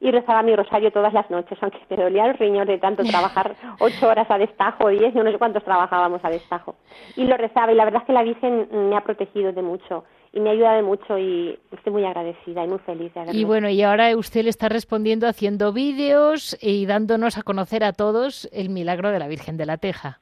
y 0.00 0.10
rezaba 0.10 0.42
mi 0.42 0.56
rosario 0.56 0.90
todas 0.90 1.12
las 1.12 1.30
noches, 1.30 1.58
aunque 1.60 1.78
me 1.90 1.96
dolía 1.96 2.26
el 2.26 2.38
riñón 2.38 2.66
de 2.66 2.78
tanto 2.78 3.04
trabajar 3.04 3.54
ocho 3.80 4.08
horas 4.08 4.30
a 4.30 4.38
destajo, 4.38 4.88
diez, 4.88 5.12
yo 5.14 5.22
no 5.22 5.30
sé 5.30 5.38
cuántos 5.38 5.62
trabajábamos 5.62 6.24
a 6.24 6.30
destajo. 6.30 6.76
Y 7.16 7.24
lo 7.24 7.36
rezaba 7.36 7.72
y 7.72 7.74
la 7.74 7.84
verdad 7.84 8.02
es 8.02 8.06
que 8.06 8.12
la 8.12 8.22
Virgen 8.22 8.68
me 8.72 8.96
ha 8.96 9.02
protegido 9.02 9.52
de 9.52 9.62
mucho 9.62 10.04
y 10.32 10.40
me 10.40 10.50
ha 10.50 10.52
ayudado 10.52 10.82
mucho 10.82 11.18
y 11.18 11.58
estoy 11.72 11.92
muy 11.92 12.04
agradecida 12.04 12.64
y 12.64 12.68
muy 12.68 12.78
feliz 12.78 13.12
de 13.14 13.36
Y 13.36 13.44
bueno, 13.44 13.68
y 13.68 13.82
ahora 13.82 14.16
usted 14.16 14.44
le 14.44 14.50
está 14.50 14.68
respondiendo 14.68 15.26
haciendo 15.26 15.72
vídeos 15.72 16.56
y 16.60 16.86
dándonos 16.86 17.36
a 17.36 17.42
conocer 17.42 17.84
a 17.84 17.92
todos 17.92 18.48
el 18.52 18.70
milagro 18.70 19.10
de 19.10 19.18
la 19.18 19.28
Virgen 19.28 19.56
de 19.56 19.66
la 19.66 19.76
Teja. 19.76 20.20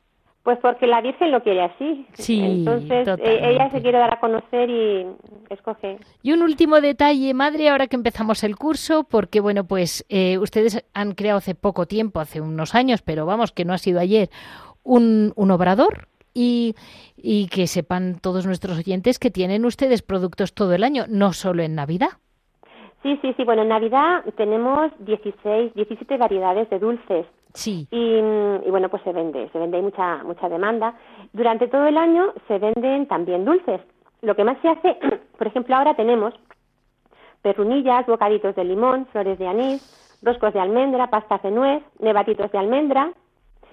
Pues 0.49 0.61
porque 0.61 0.87
la 0.87 1.03
Virgen 1.03 1.31
lo 1.31 1.43
quiere 1.43 1.61
así. 1.61 2.07
Sí, 2.15 2.41
Entonces 2.43 3.07
e-, 3.19 3.51
ella 3.51 3.69
se 3.69 3.83
quiere 3.83 3.99
dar 3.99 4.15
a 4.15 4.19
conocer 4.19 4.71
y 4.71 5.07
escoge. 5.51 5.99
Y 6.23 6.33
un 6.33 6.41
último 6.41 6.81
detalle, 6.81 7.35
madre, 7.35 7.69
ahora 7.69 7.87
que 7.87 7.97
empezamos 7.97 8.43
el 8.43 8.57
curso, 8.57 9.05
porque 9.05 9.41
bueno, 9.41 9.65
pues 9.65 10.07
eh, 10.09 10.39
ustedes 10.39 10.83
han 10.95 11.13
creado 11.13 11.37
hace 11.37 11.55
poco 11.55 11.85
tiempo, 11.85 12.19
hace 12.19 12.41
unos 12.41 12.75
años, 12.75 13.03
pero 13.03 13.27
vamos, 13.27 13.53
que 13.53 13.67
no 13.67 13.75
ha 13.75 13.79
sido 13.79 14.01
ayer, 14.01 14.31
un, 14.83 15.35
un 15.37 15.51
obrador 15.51 16.09
y, 16.33 16.75
y 17.15 17.49
que 17.49 17.67
sepan 17.67 18.19
todos 18.19 18.47
nuestros 18.47 18.79
oyentes 18.79 19.19
que 19.19 19.31
tienen 19.31 19.67
ustedes 19.67 20.01
productos 20.01 20.55
todo 20.55 20.73
el 20.73 20.83
año, 20.83 21.05
no 21.11 21.35
solo 21.35 21.63
en 21.63 21.75
Navidad. 21.75 22.13
Sí, 23.03 23.19
sí, 23.21 23.35
sí. 23.37 23.45
Bueno, 23.45 23.63
en 23.63 23.69
Navidad 23.69 24.25
tenemos 24.37 24.93
16, 25.01 25.75
17 25.75 26.17
variedades 26.17 26.71
de 26.71 26.79
dulces. 26.79 27.27
Sí. 27.59 27.89
Y, 27.91 28.71
bueno, 28.71 28.89
pues 28.89 29.03
se 29.03 29.13
vende, 29.13 29.49
se 29.51 29.59
vende, 29.59 29.79
hay 29.79 29.83
mucha, 29.83 30.23
mucha 30.23 30.49
demanda. 30.49 30.95
Durante 31.33 31.67
todo 31.67 31.87
el 31.87 31.99
año 31.99 32.33
se 32.47 32.57
venden 32.61 33.09
también 33.09 33.45
dulces. 33.45 33.81
Lo 34.23 34.37
que 34.37 34.45
más 34.45 34.59
se 34.63 34.69
hace, 34.69 34.97
por 35.39 35.49
ejemplo, 35.49 35.75
ahora 35.75 35.95
tenemos 35.95 36.33
perrunillas, 37.43 38.07
bocaditos 38.07 38.55
de 38.55 38.63
limón, 38.63 39.07
flores 39.07 39.41
de 39.41 39.49
anís, 39.49 40.19
roscos 40.23 40.55
de 40.55 40.61
almendra, 40.61 41.11
pastas 41.11 41.43
de 41.43 41.51
nuez, 41.51 41.83
nevatitos 41.99 42.53
de 42.53 42.59
almendra, 42.59 43.11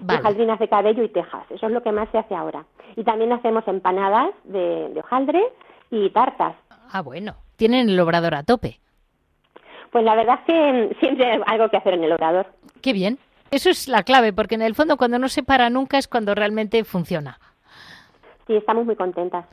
hojaldrinas 0.00 0.58
de 0.58 0.68
cabello 0.68 1.04
y 1.04 1.08
tejas. 1.08 1.48
Eso 1.48 1.66
es 1.66 1.72
lo 1.72 1.84
que 1.84 1.92
más 1.92 2.08
se 2.10 2.18
hace 2.18 2.34
ahora. 2.34 2.64
Y 2.96 3.04
también 3.04 3.32
hacemos 3.32 3.62
empanadas 3.68 4.30
de, 4.42 4.88
de 4.88 4.98
hojaldre 4.98 5.44
y 5.92 6.10
tartas. 6.10 6.56
Ah, 6.90 7.02
bueno. 7.02 7.36
Tienen 7.54 7.88
el 7.88 8.00
obrador 8.00 8.34
a 8.34 8.42
tope. 8.42 8.80
Pues 9.92 10.04
la 10.04 10.16
verdad 10.16 10.40
es 10.40 10.46
que 10.46 10.96
siempre 10.98 11.24
hay 11.24 11.40
algo 11.46 11.68
que 11.68 11.76
hacer 11.76 11.94
en 11.94 12.02
el 12.02 12.12
obrador. 12.12 12.46
Qué 12.82 12.92
bien. 12.92 13.18
Eso 13.50 13.70
es 13.70 13.88
la 13.88 14.02
clave, 14.02 14.32
porque 14.32 14.56
en 14.56 14.62
el 14.62 14.74
fondo 14.74 14.96
cuando 14.96 15.18
no 15.18 15.28
se 15.28 15.42
para 15.42 15.70
nunca 15.70 15.98
es 15.98 16.08
cuando 16.08 16.34
realmente 16.34 16.82
funciona. 16.84 17.38
Sí, 18.46 18.54
estamos 18.54 18.86
muy 18.86 18.96
contentas. 18.96 19.46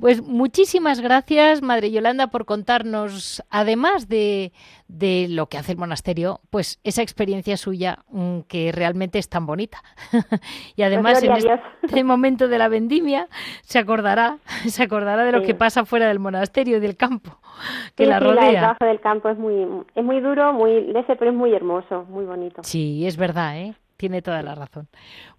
Pues 0.00 0.22
muchísimas 0.22 1.00
gracias, 1.00 1.60
Madre 1.60 1.90
Yolanda, 1.90 2.28
por 2.28 2.46
contarnos, 2.46 3.44
además 3.50 4.08
de, 4.08 4.52
de, 4.88 5.26
lo 5.28 5.46
que 5.46 5.58
hace 5.58 5.72
el 5.72 5.78
monasterio, 5.78 6.40
pues 6.48 6.80
esa 6.84 7.02
experiencia 7.02 7.58
suya 7.58 7.98
mm, 8.08 8.40
que 8.48 8.72
realmente 8.72 9.18
es 9.18 9.28
tan 9.28 9.44
bonita. 9.44 9.82
y 10.76 10.82
además 10.82 11.22
pues 11.24 11.44
en 11.44 11.60
este 11.82 12.04
momento 12.04 12.48
de 12.48 12.56
la 12.56 12.68
vendimia 12.68 13.28
se 13.62 13.78
acordará, 13.78 14.38
se 14.68 14.82
acordará 14.82 15.24
de 15.24 15.32
lo 15.32 15.42
que 15.42 15.54
pasa 15.54 15.84
fuera 15.84 16.08
del 16.08 16.18
monasterio 16.18 16.78
y 16.78 16.80
del 16.80 16.96
campo 16.96 17.38
que 17.94 18.06
la 18.06 18.20
rodea. 18.20 18.48
el 18.48 18.56
trabajo 18.56 18.84
del 18.86 19.00
campo 19.00 19.28
es 19.28 19.38
muy, 19.38 19.66
es 19.94 20.04
muy 20.04 20.20
duro, 20.20 20.54
muy 20.54 20.92
ese, 20.96 21.16
pero 21.16 21.30
es 21.30 21.36
muy 21.36 21.52
hermoso, 21.52 22.06
muy 22.08 22.24
bonito. 22.24 22.62
Sí, 22.64 23.06
es 23.06 23.18
verdad, 23.18 23.58
¿eh? 23.58 23.74
Tiene 24.00 24.22
toda 24.22 24.42
la 24.42 24.54
razón. 24.54 24.88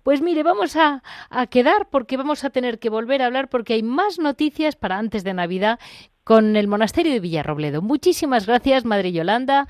Pues 0.03 0.21
mire, 0.21 0.43
vamos 0.43 0.75
a, 0.75 1.01
quedar 1.49 1.87
porque 1.89 2.15
vamos 2.15 2.43
a 2.43 2.51
tener 2.51 2.77
que 2.77 2.89
volver 2.89 3.23
a 3.23 3.25
hablar 3.25 3.49
porque 3.49 3.73
hay 3.73 3.81
más 3.81 4.19
noticias 4.19 4.75
para 4.75 4.99
antes 4.99 5.23
de 5.23 5.33
Navidad 5.33 5.79
con 6.23 6.55
el 6.55 6.67
monasterio 6.67 7.11
de 7.11 7.19
Villarrobledo. 7.19 7.81
Muchísimas 7.81 8.45
gracias, 8.45 8.85
Madre 8.85 9.11
Yolanda. 9.11 9.67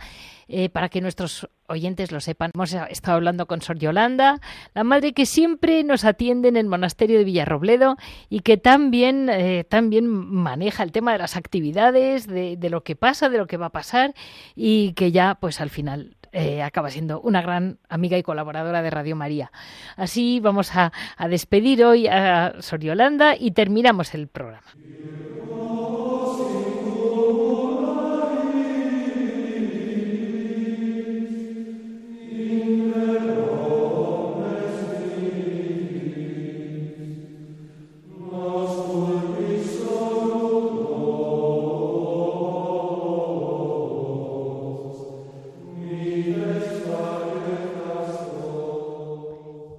Eh, 0.50 0.68
para 0.68 0.89
que 0.89 1.00
nuestros 1.00 1.48
oyentes 1.68 2.12
lo 2.12 2.20
sepan, 2.20 2.52
hemos 2.54 2.74
estado 2.74 3.16
hablando 3.16 3.46
con 3.46 3.62
Sor 3.62 3.80
Yolanda, 3.80 4.42
la 4.74 4.84
madre 4.84 5.14
que 5.14 5.26
siempre 5.26 5.82
nos 5.86 6.04
atiende 6.04 6.50
en 6.50 6.58
el 6.58 6.66
monasterio 6.66 7.18
de 7.18 7.24
Villarrobledo 7.24 7.96
y 8.28 8.42
que 8.42 8.58
también, 8.58 9.30
eh, 9.30 9.64
también 9.64 10.10
maneja 10.10 10.84
el 10.84 10.92
tema 10.92 11.14
de 11.14 11.20
las 11.20 11.38
actividades, 11.38 12.28
de, 12.28 12.58
de 12.58 12.70
lo 12.70 12.84
que 12.84 12.98
pasa, 12.98 13.30
de 13.30 13.38
lo 13.38 13.48
que 13.48 13.56
va 13.56 13.68
a 13.68 13.72
pasar 13.72 14.14
y 14.54 14.92
que 14.92 15.14
ya, 15.14 15.36
pues 15.36 15.62
al 15.62 15.70
final 15.70 16.18
eh, 16.32 16.63
acaba 16.63 16.89
siendo 16.89 17.21
una 17.21 17.41
gran 17.41 17.79
amiga 17.89 18.17
y 18.17 18.23
colaboradora 18.23 18.82
de 18.82 18.89
Radio 18.89 19.15
María. 19.15 19.51
Así 19.95 20.39
vamos 20.39 20.75
a, 20.75 20.91
a 21.17 21.27
despedir 21.27 21.84
hoy 21.84 22.07
a 22.07 22.53
Sor 22.59 22.79
Yolanda 22.79 23.36
y 23.38 23.51
terminamos 23.51 24.13
el 24.13 24.27
programa. 24.27 24.67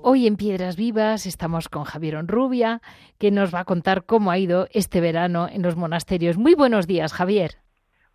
Hoy 0.05 0.27
en 0.27 0.37
Piedras 0.37 0.77
Vivas 0.77 1.27
estamos 1.27 1.69
con 1.69 1.85
Javier 1.85 2.17
Onrubia, 2.17 2.81
que 3.21 3.31
nos 3.31 3.55
va 3.55 3.61
a 3.61 3.65
contar 3.65 4.05
cómo 4.05 4.33
ha 4.33 4.39
ido 4.39 4.67
este 4.73 5.01
verano 5.01 5.47
en 5.49 5.63
los 5.63 5.77
monasterios. 5.77 6.37
Muy 6.37 6.57
buenos 6.57 6.89
días, 6.89 7.13
Javier. 7.13 7.53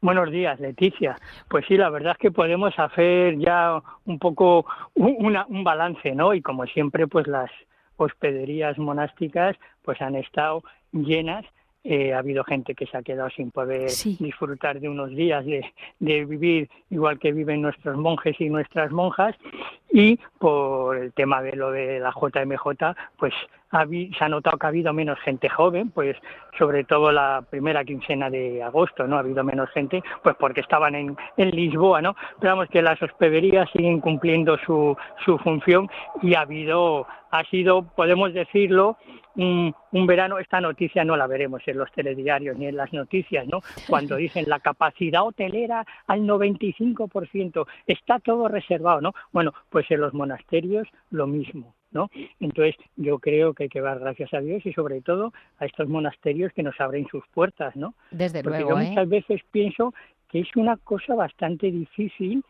Buenos 0.02 0.30
días, 0.30 0.60
Leticia. 0.60 1.16
Pues 1.50 1.64
sí, 1.66 1.78
la 1.78 1.90
verdad 1.90 2.12
es 2.12 2.18
que 2.18 2.30
podemos 2.30 2.78
hacer 2.78 3.38
ya 3.40 3.82
un 4.04 4.20
poco 4.20 4.66
un 4.96 5.64
balance, 5.64 6.14
¿no? 6.14 6.34
Y 6.34 6.42
como 6.42 6.66
siempre, 6.66 7.08
pues 7.08 7.26
las 7.26 7.50
hospederías 7.96 8.78
monásticas 8.78 9.56
pues 9.82 10.02
han 10.02 10.16
estado 10.16 10.64
llenas 10.92 11.46
eh, 11.84 12.14
ha 12.14 12.20
habido 12.20 12.44
gente 12.44 12.76
que 12.76 12.86
se 12.86 12.98
ha 12.98 13.02
quedado 13.02 13.30
sin 13.30 13.52
poder 13.52 13.90
disfrutar 14.20 14.80
de 14.80 14.90
unos 14.90 15.12
días 15.12 15.46
de, 15.46 15.66
de, 16.00 16.26
vivir 16.26 16.70
igual 16.90 17.20
que 17.20 17.32
viven 17.32 17.62
nuestros 17.62 17.98
monjes 17.98 18.40
y 18.40 18.50
nuestras 18.50 18.92
monjas. 18.92 19.36
Y 19.92 20.20
por 20.40 20.98
el 20.98 21.14
tema 21.14 21.42
de 21.42 21.56
lo 21.56 21.72
de 21.72 22.00
la 22.00 22.12
JMJ 22.12 22.96
pues 23.18 23.34
se 23.72 24.24
ha 24.24 24.30
notado 24.30 24.58
que 24.58 24.66
ha 24.66 24.70
habido 24.70 24.94
menos 24.94 25.20
gente 25.20 25.50
joven, 25.50 25.92
pues 25.92 26.16
sobre 26.58 26.84
todo 26.84 27.12
la 27.12 27.44
primera 27.50 27.84
quincena 27.84 28.30
de 28.30 28.64
agosto, 28.64 29.08
¿no? 29.08 29.18
Ha 29.18 29.20
habido 29.20 29.44
menos 29.44 29.70
gente, 29.72 30.02
pues 30.24 30.36
porque 30.40 30.62
estaban 30.62 30.96
en, 30.96 31.18
en 31.38 31.52
Lisboa, 31.52 32.02
¿no? 32.02 32.16
Pero 32.40 32.54
vamos 32.54 32.70
que 32.70 32.82
las 32.82 33.02
hospederías 33.02 33.70
siguen 33.72 34.00
cumpliendo 34.00 34.58
su, 34.66 34.96
su 35.26 35.38
función 35.40 35.90
y 36.22 36.36
ha 36.36 36.42
habido, 36.42 37.08
ha 37.32 37.44
sido, 37.46 37.84
podemos 37.84 38.34
decirlo, 38.34 38.98
un, 39.36 39.76
un, 39.92 40.08
verano, 40.08 40.40
esta 40.40 40.60
noticia 40.60 41.06
no 41.06 41.16
la 41.16 41.28
veremos 41.28 41.62
en 41.68 41.78
los 41.78 41.92
telediarios 41.92 42.58
ni 42.58 42.66
en 42.66 42.76
las 42.76 42.92
noticias, 42.92 43.46
¿no? 43.48 43.62
Cuando 43.88 44.16
dicen 44.18 44.46
la 44.48 44.60
capacidad 44.60 45.24
hotelera 45.24 45.86
al 46.08 46.22
95%, 46.22 47.68
está 47.86 48.20
todo 48.20 48.48
reservado, 48.48 49.02
¿no? 49.02 49.14
Bueno, 49.32 49.54
pues 49.70 49.90
en 49.92 50.02
los 50.02 50.14
monasterios 50.14 50.88
lo 51.12 51.28
mismo. 51.28 51.77
¿No? 51.92 52.10
Entonces, 52.40 52.76
yo 52.96 53.20
creo 53.20 53.54
que 53.54 53.64
hay 53.64 53.70
que 53.70 53.82
dar 53.82 54.00
gracias 54.00 54.34
a 54.34 54.40
Dios 54.40 54.66
y 54.66 54.74
sobre 54.74 55.02
todo 55.02 55.34
a 55.60 55.66
estos 55.66 55.88
monasterios 55.88 56.54
que 56.54 56.64
nos 56.64 56.80
abren 56.80 57.08
sus 57.08 57.24
puertas, 57.34 57.76
¿no? 57.76 57.94
Desde 58.12 58.44
Porque 58.44 58.60
luego, 58.60 58.72
yo 58.72 58.80
¿eh? 58.82 58.90
muchas 58.90 59.10
veces 59.10 59.42
pienso 59.52 59.94
que 60.30 60.40
es 60.42 60.56
una 60.56 60.78
cosa 60.78 61.16
bastante 61.16 61.72
difícil 61.72 62.44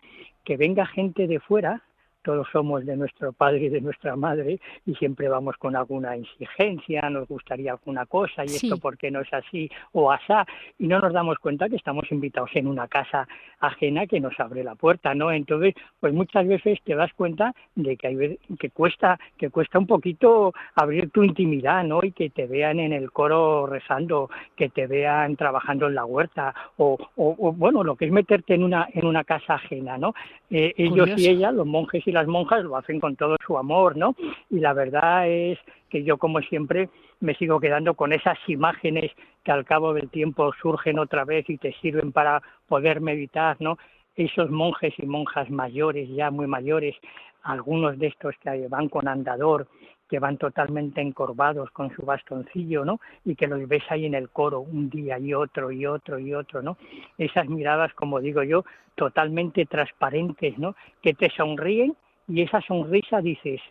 que 0.44 0.58
venga 0.58 0.86
gente 0.86 1.28
de 1.28 1.40
fuera 1.40 1.84
todos 2.28 2.46
somos 2.52 2.86
de 2.86 2.98
nuestro 2.98 3.32
padre 3.32 3.68
y 3.68 3.70
de 3.70 3.80
nuestra 3.80 4.18
madre 4.18 4.60
y 4.86 4.94
siempre 4.96 5.30
vamos 5.30 5.56
con 5.56 5.78
alguna 5.78 6.14
exigencia, 6.18 7.10
nos 7.10 7.26
gustaría 7.26 7.72
alguna 7.72 8.06
cosa 8.06 8.44
y 8.44 8.48
esto 8.48 8.78
porque 8.80 9.10
no 9.10 9.22
es 9.22 9.34
así 9.34 9.72
o 9.94 10.12
asá 10.12 10.46
y 10.78 10.88
no 10.88 11.00
nos 11.00 11.14
damos 11.14 11.40
cuenta 11.40 11.70
que 11.70 11.78
estamos 11.78 12.04
invitados 12.12 12.50
en 12.56 12.68
una 12.68 12.90
casa 12.90 13.26
ajena 13.62 14.08
que 14.08 14.20
nos 14.20 14.38
abre 14.42 14.62
la 14.66 14.76
puerta, 14.76 15.16
¿no? 15.16 15.32
Entonces, 15.32 15.74
pues 16.02 16.14
muchas 16.14 16.46
veces 16.46 16.80
te 16.84 16.96
das 16.96 17.14
cuenta 17.14 17.54
de 17.76 17.96
que 17.96 18.08
hay 18.08 18.40
que 18.60 18.72
cuesta 18.72 19.18
que 19.38 19.50
cuesta 19.50 19.80
un 19.80 19.88
poquito 19.88 20.54
abrir 20.76 21.10
tu 21.12 21.24
intimidad, 21.24 21.86
¿no? 21.86 22.04
Y 22.04 22.12
que 22.12 22.30
te 22.30 22.46
vean 22.46 22.82
en 22.82 22.92
el 22.92 23.10
coro 23.14 23.68
rezando, 23.68 24.30
que 24.58 24.68
te 24.68 24.86
vean 24.86 25.38
trabajando 25.38 25.88
en 25.88 25.96
la 25.96 26.04
huerta 26.04 26.54
o, 26.76 26.98
o, 27.16 27.54
bueno, 27.54 27.86
lo 27.86 27.96
que 27.96 28.04
es 28.04 28.12
meterte 28.12 28.54
en 28.54 28.64
una 28.64 28.90
en 28.94 29.06
una 29.06 29.24
casa 29.24 29.54
ajena, 29.54 29.98
¿no? 29.98 30.14
Eh, 30.50 30.74
ellos 30.78 31.10
y 31.18 31.28
ellas, 31.28 31.54
los 31.54 31.68
monjes 31.68 32.08
y 32.08 32.12
las 32.12 32.26
monjas 32.28 32.64
lo 32.64 32.78
hacen 32.78 33.00
con 33.00 33.16
todo 33.16 33.36
su 33.46 33.58
amor, 33.58 33.98
¿no? 33.98 34.16
Y 34.50 34.60
la 34.60 34.74
verdad 34.74 35.28
es 35.28 35.60
que 35.90 36.04
yo, 36.04 36.18
como 36.18 36.40
siempre, 36.42 36.90
me 37.20 37.36
sigo 37.36 37.60
quedando 37.60 37.96
con 37.96 38.14
esas 38.14 38.38
imágenes 38.48 39.12
que 39.44 39.52
al 39.52 39.66
cabo 39.66 39.94
del 39.94 40.10
tiempo 40.10 40.54
surgen 40.62 41.00
otra 41.00 41.26
vez 41.26 41.50
y 41.50 41.58
te 41.58 41.74
sirven 41.82 42.12
para 42.12 42.42
poder 42.68 43.02
meditar, 43.02 43.58
¿no? 43.60 43.78
Esos 44.16 44.50
monjes 44.50 44.94
y 44.98 45.06
monjas 45.06 45.50
mayores, 45.50 46.10
ya 46.10 46.32
muy 46.32 46.48
mayores, 46.48 46.96
algunos 47.44 47.98
de 48.00 48.08
estos 48.08 48.36
que 48.42 48.68
van 48.70 48.90
con 48.90 49.08
andador, 49.08 49.68
que 50.10 50.20
van 50.20 50.38
totalmente 50.38 51.02
encorvados 51.02 51.72
con 51.72 51.94
su 51.96 52.04
bastoncillo, 52.04 52.86
¿no? 52.86 53.00
Y 53.26 53.36
que 53.36 53.48
los 53.48 53.68
ves 53.68 53.84
ahí 53.90 54.06
en 54.06 54.16
el 54.16 54.30
coro 54.30 54.62
un 54.62 54.90
día 54.90 55.20
y 55.20 55.34
otro 55.34 55.72
y 55.72 55.86
otro 55.86 56.20
y 56.20 56.34
otro, 56.34 56.62
¿no? 56.62 56.78
Esas 57.18 57.48
miradas, 57.50 57.94
como 57.94 58.20
digo 58.20 58.44
yo, 58.44 58.64
totalmente 58.96 59.66
transparentes, 59.66 60.58
¿no? 60.58 60.76
Que 61.02 61.14
te 61.14 61.30
sonríen 61.30 61.96
y 62.28 62.42
esa 62.42 62.62
sonrisa 62.62 63.22
dices, 63.22 63.62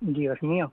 Dios 0.00 0.42
mío, 0.42 0.72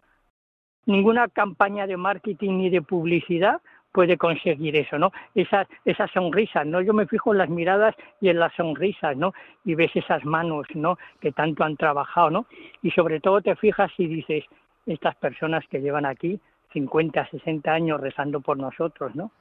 ninguna 0.86 1.28
campaña 1.28 1.88
de 1.88 1.98
marketing 1.98 2.58
ni 2.58 2.70
de 2.70 2.82
publicidad 2.82 3.62
puede 3.92 4.18
conseguir 4.18 4.76
eso, 4.76 5.00
¿no? 5.00 5.12
Esas, 5.34 5.68
esas 5.84 6.12
sonrisas, 6.12 6.66
¿no? 6.68 6.82
Yo 6.82 6.94
me 6.94 7.08
fijo 7.08 7.32
en 7.32 7.40
las 7.40 7.50
miradas 7.50 7.96
y 8.22 8.30
en 8.30 8.40
las 8.40 8.54
sonrisas, 8.54 9.18
¿no? 9.18 9.34
Y 9.66 9.74
ves 9.74 9.90
esas 9.96 10.24
manos, 10.24 10.68
¿no? 10.76 11.00
Que 11.20 11.32
tanto 11.32 11.64
han 11.64 11.78
trabajado, 11.78 12.30
¿no? 12.30 12.46
Y 12.84 12.92
sobre 12.92 13.20
todo 13.20 13.42
te 13.42 13.56
fijas 13.56 13.92
y 13.98 14.06
dices, 14.06 14.46
estas 14.88 15.16
personas 15.16 15.64
que 15.70 15.80
llevan 15.80 16.06
aquí 16.06 16.40
50, 16.74 17.30
60 17.30 17.72
años 17.72 18.02
rezando 18.02 18.42
por 18.42 18.58
nosotros, 18.58 19.16
¿no? 19.16 19.32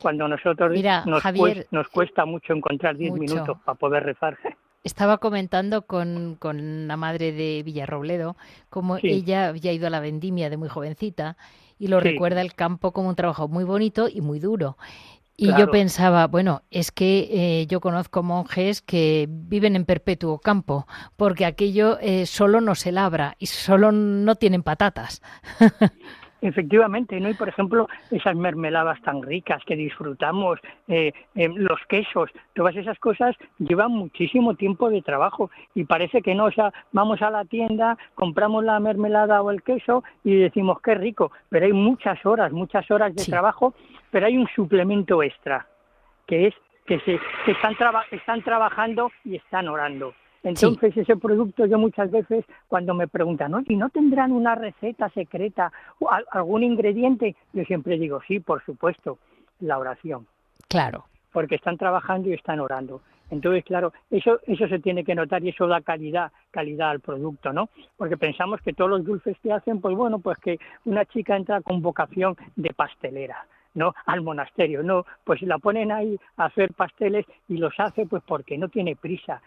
Cuando 0.00 0.28
nosotros 0.28 0.72
nos, 1.06 1.22
cuesta, 1.22 1.66
nos, 1.70 1.88
cuesta, 1.88 2.24
mucho 2.24 2.52
encontrar 2.52 2.96
10 2.96 3.14
minutos 3.14 3.58
para 3.64 3.78
poder 3.78 4.04
rezar. 4.04 4.36
Estaba 4.84 5.18
comentando 5.18 5.82
con, 5.82 6.36
con 6.36 6.86
la 6.86 6.96
madre 6.96 7.32
de 7.32 7.62
Villarrobledo 7.64 8.36
cómo 8.70 8.96
ella 9.02 9.48
había 9.48 9.72
ido 9.72 9.88
a 9.88 9.90
la 9.90 10.00
vendimia 10.00 10.50
de 10.50 10.56
muy 10.56 10.68
jovencita 10.68 11.36
y 11.78 11.88
lo 11.88 12.00
recuerda 12.00 12.40
el 12.40 12.54
campo 12.54 12.92
como 12.92 13.08
un 13.08 13.14
trabajo 13.14 13.48
muy 13.48 13.64
bonito 13.64 14.08
y 14.08 14.20
muy 14.20 14.38
duro. 14.38 14.76
Y 15.40 15.56
yo 15.56 15.70
pensaba, 15.70 16.26
bueno, 16.26 16.62
es 16.68 16.90
que 16.90 17.28
eh, 17.30 17.66
yo 17.68 17.80
conozco 17.80 18.24
monjes 18.24 18.82
que 18.82 19.28
viven 19.30 19.76
en 19.76 19.84
perpetuo 19.84 20.40
campo, 20.40 20.88
porque 21.16 21.46
aquello 21.46 21.96
eh, 22.00 22.26
solo 22.26 22.60
no 22.60 22.74
se 22.74 22.90
labra 22.90 23.36
y 23.38 23.46
solo 23.46 23.92
no 23.92 24.34
tienen 24.34 24.64
patatas. 24.64 25.22
Efectivamente, 26.40 27.18
¿no? 27.18 27.28
Y 27.28 27.34
por 27.34 27.48
ejemplo, 27.48 27.88
esas 28.12 28.36
mermeladas 28.36 29.00
tan 29.02 29.22
ricas 29.22 29.62
que 29.64 29.74
disfrutamos, 29.74 30.60
eh, 30.86 31.12
eh, 31.34 31.48
los 31.48 31.80
quesos, 31.88 32.30
todas 32.54 32.76
esas 32.76 32.96
cosas 33.00 33.34
llevan 33.58 33.90
muchísimo 33.90 34.54
tiempo 34.54 34.88
de 34.88 35.02
trabajo 35.02 35.50
y 35.74 35.84
parece 35.84 36.22
que 36.22 36.36
no, 36.36 36.44
o 36.44 36.52
sea, 36.52 36.72
vamos 36.92 37.22
a 37.22 37.30
la 37.30 37.44
tienda, 37.44 37.98
compramos 38.14 38.64
la 38.64 38.78
mermelada 38.78 39.42
o 39.42 39.50
el 39.50 39.62
queso 39.62 40.04
y 40.22 40.36
decimos 40.36 40.80
qué 40.80 40.94
rico, 40.94 41.32
pero 41.48 41.66
hay 41.66 41.72
muchas 41.72 42.24
horas, 42.24 42.52
muchas 42.52 42.88
horas 42.88 43.14
de 43.16 43.24
trabajo, 43.24 43.74
pero 44.12 44.26
hay 44.26 44.36
un 44.36 44.46
suplemento 44.54 45.22
extra, 45.24 45.66
que 46.26 46.46
es 46.46 46.54
que 46.86 47.00
se 47.00 47.20
están, 47.50 47.76
están 48.12 48.42
trabajando 48.42 49.10
y 49.24 49.36
están 49.36 49.68
orando. 49.68 50.14
Entonces 50.48 50.96
ese 50.96 51.16
producto 51.16 51.66
yo 51.66 51.78
muchas 51.78 52.10
veces 52.10 52.44
cuando 52.68 52.94
me 52.94 53.06
preguntan, 53.06 53.52
¿y 53.66 53.76
no 53.76 53.90
tendrán 53.90 54.32
una 54.32 54.54
receta 54.54 55.10
secreta 55.10 55.70
o 56.00 56.08
algún 56.30 56.62
ingrediente? 56.62 57.36
Yo 57.52 57.64
siempre 57.64 57.98
digo, 57.98 58.20
sí, 58.26 58.40
por 58.40 58.64
supuesto, 58.64 59.18
la 59.60 59.78
oración. 59.78 60.26
Claro. 60.68 61.04
Porque 61.32 61.56
están 61.56 61.76
trabajando 61.76 62.30
y 62.30 62.32
están 62.32 62.60
orando. 62.60 63.02
Entonces, 63.30 63.62
claro, 63.62 63.92
eso, 64.10 64.40
eso 64.46 64.66
se 64.68 64.78
tiene 64.78 65.04
que 65.04 65.14
notar 65.14 65.44
y 65.44 65.50
eso 65.50 65.66
da 65.66 65.82
calidad, 65.82 66.32
calidad 66.50 66.90
al 66.90 67.00
producto, 67.00 67.52
¿no? 67.52 67.68
Porque 67.98 68.16
pensamos 68.16 68.62
que 68.62 68.72
todos 68.72 68.90
los 68.90 69.04
dulces 69.04 69.36
que 69.42 69.52
hacen, 69.52 69.82
pues 69.82 69.94
bueno, 69.94 70.18
pues 70.18 70.38
que 70.38 70.58
una 70.86 71.04
chica 71.04 71.36
entra 71.36 71.60
con 71.60 71.82
vocación 71.82 72.36
de 72.56 72.70
pastelera, 72.70 73.46
¿no? 73.74 73.94
Al 74.06 74.22
monasterio, 74.22 74.82
no, 74.82 75.04
pues 75.24 75.42
la 75.42 75.58
ponen 75.58 75.92
ahí 75.92 76.18
a 76.38 76.46
hacer 76.46 76.72
pasteles 76.72 77.26
y 77.48 77.58
los 77.58 77.78
hace 77.78 78.06
pues 78.06 78.22
porque 78.26 78.56
no 78.56 78.68
tiene 78.68 78.96
prisa, 78.96 79.42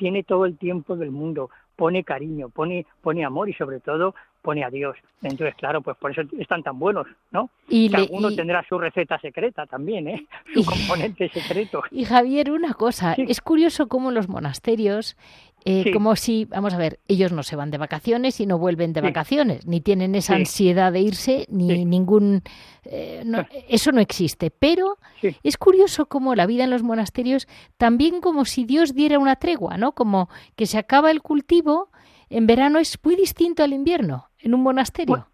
tiene 0.00 0.24
todo 0.24 0.46
el 0.46 0.56
tiempo 0.56 0.96
del 0.96 1.10
mundo, 1.10 1.50
pone 1.76 2.04
cariño, 2.04 2.48
pone, 2.48 2.86
pone 3.02 3.22
amor 3.22 3.50
y 3.50 3.52
sobre 3.52 3.80
todo 3.80 4.14
pone 4.40 4.64
a 4.64 4.70
Dios. 4.70 4.96
Entonces, 5.22 5.54
claro, 5.56 5.82
pues 5.82 5.94
por 5.98 6.10
eso 6.10 6.22
están 6.38 6.62
tan 6.62 6.78
buenos, 6.78 7.06
¿no? 7.30 7.50
Y 7.68 7.90
Cada 7.90 8.06
uno 8.10 8.34
tendrá 8.34 8.64
su 8.66 8.78
receta 8.78 9.18
secreta 9.20 9.66
también, 9.66 10.08
¿eh? 10.08 10.26
Su 10.54 10.64
componente 10.64 11.28
secreto. 11.28 11.82
Y 11.90 12.06
Javier, 12.06 12.50
una 12.50 12.72
cosa, 12.72 13.12
es 13.12 13.42
curioso 13.42 13.88
cómo 13.88 14.10
los 14.10 14.26
monasterios 14.26 15.18
eh, 15.64 15.92
como 15.92 16.16
si, 16.16 16.46
vamos 16.46 16.72
a 16.74 16.78
ver, 16.78 17.00
ellos 17.06 17.32
no 17.32 17.42
se 17.42 17.56
van 17.56 17.70
de 17.70 17.78
vacaciones 17.78 18.40
y 18.40 18.46
no 18.46 18.58
vuelven 18.58 18.92
de 18.92 19.00
vacaciones, 19.00 19.66
ni 19.66 19.80
tienen 19.80 20.14
esa 20.14 20.34
ansiedad 20.34 20.92
de 20.92 21.00
irse, 21.00 21.46
ni 21.50 21.84
ningún... 21.84 22.42
Eh, 22.84 23.22
eso 23.68 23.92
no 23.92 24.00
existe. 24.00 24.50
Pero 24.50 24.96
es 25.42 25.56
curioso 25.58 26.06
cómo 26.06 26.34
la 26.34 26.46
vida 26.46 26.64
en 26.64 26.70
los 26.70 26.82
monasterios, 26.82 27.46
también 27.76 28.20
como 28.20 28.44
si 28.44 28.64
Dios 28.64 28.94
diera 28.94 29.18
una 29.18 29.36
tregua, 29.36 29.76
¿no? 29.76 29.92
Como 29.92 30.28
que 30.56 30.66
se 30.66 30.78
acaba 30.78 31.10
el 31.10 31.20
cultivo, 31.20 31.90
en 32.30 32.46
verano 32.46 32.78
es 32.78 32.98
muy 33.04 33.16
distinto 33.16 33.62
al 33.62 33.72
invierno, 33.72 34.26
en 34.38 34.54
un 34.54 34.62
monasterio. 34.62 35.26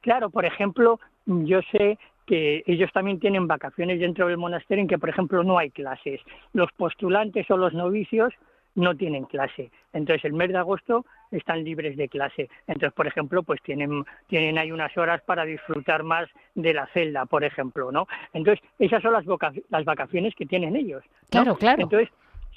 claro, 0.00 0.28
por 0.28 0.44
ejemplo, 0.44 1.00
yo 1.26 1.60
sé 1.72 1.98
que 2.26 2.62
ellos 2.66 2.90
también 2.92 3.20
tienen 3.20 3.46
vacaciones 3.46 4.00
dentro 4.00 4.28
del 4.28 4.38
monasterio 4.38 4.82
en 4.82 4.88
que, 4.88 4.98
por 4.98 5.08
ejemplo, 5.08 5.42
no 5.42 5.58
hay 5.58 5.70
clases. 5.70 6.20
Los 6.52 6.70
postulantes 6.72 7.50
o 7.50 7.56
los 7.56 7.74
novicios 7.74 8.32
no 8.74 8.96
tienen 8.96 9.24
clase. 9.24 9.70
Entonces, 9.92 10.24
el 10.24 10.32
mes 10.32 10.48
de 10.48 10.58
agosto 10.58 11.04
están 11.30 11.64
libres 11.64 11.96
de 11.96 12.08
clase. 12.08 12.48
Entonces, 12.66 12.92
por 12.92 13.06
ejemplo, 13.06 13.42
pues 13.42 13.60
tienen, 13.62 14.04
tienen 14.26 14.58
ahí 14.58 14.72
unas 14.72 14.96
horas 14.96 15.22
para 15.22 15.44
disfrutar 15.44 16.02
más 16.02 16.28
de 16.54 16.74
la 16.74 16.86
celda, 16.88 17.26
por 17.26 17.44
ejemplo, 17.44 17.92
¿no? 17.92 18.06
Entonces, 18.32 18.64
esas 18.78 19.02
son 19.02 19.12
las, 19.12 19.24
las 19.70 19.84
vacaciones 19.84 20.34
que 20.34 20.46
tienen 20.46 20.76
ellos. 20.76 21.04
Claro, 21.30 21.56
claro. 21.56 21.82
Entonces, 21.82 22.10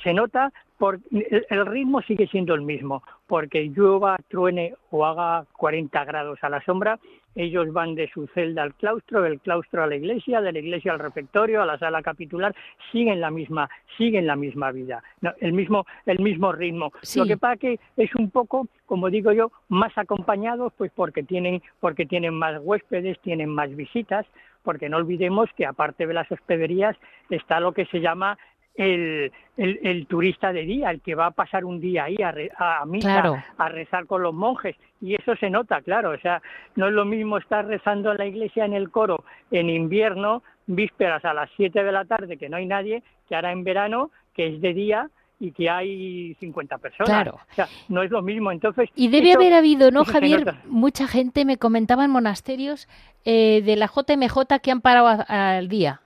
se 0.03 0.13
nota 0.13 0.51
por 0.78 0.99
el 1.11 1.65
ritmo 1.65 2.01
sigue 2.01 2.28
siendo 2.28 2.53
el 2.53 2.61
mismo, 2.61 3.03
porque 3.25 3.69
llueva, 3.69 4.17
truene 4.30 4.75
o 4.91 5.05
haga 5.05 5.45
40 5.57 6.05
grados 6.05 6.39
a 6.43 6.49
la 6.49 6.63
sombra, 6.63 6.99
ellos 7.38 7.71
van 7.71 7.93
de 7.93 8.09
su 8.09 8.28
celda 8.28 8.63
al 8.63 8.73
claustro, 8.73 9.21
del 9.21 9.39
claustro 9.39 9.84
a 9.84 9.88
la 9.88 9.95
iglesia, 9.95 10.41
de 10.41 10.51
la 10.51 10.59
iglesia 10.59 10.91
al 10.91 10.99
refectorio, 10.99 11.61
a 11.61 11.65
la 11.65 11.78
sala 11.78 12.01
capitular, 12.01 12.55
siguen 12.91 13.21
la 13.21 13.30
misma, 13.30 13.69
siguen 13.97 14.25
la 14.25 14.36
misma 14.36 14.71
vida, 14.71 15.03
el 15.39 15.53
mismo, 15.53 15.86
el 16.05 16.19
mismo 16.19 16.51
ritmo. 16.51 16.91
Lo 17.15 17.25
que 17.25 17.38
pasa 17.38 17.57
que 17.57 17.80
es 17.95 18.15
un 18.15 18.32
poco, 18.32 18.67
como 18.86 19.09
digo 19.09 19.32
yo, 19.34 19.51
más 19.69 19.95
acompañados, 19.97 20.73
pues 20.78 20.91
porque 20.95 21.21
tienen, 21.23 21.61
porque 21.80 22.05
tienen 22.05 22.34
más 22.34 22.59
huéspedes, 22.61 23.19
tienen 23.19 23.49
más 23.49 23.75
visitas, 23.75 24.25
porque 24.63 24.89
no 24.89 24.97
olvidemos 24.97 25.47
que 25.55 25.65
aparte 25.65 26.07
de 26.07 26.13
las 26.13 26.32
hospederías 26.32 26.97
está 27.30 27.59
lo 27.59 27.71
que 27.71 27.86
se 27.86 28.01
llama 28.01 28.38
el, 28.78 29.32
el, 29.57 30.07
turista 30.07 30.53
de 30.53 30.63
día, 30.63 30.91
el 30.91 31.01
que 31.01 31.15
va 31.15 31.28
a 31.28 31.32
pasar 31.32 31.65
un 31.65 31.80
día 31.80 32.05
ahí 32.05 32.17
a, 32.21 32.82
a 32.82 32.86
misa, 32.86 33.43
a 33.57 33.69
rezar 33.69 34.05
con 34.05 34.21
los 34.21 34.34
monjes. 34.34 34.75
Y 35.01 35.15
eso 35.15 35.36
se 35.36 35.49
nota, 35.49 35.82
claro. 35.82 36.11
O 36.11 36.17
sea, 36.19 36.41
no 36.75 36.88
es 36.88 36.93
lo 36.93 37.05
mismo 37.05 37.38
estar 37.38 37.65
rezando 37.65 38.11
en 38.11 38.17
la 38.17 38.25
iglesia 38.28 38.65
en 38.65 38.73
el 38.73 38.91
coro 38.91 39.23
en 39.51 39.69
invierno, 39.69 40.43
vísperas 40.67 41.25
a 41.25 41.34
las 41.34 41.49
7 41.57 41.84
de 41.84 41.91
la 41.91 42.05
tarde, 42.05 42.38
que 42.38 42.49
no 42.49 42.57
hay 42.57 42.67
nadie, 42.67 43.03
que 43.28 43.36
ahora 43.36 43.51
en 43.51 43.63
verano, 43.63 44.11
que 44.34 44.47
es 44.47 44.61
de 44.61 44.73
día, 44.73 45.09
y 45.39 45.51
que 45.51 45.69
hay 45.69 46.36
50 46.39 46.78
personas. 46.78 47.09
Claro. 47.09 47.39
O 47.51 47.53
sea, 47.53 47.67
no 47.89 48.01
es 48.01 48.11
lo 48.11 48.21
mismo. 48.21 48.51
Entonces, 48.51 48.89
y 48.95 49.07
debe 49.09 49.34
haber 49.34 49.53
habido, 49.53 49.91
¿no, 49.91 50.03
Javier? 50.03 50.55
Mucha 50.65 51.07
gente 51.07 51.45
me 51.45 51.57
comentaba 51.57 52.05
en 52.05 52.11
monasterios 52.11 52.88
eh, 53.23 53.61
de 53.63 53.75
la 53.75 53.88
JMJ 53.88 54.59
que 54.61 54.71
han 54.71 54.82
parado 54.82 55.23
al 55.28 55.67
día. 55.67 56.01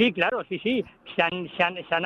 Sí, 0.00 0.12
claro, 0.12 0.42
sí, 0.48 0.58
sí. 0.60 0.84
Se 1.14 1.22
han, 1.22 1.48
se 1.56 1.62
han, 1.62 1.74
se 1.74 1.94
han, 1.94 2.04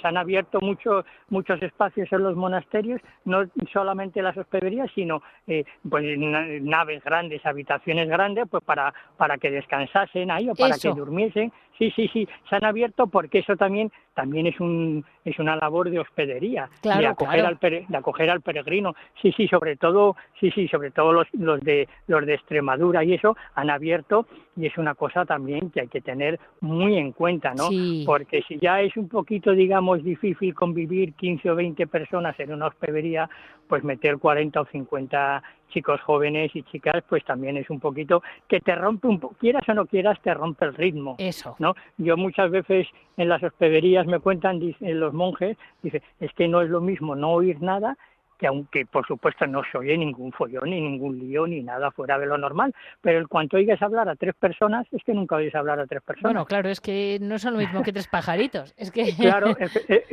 se 0.00 0.08
han 0.08 0.16
abierto 0.16 0.58
muchos 0.60 1.04
muchos 1.28 1.62
espacios 1.62 2.12
en 2.12 2.24
los 2.24 2.34
monasterios, 2.34 3.00
no 3.24 3.44
solamente 3.72 4.20
las 4.20 4.36
hospederías, 4.36 4.90
sino 4.94 5.22
eh, 5.46 5.64
pues, 5.88 6.04
naves 6.18 7.04
grandes, 7.04 7.46
habitaciones 7.46 8.08
grandes, 8.08 8.46
pues 8.50 8.64
para, 8.64 8.92
para 9.16 9.38
que 9.38 9.50
descansasen 9.50 10.30
ahí 10.30 10.48
o 10.48 10.54
para 10.54 10.76
que 10.76 10.88
durmiesen. 10.88 11.52
Sí, 11.78 11.92
sí, 11.94 12.10
sí, 12.12 12.28
se 12.48 12.56
han 12.56 12.64
abierto 12.64 13.06
porque 13.06 13.38
eso 13.38 13.56
también 13.56 13.92
también 14.14 14.46
es 14.46 14.58
un 14.60 15.04
es 15.24 15.38
una 15.38 15.56
labor 15.56 15.90
de 15.90 16.00
hospedería, 16.00 16.68
de 16.82 17.06
acoger 17.06 17.44
al 17.44 17.58
de 17.60 17.96
acoger 17.96 18.30
al 18.30 18.40
peregrino. 18.40 18.94
Sí, 19.20 19.32
sí, 19.32 19.46
sobre 19.48 19.76
todo, 19.76 20.16
sí, 20.38 20.50
sí, 20.50 20.66
sobre 20.68 20.90
todo 20.90 21.12
los, 21.12 21.26
los 21.32 21.60
de 21.60 21.88
los 22.06 22.24
de 22.26 22.34
Extremadura 22.34 23.04
y 23.04 23.14
eso 23.14 23.36
han 23.54 23.70
abierto 23.70 24.26
y 24.56 24.66
es 24.66 24.76
una 24.78 24.94
cosa 24.94 25.24
también 25.24 25.70
que 25.70 25.82
hay 25.82 25.88
que 25.88 26.00
tener 26.00 26.38
muy 26.60 26.96
en 26.96 27.12
cuenta, 27.12 27.54
¿no? 27.54 27.68
Porque 28.04 28.42
si 28.46 28.58
ya 28.58 28.80
es 28.80 28.96
un 28.96 29.08
poquito, 29.08 29.52
digamos, 29.52 30.02
difícil 30.02 30.54
convivir 30.54 31.14
15 31.14 31.50
o 31.50 31.54
20 31.54 31.86
personas 31.86 32.38
en 32.40 32.52
una 32.52 32.66
hospedería, 32.66 33.28
pues 33.68 33.84
meter 33.84 34.18
40 34.18 34.60
o 34.60 34.66
50 34.66 35.42
chicos 35.70 36.00
jóvenes 36.02 36.54
y 36.54 36.62
chicas, 36.64 37.02
pues 37.08 37.24
también 37.24 37.56
es 37.56 37.70
un 37.70 37.80
poquito 37.80 38.22
que 38.48 38.60
te 38.60 38.74
rompe 38.74 39.08
un 39.08 39.18
poco, 39.18 39.34
quieras 39.38 39.68
o 39.68 39.74
no 39.74 39.86
quieras, 39.86 40.20
te 40.22 40.34
rompe 40.34 40.66
el 40.66 40.74
ritmo. 40.74 41.16
Eso. 41.18 41.56
¿no? 41.58 41.74
Yo 41.96 42.16
muchas 42.16 42.50
veces 42.50 42.86
en 43.16 43.28
las 43.28 43.42
hospederías 43.42 44.06
me 44.06 44.20
cuentan 44.20 44.60
dicen, 44.60 45.00
los 45.00 45.14
monjes, 45.14 45.56
dice, 45.82 46.02
es 46.20 46.32
que 46.34 46.48
no 46.48 46.60
es 46.60 46.68
lo 46.68 46.80
mismo 46.80 47.14
no 47.16 47.30
oír 47.30 47.60
nada 47.62 47.96
que 48.40 48.46
aunque 48.46 48.86
por 48.86 49.06
supuesto 49.06 49.46
no 49.46 49.62
se 49.70 49.76
oye 49.76 49.96
ningún 49.98 50.32
follón, 50.32 50.70
ni 50.70 50.80
ningún 50.80 51.18
lío, 51.18 51.46
ni 51.46 51.62
nada 51.62 51.90
fuera 51.90 52.18
de 52.18 52.24
lo 52.24 52.38
normal, 52.38 52.74
pero 53.02 53.18
en 53.18 53.26
cuanto 53.26 53.58
oigas 53.58 53.82
hablar 53.82 54.08
a 54.08 54.16
tres 54.16 54.34
personas, 54.34 54.86
es 54.92 55.04
que 55.04 55.12
nunca 55.12 55.36
oyes 55.36 55.54
hablar 55.54 55.78
a 55.78 55.86
tres 55.86 56.02
personas. 56.02 56.32
Bueno, 56.32 56.46
claro, 56.46 56.70
es 56.70 56.80
que 56.80 57.18
no 57.20 57.38
son 57.38 57.52
lo 57.52 57.58
mismo 57.58 57.82
que 57.82 57.92
tres 57.92 58.08
pajaritos. 58.08 58.74
Es 58.76 58.90
que... 58.90 59.10
Claro, 59.20 59.54
e, 59.60 60.04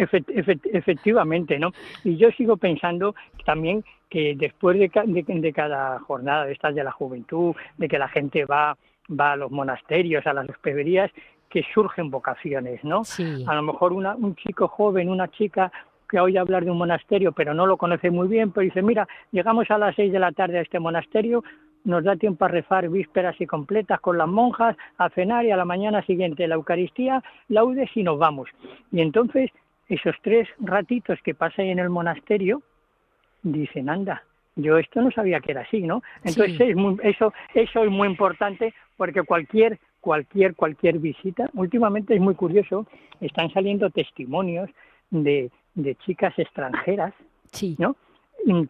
efectivamente, 0.73 1.57
¿no? 1.57 1.71
Y 2.03 2.17
yo 2.17 2.29
sigo 2.31 2.57
pensando 2.57 3.15
también 3.45 3.85
que 4.09 4.35
después 4.35 4.77
de, 4.77 4.91
de, 5.05 5.53
cada 5.53 5.99
jornada 5.99 6.45
de 6.45 6.51
estas 6.51 6.75
de 6.75 6.83
la 6.83 6.91
juventud, 6.91 7.55
de 7.77 7.87
que 7.87 7.97
la 7.97 8.09
gente 8.09 8.43
va, 8.43 8.77
va 9.09 9.31
a 9.31 9.35
los 9.37 9.49
monasterios, 9.49 10.27
a 10.27 10.33
las 10.33 10.49
hospederías, 10.49 11.09
que 11.49 11.63
surgen 11.73 12.11
vocaciones, 12.11 12.83
¿no? 12.83 13.03
A 13.47 13.55
lo 13.55 13.63
mejor 13.63 13.93
una, 13.93 14.15
un 14.15 14.35
chico 14.35 14.67
joven, 14.67 15.09
una 15.09 15.29
chica 15.29 15.71
que 16.07 16.19
oye 16.19 16.39
hablar 16.39 16.65
de 16.65 16.71
un 16.71 16.77
monasterio, 16.77 17.31
pero 17.31 17.53
no 17.53 17.65
lo 17.65 17.77
conoce 17.77 18.09
muy 18.09 18.27
bien, 18.27 18.51
pero 18.51 18.65
dice, 18.65 18.81
mira, 18.81 19.07
llegamos 19.31 19.69
a 19.71 19.77
las 19.77 19.95
seis 19.95 20.11
de 20.11 20.19
la 20.19 20.31
tarde 20.31 20.59
a 20.59 20.61
este 20.61 20.79
monasterio, 20.79 21.43
nos 21.83 22.03
da 22.03 22.15
tiempo 22.15 22.45
a 22.45 22.49
rezar 22.49 22.89
vísperas 22.89 23.39
y 23.39 23.45
completas 23.45 23.99
con 24.01 24.17
las 24.17 24.27
monjas, 24.27 24.75
a 24.97 25.09
cenar 25.09 25.45
y 25.45 25.51
a 25.51 25.57
la 25.57 25.65
mañana 25.65 26.01
siguiente 26.03 26.47
la 26.47 26.55
Eucaristía, 26.55 27.23
laudes 27.47 27.89
y 27.95 28.03
nos 28.03 28.19
vamos. 28.19 28.49
Y 28.91 29.01
entonces 29.01 29.51
esos 29.87 30.15
tres 30.21 30.47
ratitos 30.59 31.19
que 31.23 31.33
pasan 31.33 31.65
en 31.65 31.79
el 31.79 31.89
monasterio, 31.89 32.61
dicen, 33.41 33.89
anda, 33.89 34.23
yo 34.55 34.77
esto 34.77 35.01
no 35.01 35.11
sabía 35.11 35.39
que 35.39 35.51
era 35.51 35.61
así, 35.61 35.81
¿no? 35.81 36.03
Entonces 36.23 36.75
eso, 37.03 37.33
eso 37.53 37.83
es 37.83 37.89
muy 37.89 38.07
importante 38.07 38.73
porque 38.97 39.23
cualquier, 39.23 39.79
cualquier, 40.01 40.55
cualquier 40.55 40.99
visita, 40.99 41.49
últimamente 41.53 42.15
es 42.15 42.21
muy 42.21 42.35
curioso, 42.35 42.85
están 43.21 43.51
saliendo 43.51 43.89
testimonios 43.91 44.69
de, 45.09 45.51
de 45.77 45.95
chicas 45.95 46.37
extranjeras, 46.37 47.13
¿no? 47.77 47.95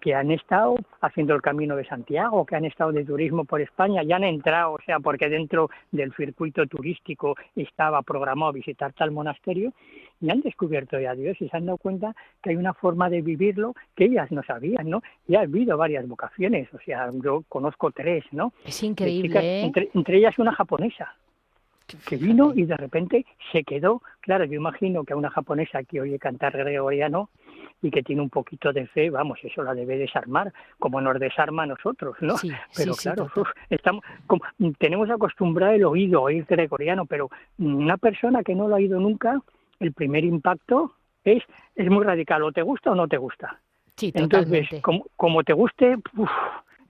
que 0.01 0.15
han 0.15 0.31
estado 0.31 0.75
haciendo 1.01 1.35
el 1.35 1.41
camino 1.41 1.75
de 1.75 1.85
Santiago, 1.85 2.45
que 2.45 2.55
han 2.55 2.65
estado 2.65 2.91
de 2.91 3.05
turismo 3.05 3.45
por 3.45 3.61
España, 3.61 4.01
ya 4.01 4.15
han 4.15 4.23
entrado, 4.23 4.73
o 4.73 4.79
sea, 4.83 4.99
porque 4.99 5.29
dentro 5.29 5.69
del 5.91 6.11
circuito 6.15 6.65
turístico 6.65 7.35
estaba 7.55 8.01
programado 8.01 8.53
visitar 8.53 8.93
tal 8.93 9.11
monasterio, 9.11 9.73
y 10.19 10.31
han 10.31 10.41
descubierto 10.41 10.99
ya 10.99 11.13
Dios 11.13 11.37
y 11.39 11.47
se 11.47 11.55
han 11.55 11.67
dado 11.67 11.77
cuenta 11.77 12.15
que 12.41 12.49
hay 12.49 12.55
una 12.55 12.73
forma 12.73 13.07
de 13.09 13.21
vivirlo 13.21 13.75
que 13.95 14.05
ellas 14.05 14.31
no 14.31 14.41
sabían, 14.41 14.89
¿no? 14.89 15.03
Y 15.27 15.35
ha 15.35 15.41
habido 15.41 15.77
varias 15.77 16.07
vocaciones, 16.07 16.73
o 16.73 16.79
sea, 16.79 17.11
yo 17.23 17.43
conozco 17.47 17.91
tres, 17.91 18.23
¿no? 18.31 18.53
Es 18.65 18.81
increíble. 18.81 19.39
¿eh? 19.39 19.61
entre, 19.61 19.89
entre 19.93 20.17
ellas 20.17 20.39
una 20.39 20.53
japonesa 20.53 21.15
que 22.07 22.17
vino 22.17 22.53
y 22.53 22.65
de 22.65 22.77
repente 22.77 23.25
se 23.51 23.63
quedó. 23.63 24.01
Claro, 24.21 24.45
yo 24.45 24.53
imagino 24.53 25.03
que 25.03 25.13
a 25.13 25.15
una 25.15 25.29
japonesa 25.29 25.83
que 25.83 26.01
oye 26.01 26.19
cantar 26.19 26.57
gregoriano 26.57 27.29
y 27.81 27.91
que 27.91 28.03
tiene 28.03 28.21
un 28.21 28.29
poquito 28.29 28.73
de 28.73 28.87
fe, 28.87 29.09
vamos, 29.09 29.39
eso 29.43 29.63
la 29.63 29.73
debe 29.73 29.97
desarmar, 29.97 30.51
como 30.79 30.99
nos 30.99 31.19
desarma 31.19 31.63
a 31.63 31.67
nosotros, 31.67 32.15
¿no? 32.21 32.35
pero 32.75 32.93
claro, 32.95 33.29
estamos, 33.69 34.03
tenemos 34.79 35.09
acostumbrado 35.09 35.73
el 35.73 35.85
oído 35.85 36.19
a 36.19 36.23
oír 36.23 36.45
gregoriano, 36.45 37.05
pero 37.05 37.29
una 37.59 37.97
persona 37.97 38.43
que 38.43 38.55
no 38.55 38.67
lo 38.67 38.75
ha 38.75 38.77
oído 38.77 38.99
nunca, 38.99 39.39
el 39.79 39.93
primer 39.93 40.23
impacto 40.23 40.93
es, 41.23 41.43
es 41.75 41.89
muy 41.89 42.03
radical, 42.03 42.43
o 42.43 42.51
te 42.51 42.63
gusta 42.63 42.91
o 42.91 42.95
no 42.95 43.07
te 43.07 43.17
gusta. 43.17 43.59
Sí, 43.95 44.11
Entonces, 44.13 44.67
como, 44.81 45.05
como 45.15 45.43
te 45.43 45.53
guste, 45.53 45.97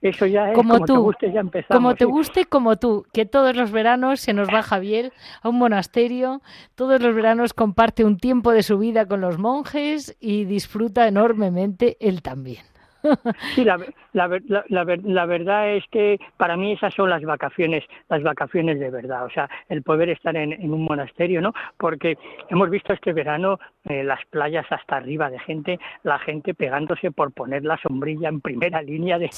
eso 0.00 0.26
ya 0.26 0.50
es 0.50 0.54
como, 0.54 0.78
tú, 0.80 0.84
te 0.84 0.98
guste, 0.98 1.32
ya 1.32 1.40
empezamos. 1.40 1.76
Como 1.76 1.94
te 1.94 2.04
guste, 2.04 2.44
como 2.44 2.76
tú, 2.76 3.04
que 3.12 3.26
todos 3.26 3.56
los 3.56 3.72
veranos 3.72 4.20
se 4.20 4.32
nos 4.32 4.48
va 4.48 4.62
Javier 4.62 5.12
a 5.42 5.48
un 5.48 5.58
monasterio, 5.58 6.42
todos 6.74 7.02
los 7.02 7.14
veranos 7.14 7.52
comparte 7.52 8.04
un 8.04 8.18
tiempo 8.18 8.52
de 8.52 8.62
su 8.62 8.78
vida 8.78 9.06
con 9.06 9.20
los 9.20 9.38
monjes 9.38 10.16
y 10.20 10.44
disfruta 10.44 11.08
enormemente 11.08 11.96
él 12.00 12.22
también. 12.22 12.64
Sí, 13.54 13.64
la, 13.64 13.78
la, 14.18 14.64
la, 14.68 14.84
la, 15.04 15.26
verdad 15.26 15.74
es 15.74 15.84
que 15.90 16.18
para 16.36 16.56
mí 16.56 16.72
esas 16.72 16.92
son 16.94 17.08
las 17.08 17.22
vacaciones, 17.22 17.84
las 18.08 18.22
vacaciones 18.22 18.80
de 18.80 18.90
verdad, 18.90 19.24
o 19.24 19.30
sea, 19.30 19.48
el 19.68 19.82
poder 19.82 20.08
estar 20.10 20.36
en, 20.36 20.52
un 20.72 20.84
monasterio, 20.84 21.40
¿no? 21.40 21.52
Porque 21.76 22.18
hemos 22.48 22.68
visto 22.68 22.92
este 22.92 23.12
verano 23.12 23.60
eh, 23.84 24.02
las 24.02 24.18
playas 24.26 24.66
hasta 24.70 24.96
arriba 24.96 25.30
de 25.30 25.38
gente, 25.38 25.78
la 26.02 26.18
gente 26.18 26.54
pegándose 26.54 27.10
por 27.12 27.32
poner 27.32 27.64
la 27.64 27.78
sombrilla 27.78 28.28
en 28.28 28.40
primera 28.40 28.82
línea 28.82 29.18
de, 29.18 29.30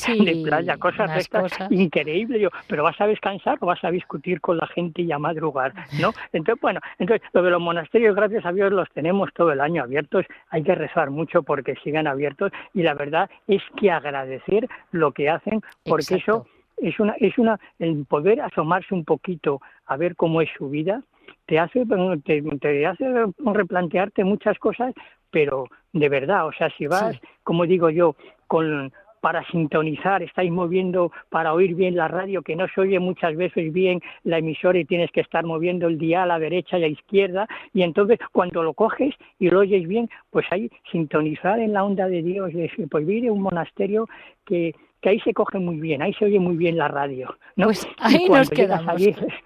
playa, 0.45 0.78
cosas 0.78 1.12
de 1.14 1.20
estas 1.20 1.53
increíbles, 1.70 2.49
pero 2.66 2.83
vas 2.83 3.01
a 3.01 3.07
descansar 3.07 3.59
o 3.61 3.66
vas 3.66 3.85
a 3.85 3.91
discutir 3.91 4.41
con 4.41 4.57
la 4.57 4.66
gente 4.68 5.03
y 5.03 5.12
a 5.12 5.18
madrugar, 5.18 5.74
¿no? 6.01 6.12
Entonces, 6.33 6.61
bueno, 6.61 6.81
entonces 6.99 7.26
lo 7.33 7.43
de 7.43 7.51
los 7.51 7.61
monasterios, 7.61 8.16
gracias 8.16 8.45
a 8.47 8.53
Dios, 8.53 8.72
los 8.72 8.89
tenemos 8.91 9.31
todo 9.35 9.53
el 9.53 9.61
año 9.61 9.83
abiertos, 9.83 10.24
hay 10.49 10.62
que 10.62 10.74
rezar 10.74 11.11
mucho 11.11 11.43
porque 11.43 11.74
sigan 11.83 12.07
abiertos 12.07 12.53
y 12.74 12.83
la 12.83 12.95
verdad 12.95 13.28
es 13.47 13.62
que 13.76 13.91
agradecer 13.91 14.66
lo 14.90 15.12
que 15.12 15.28
hacen, 15.28 15.60
porque 15.84 16.16
eso 16.16 16.46
es 16.76 16.98
una, 16.98 17.14
es 17.14 17.38
una, 17.38 17.58
el 17.78 18.04
poder 18.06 18.40
asomarse 18.40 18.94
un 18.94 19.04
poquito 19.04 19.60
a 19.86 19.96
ver 19.96 20.16
cómo 20.16 20.40
es 20.40 20.48
su 20.56 20.70
vida, 20.70 21.02
te 21.46 21.58
hace, 21.58 21.84
te, 22.24 22.42
te 22.42 22.86
hace 22.86 23.04
replantearte 23.38 24.24
muchas 24.24 24.58
cosas, 24.58 24.94
pero 25.30 25.68
de 25.92 26.08
verdad, 26.08 26.46
o 26.46 26.52
sea, 26.52 26.70
si 26.76 26.86
vas, 26.86 27.18
como 27.42 27.66
digo 27.66 27.90
yo, 27.90 28.16
con 28.46 28.92
para 29.20 29.44
sintonizar, 29.46 30.22
estáis 30.22 30.50
moviendo 30.50 31.12
para 31.28 31.52
oír 31.52 31.74
bien 31.74 31.96
la 31.96 32.08
radio, 32.08 32.42
que 32.42 32.56
no 32.56 32.66
se 32.68 32.80
oye 32.80 32.98
muchas 32.98 33.36
veces 33.36 33.72
bien 33.72 34.00
la 34.24 34.38
emisora 34.38 34.78
y 34.78 34.84
tienes 34.84 35.10
que 35.10 35.20
estar 35.20 35.44
moviendo 35.44 35.88
el 35.88 35.98
día 35.98 36.22
a 36.22 36.26
la 36.26 36.38
derecha 36.38 36.78
y 36.78 36.84
a 36.84 36.86
la 36.86 36.92
izquierda, 36.92 37.48
y 37.74 37.82
entonces 37.82 38.18
cuando 38.32 38.62
lo 38.62 38.74
coges 38.74 39.14
y 39.38 39.50
lo 39.50 39.60
oyes 39.60 39.86
bien, 39.86 40.08
pues 40.30 40.46
ahí 40.50 40.70
sintonizar 40.90 41.60
en 41.60 41.72
la 41.72 41.84
onda 41.84 42.08
de 42.08 42.22
Dios, 42.22 42.52
pues 42.90 43.06
vivir 43.06 43.30
un 43.30 43.42
monasterio 43.42 44.08
que 44.46 44.74
que 45.01 45.09
ahí 45.09 45.20
se 45.20 45.32
coge 45.32 45.59
muy 45.59 45.80
bien, 45.80 46.03
ahí 46.03 46.12
se 46.14 46.26
oye 46.26 46.38
muy 46.38 46.57
bien 46.57 46.76
la 46.76 46.88
radio. 46.88 47.36
¿no? 47.57 47.66
Pues 47.66 47.86
ahí 47.98 48.28
nos 48.28 48.51
quedamos. 48.51 49.01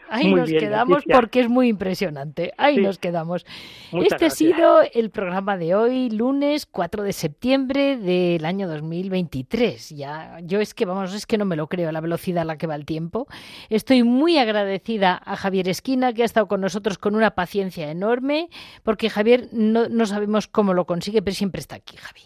ahí 0.09 0.35
nos 0.35 0.51
quedamos 0.51 1.05
porque 1.05 1.41
es 1.41 1.49
muy 1.49 1.69
impresionante. 1.69 2.53
Ahí 2.59 2.79
nos 2.79 2.99
quedamos. 2.99 3.47
este 3.93 4.27
ha 4.27 4.31
sido 4.31 4.81
el 4.93 5.11
programa 5.11 5.57
de 5.57 5.75
hoy, 5.75 6.11
lunes 6.11 6.67
4 6.67 7.05
de 7.05 7.13
septiembre 7.13 7.97
del 7.97 8.45
año 8.45 8.67
2023. 8.69 9.91
Ya, 9.91 10.39
yo 10.43 10.61
es 10.61 10.75
que, 10.75 10.87
vamos, 10.87 11.15
es 11.15 11.27
que 11.27 11.39
no 11.39 11.45
me 11.45 11.57
lo 11.57 11.69
creo 11.69 11.93
la 11.93 12.01
velocidad 12.01 12.43
a 12.43 12.45
la 12.45 12.59
que 12.59 12.67
va 12.67 12.75
el 12.75 12.85
tiempo. 12.85 13.29
Estoy 13.71 14.03
muy 14.03 14.39
agradecida 14.39 15.21
a 15.25 15.37
Javier 15.37 15.69
Esquina, 15.69 16.13
que 16.13 16.23
ha 16.23 16.27
estado 16.27 16.49
con 16.49 16.61
nosotros 16.61 16.99
con 16.99 17.15
una 17.15 17.33
paciencia 17.37 17.91
enorme, 17.91 18.49
porque 18.83 19.09
Javier 19.09 19.49
no, 19.53 19.89
no 19.89 20.07
sabemos 20.07 20.49
cómo 20.49 20.75
lo 20.75 20.85
consigue, 20.85 21.23
pero 21.23 21.35
siempre 21.35 21.61
está 21.61 21.77
aquí, 21.77 21.97
Javi. 21.97 22.23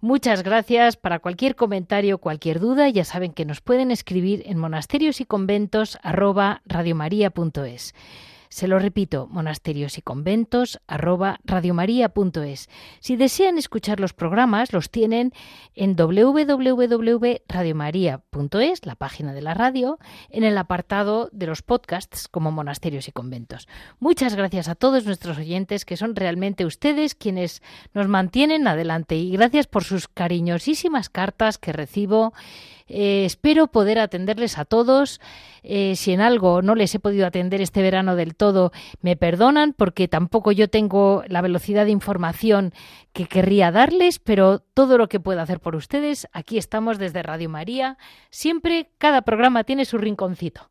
Muchas 0.00 0.44
gracias. 0.44 0.96
Para 0.96 1.18
cualquier 1.18 1.56
comentario, 1.56 2.18
cualquier 2.18 2.60
duda, 2.60 2.88
ya 2.88 3.04
saben 3.04 3.32
que 3.32 3.44
nos 3.44 3.60
pueden 3.60 3.90
escribir 3.90 4.44
en 4.46 4.56
monasterios 4.56 5.20
y 5.20 5.24
conventos 5.24 5.98
se 8.48 8.68
lo 8.68 8.78
repito, 8.78 9.26
monasterios 9.30 9.98
y 9.98 10.02
conventos 10.02 10.80
arroba 10.86 11.40
radiomaria.es. 11.44 12.68
Si 13.00 13.16
desean 13.16 13.58
escuchar 13.58 13.98
los 14.00 14.12
programas, 14.12 14.72
los 14.72 14.90
tienen 14.90 15.32
en 15.74 15.96
www.radiomaria.es, 15.96 18.86
la 18.86 18.94
página 18.94 19.32
de 19.32 19.42
la 19.42 19.54
radio, 19.54 19.98
en 20.30 20.44
el 20.44 20.56
apartado 20.58 21.28
de 21.32 21.46
los 21.46 21.62
podcasts 21.62 22.28
como 22.28 22.52
monasterios 22.52 23.08
y 23.08 23.12
conventos. 23.12 23.66
Muchas 23.98 24.34
gracias 24.34 24.68
a 24.68 24.74
todos 24.74 25.06
nuestros 25.06 25.38
oyentes, 25.38 25.84
que 25.84 25.96
son 25.96 26.16
realmente 26.16 26.64
ustedes 26.64 27.14
quienes 27.14 27.62
nos 27.94 28.08
mantienen 28.08 28.66
adelante 28.66 29.16
y 29.16 29.30
gracias 29.32 29.66
por 29.66 29.84
sus 29.84 30.08
cariñosísimas 30.08 31.08
cartas 31.08 31.58
que 31.58 31.72
recibo 31.72 32.32
eh, 32.88 33.24
espero 33.24 33.68
poder 33.68 33.98
atenderles 33.98 34.58
a 34.58 34.64
todos. 34.64 35.20
Eh, 35.62 35.96
si 35.96 36.12
en 36.12 36.20
algo 36.20 36.62
no 36.62 36.74
les 36.74 36.94
he 36.94 36.98
podido 36.98 37.26
atender 37.26 37.60
este 37.60 37.82
verano 37.82 38.16
del 38.16 38.34
todo, 38.34 38.72
me 39.00 39.16
perdonan 39.16 39.74
porque 39.74 40.08
tampoco 40.08 40.52
yo 40.52 40.68
tengo 40.68 41.22
la 41.26 41.42
velocidad 41.42 41.84
de 41.84 41.90
información 41.90 42.72
que 43.12 43.26
querría 43.26 43.70
darles, 43.70 44.18
pero 44.18 44.60
todo 44.60 44.98
lo 44.98 45.08
que 45.08 45.20
puedo 45.20 45.40
hacer 45.40 45.60
por 45.60 45.76
ustedes, 45.76 46.28
aquí 46.32 46.58
estamos 46.58 46.98
desde 46.98 47.22
Radio 47.22 47.48
María. 47.48 47.98
Siempre 48.30 48.90
cada 48.98 49.22
programa 49.22 49.64
tiene 49.64 49.84
su 49.84 49.98
rinconcito. 49.98 50.70